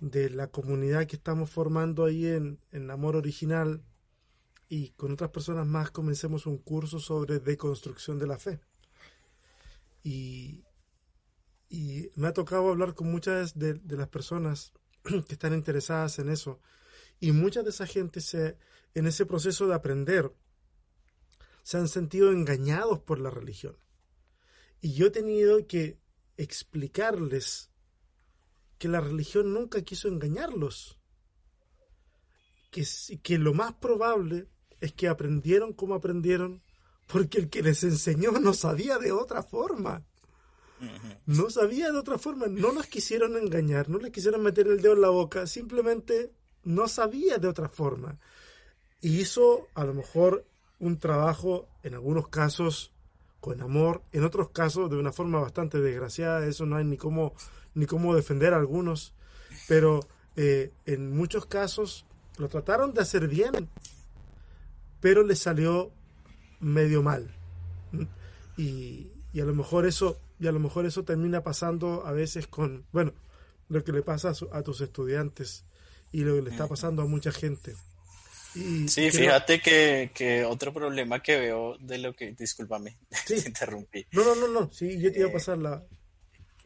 de 0.00 0.28
la 0.28 0.48
comunidad 0.48 1.06
que 1.06 1.14
estamos 1.14 1.50
formando 1.50 2.04
ahí 2.04 2.26
en, 2.26 2.58
en 2.72 2.90
Amor 2.90 3.14
Original 3.14 3.84
y 4.68 4.90
con 4.90 5.12
otras 5.12 5.30
personas 5.30 5.66
más 5.66 5.90
comencemos 5.90 6.46
un 6.46 6.58
curso 6.58 6.98
sobre 6.98 7.38
deconstrucción 7.38 8.18
de 8.18 8.26
la 8.26 8.38
fe. 8.38 8.60
Y, 10.02 10.64
y 11.68 12.10
me 12.14 12.28
ha 12.28 12.32
tocado 12.32 12.68
hablar 12.68 12.94
con 12.94 13.10
muchas 13.10 13.58
de, 13.58 13.80
las 13.88 14.08
personas 14.08 14.72
que 15.04 15.32
están 15.32 15.54
interesadas 15.54 16.18
en 16.18 16.28
eso. 16.28 16.60
Y 17.20 17.32
mucha 17.32 17.62
de 17.62 17.70
esa 17.70 17.86
gente 17.86 18.20
se, 18.20 18.58
en 18.94 19.06
ese 19.06 19.24
proceso 19.24 19.66
de 19.66 19.74
aprender 19.74 20.32
se 21.62 21.78
han 21.78 21.88
sentido 21.88 22.30
engañados 22.30 23.00
por 23.00 23.18
la 23.18 23.30
religión. 23.30 23.76
Y 24.80 24.94
yo 24.94 25.06
he 25.06 25.10
tenido 25.10 25.66
que 25.66 25.98
explicarles 26.36 27.70
que 28.78 28.88
la 28.88 29.00
religión 29.00 29.52
nunca 29.52 29.82
quiso 29.82 30.08
engañarlos. 30.08 30.98
Que, 32.70 32.84
que 33.22 33.38
lo 33.38 33.54
más 33.54 33.74
probable 33.74 34.48
es 34.80 34.92
que 34.92 35.08
aprendieron 35.08 35.72
como 35.72 35.94
aprendieron 35.94 36.62
porque 37.06 37.38
el 37.38 37.48
que 37.48 37.62
les 37.62 37.82
enseñó 37.84 38.32
no 38.32 38.52
sabía 38.52 38.98
de 38.98 39.12
otra 39.12 39.42
forma. 39.42 40.02
No 41.24 41.48
sabía 41.48 41.90
de 41.90 41.98
otra 41.98 42.18
forma, 42.18 42.46
no 42.48 42.70
los 42.72 42.86
quisieron 42.86 43.36
engañar, 43.36 43.88
no 43.88 43.98
les 43.98 44.12
quisieron 44.12 44.42
meter 44.42 44.66
el 44.66 44.82
dedo 44.82 44.92
en 44.92 45.00
la 45.00 45.08
boca, 45.08 45.46
simplemente 45.46 46.32
no 46.64 46.86
sabía 46.86 47.38
de 47.38 47.48
otra 47.48 47.68
forma. 47.68 48.18
Y 49.00 49.20
hizo 49.20 49.68
a 49.74 49.84
lo 49.84 49.94
mejor 49.94 50.44
un 50.78 50.98
trabajo, 50.98 51.66
en 51.82 51.94
algunos 51.94 52.28
casos, 52.28 52.92
con 53.40 53.62
amor, 53.62 54.02
en 54.12 54.24
otros 54.24 54.50
casos 54.50 54.90
de 54.90 54.96
una 54.96 55.12
forma 55.12 55.40
bastante 55.40 55.80
desgraciada, 55.80 56.46
eso 56.46 56.66
no 56.66 56.76
hay 56.76 56.84
ni 56.84 56.96
cómo, 56.96 57.34
ni 57.74 57.86
cómo 57.86 58.14
defender 58.14 58.52
a 58.52 58.58
algunos, 58.58 59.14
pero 59.68 60.00
eh, 60.36 60.72
en 60.84 61.16
muchos 61.16 61.46
casos 61.46 62.04
lo 62.38 62.48
trataron 62.48 62.92
de 62.92 63.00
hacer 63.00 63.28
bien, 63.28 63.70
pero 65.00 65.22
le 65.22 65.36
salió 65.36 65.92
medio 66.60 67.02
mal. 67.02 67.34
Y, 68.58 69.08
y 69.34 69.40
a 69.40 69.44
lo 69.44 69.54
mejor 69.54 69.84
eso 69.84 70.18
y 70.38 70.46
a 70.46 70.52
lo 70.52 70.60
mejor 70.60 70.86
eso 70.86 71.04
termina 71.04 71.42
pasando 71.42 72.06
a 72.06 72.12
veces 72.12 72.46
con, 72.46 72.86
bueno, 72.92 73.12
lo 73.68 73.82
que 73.82 73.92
le 73.92 74.02
pasa 74.02 74.32
a, 74.52 74.62
tus 74.62 74.80
estudiantes 74.80 75.64
y 76.12 76.20
lo 76.20 76.36
que 76.36 76.42
le 76.42 76.50
está 76.50 76.66
pasando 76.68 77.02
a 77.02 77.06
mucha 77.06 77.32
gente. 77.32 77.74
Y 78.54 78.88
sí, 78.88 79.10
fíjate 79.10 79.60
que, 79.60 80.10
que, 80.14 80.44
otro 80.44 80.72
problema 80.72 81.22
que 81.22 81.38
veo 81.38 81.76
de 81.78 81.98
lo 81.98 82.14
que, 82.14 82.32
discúlpame, 82.32 82.96
te 83.26 83.36
interrumpí. 83.36 84.06
No, 84.12 84.24
no, 84.24 84.34
no, 84.34 84.48
no, 84.48 84.72
sí, 84.72 84.98
yo 85.00 85.12
te 85.12 85.20
iba 85.20 85.28
a 85.28 85.30
eh, 85.30 85.34
pasar 85.34 85.58
la... 85.58 85.82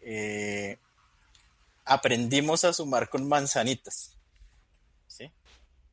Eh, 0.03 0.78
aprendimos 1.85 2.64
a 2.64 2.72
sumar 2.72 3.09
con 3.09 3.28
manzanitas, 3.28 4.16
¿sí? 5.07 5.31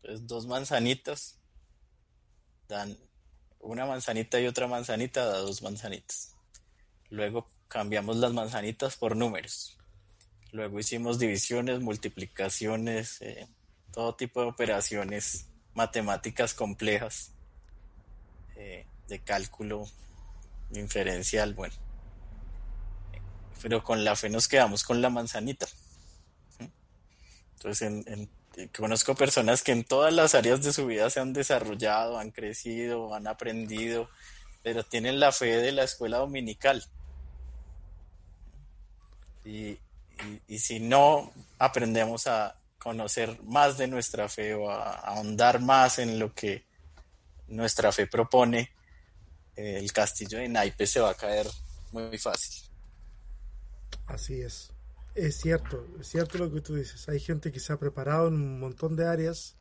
Entonces, 0.02 0.28
dos 0.28 0.46
manzanitas 0.48 1.40
dan 2.68 2.98
una 3.60 3.86
manzanita 3.86 4.40
y 4.40 4.48
otra 4.48 4.68
manzanita 4.68 5.26
da 5.26 5.40
dos 5.40 5.62
manzanitas. 5.62 6.36
Luego 7.10 7.48
cambiamos 7.68 8.18
las 8.18 8.34
manzanitas 8.34 8.96
por 8.96 9.16
números. 9.16 9.78
Luego 10.52 10.80
hicimos 10.80 11.20
divisiones, 11.20 11.82
multiplicaciones, 11.82 13.22
eh, 13.22 13.48
todo 13.92 14.16
tipo 14.16 14.42
de 14.42 14.48
operaciones 14.48 15.48
matemáticas 15.74 16.54
complejas 16.54 17.34
eh, 18.56 18.86
de 19.08 19.20
cálculo 19.20 19.86
inferencial, 20.74 21.54
bueno. 21.54 21.76
Pero 23.62 23.84
con 23.84 24.04
la 24.04 24.16
fe 24.16 24.30
nos 24.30 24.48
quedamos 24.48 24.84
con 24.84 25.02
la 25.02 25.10
manzanita. 25.10 25.68
Entonces, 27.56 28.06
conozco 28.76 29.16
personas 29.16 29.64
que 29.64 29.72
en 29.72 29.84
todas 29.84 30.14
las 30.14 30.36
áreas 30.36 30.64
de 30.64 30.74
su 30.74 30.86
vida 30.86 31.10
se 31.10 31.20
han 31.20 31.34
desarrollado, 31.34 32.18
han 32.18 32.32
crecido, 32.32 33.14
han 33.14 33.28
aprendido, 33.28 34.10
pero 34.64 34.84
tienen 34.84 35.20
la 35.20 35.32
fe 35.32 35.58
de 35.58 35.72
la 35.72 35.84
escuela 35.84 36.18
dominical 36.18 36.84
y, 39.48 39.80
si 40.58 40.80
no 40.80 41.32
aprendemos 41.58 42.28
a 42.28 42.56
conocer 42.80 43.42
más 43.44 43.78
de 43.78 43.88
nuestra 43.88 44.28
fe 44.30 44.54
o 44.54 44.70
a, 44.70 44.92
ahondar 44.92 45.62
más 45.62 46.00
en 46.00 46.20
lo 46.20 46.34
que 46.34 46.66
nuestra 47.48 47.92
fe 47.92 48.08
propone, 48.08 48.72
el 49.56 49.92
castillo 49.92 50.38
de 50.38 50.50
naipes 50.50 50.92
se 50.92 51.00
va 51.00 51.12
a 51.12 51.16
caer 51.16 51.48
muy 51.92 52.18
fácil. 52.18 52.70
Así 54.06 54.42
es. 54.42 54.72
Es 55.18 55.38
cierto, 55.38 55.84
es 56.00 56.10
cierto 56.10 56.38
lo 56.38 56.54
que 56.54 56.62
tú 56.62 56.76
dices. 56.76 57.10
Hay 57.10 57.20
gente 57.20 57.52
que 57.52 57.60
se 57.60 57.74
ha 57.74 57.80
preparado 57.80 58.28
en 58.28 58.36
un 58.36 58.60
montón 58.60 58.96
de 58.96 59.08
áreas, 59.08 59.56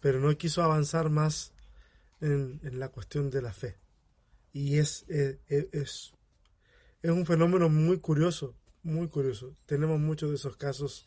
pero 0.00 0.18
no 0.18 0.34
quiso 0.38 0.62
avanzar 0.62 1.10
más 1.10 1.52
en, 2.22 2.58
la 2.78 2.88
cuestión 2.88 3.28
de 3.28 3.42
la 3.42 3.52
fe. 3.52 3.76
Y 4.54 4.78
es, 4.78 5.04
es, 5.08 5.36
es, 5.48 6.14
es 7.02 7.10
un 7.10 7.26
fenómeno 7.26 7.68
muy 7.68 7.98
curioso, 7.98 8.54
muy 8.82 9.08
curioso. 9.08 9.54
Tenemos 9.66 10.00
muchos 10.00 10.30
de 10.30 10.36
esos 10.36 10.56
casos 10.56 11.04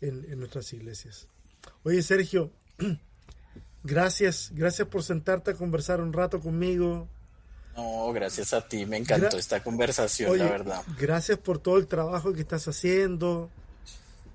en, 0.00 0.38
nuestras 0.38 0.72
iglesias. 0.72 1.28
Oye, 1.82 2.02
Sergio, 2.02 2.52
gracias, 3.84 4.50
gracias 4.54 4.88
por 4.88 5.02
sentarte 5.02 5.50
a 5.50 5.56
conversar 5.56 6.00
un 6.00 6.14
rato 6.14 6.40
conmigo. 6.40 7.06
No, 7.76 8.12
gracias 8.12 8.52
a 8.52 8.66
ti, 8.66 8.84
me 8.84 8.98
encantó 8.98 9.38
esta 9.38 9.62
conversación, 9.62 10.38
la 10.38 10.50
verdad. 10.50 10.82
Gracias 10.98 11.38
por 11.38 11.58
todo 11.58 11.78
el 11.78 11.86
trabajo 11.86 12.32
que 12.32 12.40
estás 12.40 12.68
haciendo. 12.68 13.50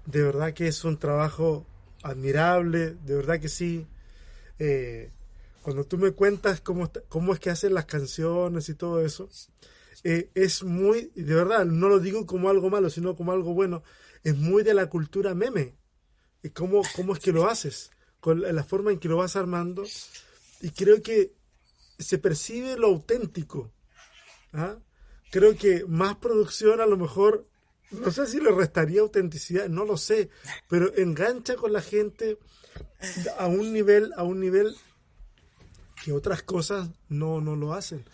De 0.05 0.23
verdad 0.23 0.53
que 0.53 0.67
es 0.67 0.83
un 0.83 0.97
trabajo 0.97 1.65
admirable, 2.01 2.95
de 3.05 3.15
verdad 3.15 3.39
que 3.39 3.49
sí. 3.49 3.85
Eh, 4.57 5.11
cuando 5.61 5.83
tú 5.83 5.97
me 5.97 6.11
cuentas 6.11 6.61
cómo, 6.61 6.89
cómo 7.09 7.33
es 7.33 7.39
que 7.39 7.49
hacen 7.49 7.73
las 7.73 7.85
canciones 7.85 8.69
y 8.69 8.73
todo 8.73 9.01
eso, 9.01 9.29
eh, 10.03 10.29
es 10.33 10.63
muy, 10.63 11.11
de 11.13 11.35
verdad, 11.35 11.65
no 11.65 11.89
lo 11.89 11.99
digo 11.99 12.25
como 12.25 12.49
algo 12.49 12.69
malo, 12.69 12.89
sino 12.89 13.15
como 13.15 13.33
algo 13.33 13.53
bueno, 13.53 13.83
es 14.23 14.35
muy 14.35 14.63
de 14.63 14.73
la 14.73 14.87
cultura 14.87 15.35
meme. 15.35 15.75
Cómo, 16.53 16.81
cómo 16.95 17.13
es 17.13 17.19
que 17.19 17.33
lo 17.33 17.47
haces, 17.47 17.91
con 18.21 18.41
la 18.41 18.63
forma 18.63 18.91
en 18.91 18.99
que 18.99 19.09
lo 19.09 19.17
vas 19.17 19.35
armando. 19.35 19.83
Y 20.61 20.69
creo 20.69 21.01
que 21.01 21.33
se 21.97 22.17
percibe 22.17 22.77
lo 22.77 22.87
auténtico. 22.87 23.71
¿ah? 24.53 24.77
Creo 25.31 25.57
que 25.57 25.85
más 25.87 26.17
producción 26.17 26.81
a 26.81 26.85
lo 26.85 26.97
mejor, 26.97 27.47
no 27.91 28.11
sé 28.11 28.27
si 28.27 28.39
le 28.39 28.51
restaría 28.51 29.01
autenticidad, 29.01 29.69
no 29.69 29.85
lo 29.85 29.97
sé, 29.97 30.29
pero 30.69 30.93
engancha 30.95 31.55
con 31.55 31.73
la 31.73 31.81
gente 31.81 32.37
a 33.37 33.47
un 33.47 33.73
nivel, 33.73 34.11
a 34.15 34.23
un 34.23 34.39
nivel 34.39 34.75
que 36.03 36.11
otras 36.11 36.43
cosas 36.43 36.89
no, 37.09 37.41
no 37.41 37.55
lo 37.55 37.73
hacen. 37.73 38.05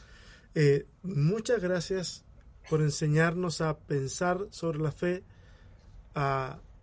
Eh, 0.56 0.86
muchas 1.02 1.62
gracias 1.62 2.24
por 2.70 2.82
enseñarnos 2.82 3.62
a 3.62 3.78
pensar 3.78 4.48
sobre 4.52 4.80
la 4.80 4.92
fe 4.92 5.24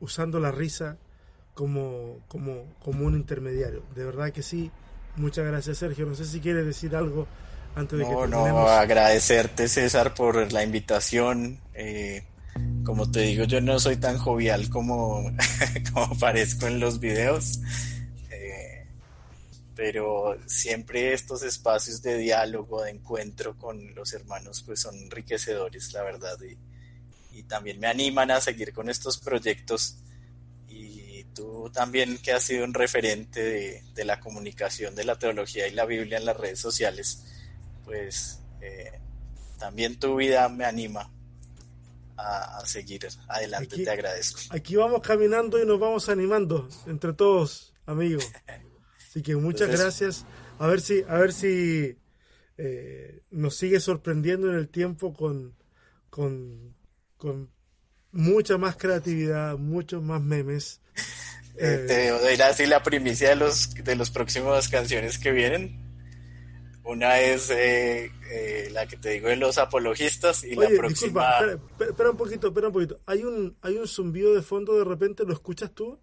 usando 0.01 0.40
la 0.40 0.51
risa 0.51 0.98
como, 1.55 2.18
como, 2.28 2.74
como 2.82 3.07
un 3.07 3.14
intermediario. 3.14 3.82
De 3.94 4.05
verdad 4.05 4.32
que 4.32 4.42
sí. 4.42 4.70
Muchas 5.17 5.47
gracias, 5.47 5.79
Sergio. 5.79 6.07
No 6.07 6.15
sé 6.15 6.25
si 6.25 6.41
quieres 6.41 6.65
decir 6.65 6.95
algo 6.95 7.27
antes 7.75 7.99
de 7.99 8.05
que 8.05 8.11
terminemos. 8.11 8.53
No, 8.53 8.69
agradecerte, 8.69 9.69
César, 9.69 10.15
por 10.15 10.53
la 10.53 10.63
invitación. 10.63 11.59
Eh, 11.75 12.25
como 12.85 13.11
te 13.11 13.21
digo, 13.21 13.45
yo 13.45 13.61
no 13.61 13.79
soy 13.79 13.97
tan 13.97 14.19
jovial 14.19 14.69
como, 14.71 15.31
como 15.93 16.19
parezco 16.19 16.67
en 16.67 16.81
los 16.81 17.01
videos 17.01 17.61
pero 19.81 20.37
siempre 20.45 21.15
estos 21.15 21.43
espacios 21.43 22.03
de 22.03 22.19
diálogo, 22.19 22.83
de 22.83 22.91
encuentro 22.91 23.57
con 23.57 23.95
los 23.95 24.13
hermanos, 24.13 24.63
pues 24.63 24.81
son 24.81 24.95
enriquecedores, 24.95 25.95
la 25.95 26.03
verdad, 26.03 26.37
y, 27.33 27.45
también 27.45 27.81
me 27.81 27.87
animan 27.87 28.31
a 28.31 28.43
seguir 28.43 28.75
con 28.75 28.91
estos 28.91 29.17
proyectos. 29.17 29.97
Tú 31.41 31.70
también, 31.72 32.18
que 32.18 32.32
has 32.32 32.45
sido 32.45 32.66
un 32.66 32.74
referente 32.74 33.82
de, 33.95 34.05
la 34.05 34.20
comunicación 34.20 34.95
de 34.95 35.05
la 35.05 35.18
teología 35.18 35.66
y 35.66 35.72
la 35.72 35.86
Biblia 35.86 36.18
en 36.18 36.26
las 36.26 36.36
redes 36.36 36.59
sociales, 36.59 37.24
pues 37.86 38.43
eh, 38.61 39.01
también 39.59 39.99
tu 39.99 40.16
vida 40.16 40.51
me 40.51 40.66
anima 40.66 41.11
a, 42.18 42.62
seguir 42.66 43.09
adelante, 43.26 43.82
te 43.82 43.91
agradezco. 43.91 44.41
Aquí 44.51 44.76
vamos 44.76 45.01
caminando 45.01 45.59
y 45.62 45.64
nos 45.64 45.80
vamos 45.80 46.11
animando 46.11 46.68
entre 46.86 47.14
todos, 47.14 47.72
amigos. 47.86 48.30
Así 49.09 49.22
que 49.22 49.34
muchas 49.34 49.70
gracias. 49.70 50.26
A 50.59 50.66
ver 50.66 50.82
si, 50.82 51.03
a 51.09 51.14
ver 51.14 51.32
si 51.32 51.97
eh, 52.59 53.22
nos 53.30 53.57
sigue 53.57 53.80
sorprendiendo 53.80 54.51
en 54.51 54.57
el 54.57 54.68
tiempo 54.68 55.14
con, 55.14 55.57
con, 56.11 56.76
mucha 58.12 58.59
más 58.59 58.76
creatividad, 58.76 59.57
muchos 59.57 60.03
más 60.03 60.20
memes. 60.20 60.82
Eh, 61.63 61.85
te 61.87 62.09
doy 62.09 62.41
así 62.41 62.65
la 62.65 62.83
primicia 62.83 63.29
de 63.29 63.37
los 63.37 63.75
de 63.75 63.95
las 63.95 64.11
próximas 64.11 64.69
canciones 64.69 65.19
que 65.19 65.31
vienen. 65.31 65.79
Una 66.85 67.21
es 67.21 67.51
eh, 67.51 68.11
la 68.73 68.87
que 68.87 68.97
te 68.97 69.11
digo 69.11 69.29
de 69.29 69.37
los 69.37 69.59
apologistas 69.59 70.43
y 70.43 70.55
la 70.55 70.71
próxima. 70.71 71.39
espera, 71.79 72.11
un 72.13 72.17
poquito, 72.17 72.49
espera 72.49 72.69
un 72.69 72.73
poquito. 72.73 72.99
Hay 73.05 73.25
un 73.25 73.59
hay 73.61 73.77
un 73.77 73.87
zumbido 73.87 74.35
de 74.35 74.41
fondo 74.41 74.79
de 74.79 74.85
repente, 74.85 75.25
¿lo 75.25 75.35
escuchas 75.35 75.71
tú? 75.75 75.99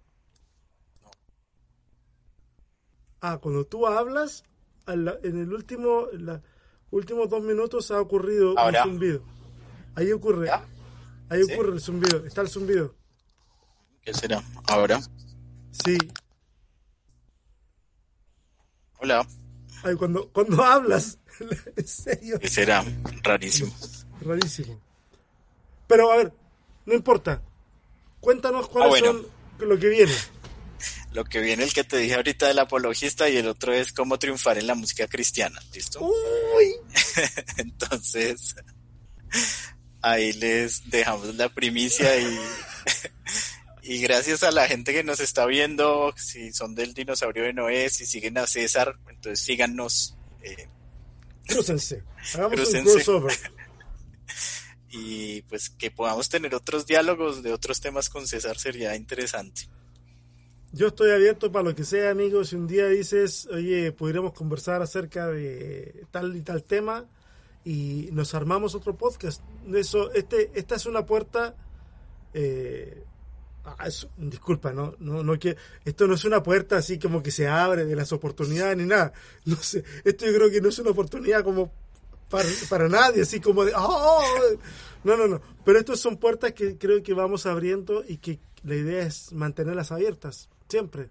Ah, 3.20 3.40
cuando 3.42 3.66
tú 3.66 3.88
hablas, 3.88 4.44
en 4.86 5.08
el 5.08 5.52
último, 5.52 6.08
los 6.14 6.40
últimos 6.92 7.30
dos 7.30 7.42
minutos 7.42 7.90
ha 7.90 8.00
ocurrido 8.00 8.54
un 8.54 8.76
zumbido. 8.84 9.24
Ahí 9.96 10.12
ocurre. 10.12 10.52
Ahí 11.30 11.42
ocurre 11.42 11.74
el 11.74 11.82
zumbido. 11.82 12.24
Está 12.28 12.42
el 12.42 12.48
zumbido. 12.48 12.94
¿Qué 14.04 14.14
será? 14.14 14.44
¿Ahora? 14.68 15.02
Sí. 15.84 15.98
Hola. 19.00 19.28
Ay, 19.84 19.96
cuando, 19.96 20.30
cuando 20.32 20.64
hablas, 20.64 21.20
en 21.76 21.88
serio. 21.88 22.40
¿Qué 22.40 22.50
será? 22.50 22.84
Rarísimo. 23.24 23.74
Rarísimo. 24.22 24.82
Pero 25.88 26.12
a 26.12 26.18
ver, 26.18 26.34
no 26.86 26.94
importa. 26.94 27.42
Cuéntanos 28.20 28.68
cuáles 28.70 28.88
Ah, 28.88 28.90
bueno. 29.12 29.28
son 29.60 29.70
lo 29.70 29.78
que 29.80 29.88
viene. 29.90 30.14
Lo 31.14 31.24
que 31.24 31.40
viene 31.40 31.64
el 31.64 31.74
que 31.74 31.84
te 31.84 31.98
dije 31.98 32.16
ahorita 32.16 32.48
del 32.48 32.60
apologista 32.60 33.30
y 33.30 33.38
el 33.38 33.48
otro 33.48 33.74
es 33.74 33.94
cómo 33.94 34.20
triunfar 34.20 34.58
en 34.58 34.68
la 34.68 34.76
música 34.76 35.08
cristiana. 35.08 35.60
¿Listo? 35.74 36.00
Uy, 36.02 36.76
Entonces, 37.58 38.56
ahí 40.02 40.34
les 40.34 40.90
dejamos 40.90 41.34
la 41.36 41.50
primicia 41.50 42.20
y, 42.20 42.38
y 43.88 44.02
gracias 44.02 44.44
a 44.44 44.52
la 44.52 44.68
gente 44.68 44.92
que 44.92 45.04
nos 45.04 45.22
está 45.22 45.46
viendo, 45.46 46.14
si 46.18 46.52
son 46.52 46.76
del 46.76 46.94
dinosaurio 46.94 47.44
de 47.44 47.54
Noé, 47.54 47.90
si 47.90 48.06
siguen 48.06 48.38
a 48.38 48.46
César, 48.46 49.00
entonces 49.08 49.40
síganos. 49.40 50.18
eh, 50.42 50.68
crúcense. 51.48 52.04
Hagamos 52.34 52.74
un 52.74 52.84
crossover. 52.84 53.34
y 54.90 55.42
pues 55.44 55.70
que 55.70 55.90
podamos 55.90 56.28
tener 56.28 56.54
otros 56.54 56.86
diálogos 56.86 57.42
de 57.44 57.54
otros 57.54 57.80
temas 57.80 58.10
con 58.10 58.28
César 58.28 58.58
sería 58.58 58.94
interesante. 58.94 59.70
Yo 60.74 60.88
estoy 60.88 61.12
abierto 61.12 61.50
para 61.50 61.70
lo 61.70 61.74
que 61.74 61.86
sea, 61.86 62.12
amigos. 62.12 62.50
Si 62.50 62.58
un 62.58 62.68
día 62.68 62.88
dices, 62.88 63.48
oye, 63.54 63.94
podríamos 63.94 64.34
conversar 64.34 64.82
acerca 64.82 65.28
de 65.28 66.06
tal 66.12 66.36
y 66.36 66.42
tal 66.42 66.66
tema 66.66 67.06
y 67.64 68.10
nos 68.12 68.36
armamos 68.36 68.76
otro 68.76 68.98
podcast. 68.98 69.42
Eso, 69.74 70.12
este, 70.12 70.52
esta 70.56 70.76
es 70.76 70.86
una 70.86 71.06
puerta. 71.06 71.56
eh, 72.34 73.06
ah, 73.78 73.88
es- 73.88 74.08
disculpa, 74.18 74.72
no, 74.72 74.96
no, 75.00 75.24
no 75.24 75.38
que 75.40 75.56
esto 75.86 76.08
no 76.08 76.16
es 76.16 76.24
una 76.26 76.42
puerta 76.44 76.78
así 76.78 76.98
como 77.00 77.22
que 77.22 77.32
se 77.32 77.48
abre 77.48 77.86
de 77.86 77.96
las 77.96 78.12
oportunidades 78.12 78.78
ni 78.78 78.86
nada. 78.86 79.14
No 79.46 79.56
sé, 79.58 79.84
esto 80.04 80.26
yo 80.26 80.34
creo 80.34 80.50
que 80.50 80.62
no 80.62 80.70
es 80.70 80.80
una 80.80 80.92
oportunidad 80.92 81.44
como 81.44 81.72
para, 82.30 82.48
para 82.70 82.90
nadie, 82.90 83.22
así 83.24 83.40
como 83.40 83.64
de, 83.66 83.74
"Oh". 83.76 84.22
no, 85.04 85.16
no, 85.18 85.28
no. 85.28 85.42
Pero 85.66 85.80
estas 85.80 86.00
son 86.00 86.18
puertas 86.18 86.54
que 86.54 86.78
creo 86.78 87.02
que 87.04 87.14
vamos 87.14 87.46
abriendo 87.46 88.04
y 88.08 88.18
que 88.18 88.40
la 88.64 88.76
idea 88.76 89.04
es 89.06 89.32
mantenerlas 89.34 89.92
abiertas, 89.92 90.50
siempre. 90.68 91.10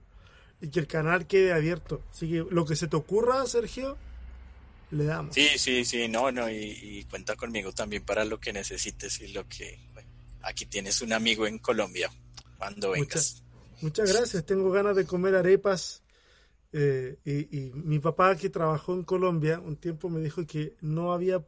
Y 0.61 0.69
que 0.69 0.81
el 0.81 0.87
canal 0.87 1.27
quede 1.27 1.53
abierto. 1.53 2.03
Así 2.11 2.29
que 2.31 2.45
lo 2.51 2.65
que 2.67 2.77
se 2.77 2.89
te 2.89 2.97
ocurra, 2.97 3.47
Sergio, 3.47 3.97
le 4.91 5.05
damos. 5.05 5.35
Sí, 5.35 5.49
sí, 5.59 5.85
sí, 5.85 6.09
no, 6.09 6.31
no, 6.33 6.49
y, 6.51 7.05
cuenta 7.11 7.37
conmigo 7.37 7.73
también 7.73 8.05
para 8.05 8.25
lo 8.25 8.39
que 8.41 8.53
necesites 8.53 9.21
y 9.21 9.29
lo 9.29 9.47
que... 9.49 9.79
aquí 10.43 10.67
tienes 10.67 11.01
un 11.03 11.13
amigo 11.13 11.47
en 11.47 11.59
Colombia, 11.59 12.11
cuando 12.59 12.91
vengas. 12.93 13.43
Muchas 13.83 14.13
gracias, 14.13 14.45
tengo 14.47 14.71
ganas 14.71 14.97
de 14.97 15.07
comer 15.07 15.35
arepas. 15.35 16.03
eh, 16.73 17.19
y, 17.25 17.59
y 17.59 17.73
mi 17.73 17.99
papá 17.99 18.37
que 18.37 18.51
trabajó 18.51 18.95
en 18.95 19.03
Colombia 19.05 19.61
un 19.61 19.77
tiempo 19.77 20.09
me 20.09 20.21
dijo 20.21 20.47
que 20.47 20.77
no 20.81 21.13
había 21.13 21.45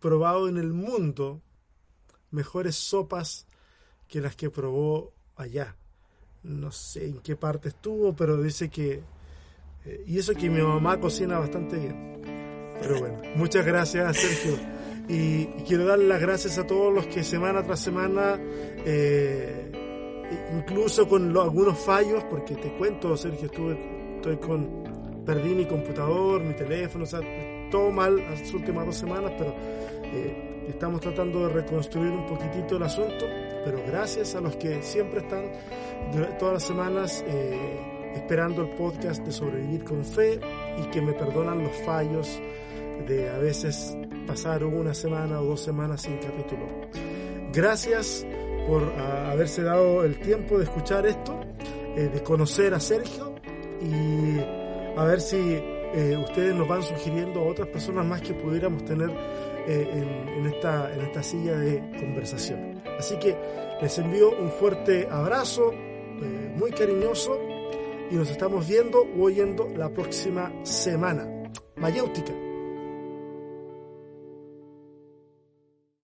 probado 0.00 0.48
en 0.48 0.56
el 0.56 0.72
mundo 0.72 1.42
mejores 2.30 2.74
sopas 2.76 3.46
que 4.08 4.20
las 4.20 4.36
que 4.36 4.50
probó 4.50 5.12
allá. 5.36 5.76
No 6.42 6.70
sé 6.72 7.06
en 7.06 7.20
qué 7.20 7.36
parte 7.36 7.68
estuvo, 7.70 8.14
pero 8.14 8.40
dice 8.42 8.68
que... 8.68 9.02
eh, 9.84 10.04
y 10.06 10.18
eso 10.18 10.34
que 10.34 10.50
mi 10.50 10.60
mamá 10.60 11.00
cocina 11.00 11.38
bastante 11.38 11.78
bien. 11.78 12.20
Pero 12.80 12.98
bueno, 12.98 13.22
muchas 13.36 13.64
gracias 13.64 14.16
Sergio. 14.16 14.58
Y, 15.08 15.42
y 15.58 15.64
quiero 15.66 15.84
dar 15.86 15.98
las 15.98 16.20
gracias 16.20 16.58
a 16.58 16.66
todos 16.66 16.92
los 16.92 17.06
que 17.06 17.22
semana 17.24 17.62
tras 17.62 17.80
semana, 17.80 18.38
eh, 18.84 19.70
incluso 20.56 21.08
con 21.08 21.32
lo- 21.32 21.42
algunos 21.42 21.78
fallos, 21.78 22.24
porque 22.24 22.54
te 22.54 22.72
cuento 22.74 23.16
Sergio, 23.16 23.46
estuve, 23.46 23.78
estoy 24.16 24.36
con, 24.38 24.68
perdí 25.24 25.54
mi 25.54 25.66
computador, 25.66 26.42
mi 26.42 26.54
teléfono, 26.54 27.04
o 27.04 27.06
sea, 27.06 27.20
todo 27.70 27.90
mal 27.90 28.16
las 28.16 28.52
últimas 28.54 28.86
dos 28.86 28.96
semanas, 28.96 29.32
pero 29.38 29.54
eh, 30.04 30.64
estamos 30.68 31.00
tratando 31.00 31.46
de 31.46 31.52
reconstruir 31.54 32.10
un 32.12 32.26
poquitito 32.26 32.76
el 32.76 32.82
asunto. 32.84 33.24
Pero 33.64 33.78
gracias 33.86 34.34
a 34.34 34.40
los 34.42 34.56
que 34.56 34.82
siempre 34.82 35.20
están 35.20 35.44
todas 36.38 36.54
las 36.54 36.62
semanas 36.64 37.24
eh, 37.26 38.12
esperando 38.14 38.62
el 38.62 38.68
podcast 38.76 39.24
de 39.24 39.32
sobrevivir 39.32 39.84
con 39.84 40.04
fe 40.04 40.38
y 40.78 40.82
que 40.90 41.00
me 41.00 41.14
perdonan 41.14 41.62
los 41.62 41.72
fallos 41.78 42.40
de 43.08 43.30
a 43.30 43.38
veces 43.38 43.96
pasar 44.26 44.62
una 44.64 44.92
semana 44.92 45.40
o 45.40 45.44
dos 45.46 45.60
semanas 45.62 46.02
sin 46.02 46.18
capítulo. 46.18 46.66
Gracias 47.52 48.26
por 48.66 48.82
ah, 48.96 49.30
haberse 49.32 49.62
dado 49.62 50.04
el 50.04 50.18
tiempo 50.18 50.58
de 50.58 50.64
escuchar 50.64 51.06
esto, 51.06 51.40
eh, 51.96 52.10
de 52.12 52.22
conocer 52.22 52.74
a 52.74 52.80
Sergio 52.80 53.34
y 53.80 54.38
a 54.96 55.04
ver 55.04 55.20
si 55.20 55.36
eh, 55.36 56.16
ustedes 56.16 56.54
nos 56.54 56.66
van 56.66 56.82
sugiriendo 56.82 57.40
a 57.40 57.44
otras 57.44 57.68
personas 57.68 58.04
más 58.06 58.20
que 58.22 58.34
pudiéramos 58.34 58.84
tener 58.84 59.10
eh, 59.66 60.34
en, 60.36 60.46
esta, 60.46 60.92
en 60.92 61.00
esta 61.02 61.22
silla 61.22 61.56
de 61.56 61.78
conversación. 61.98 62.82
Así 62.98 63.18
que 63.18 63.36
les 63.80 63.98
envío 63.98 64.30
un 64.30 64.50
fuerte 64.50 65.08
abrazo, 65.10 65.72
muy 66.56 66.70
cariñoso, 66.70 67.38
y 68.10 68.14
nos 68.14 68.30
estamos 68.30 68.68
viendo 68.68 69.00
o 69.00 69.22
oyendo 69.24 69.68
la 69.76 69.88
próxima 69.90 70.52
semana. 70.64 71.26
Mayéutica. 71.76 72.32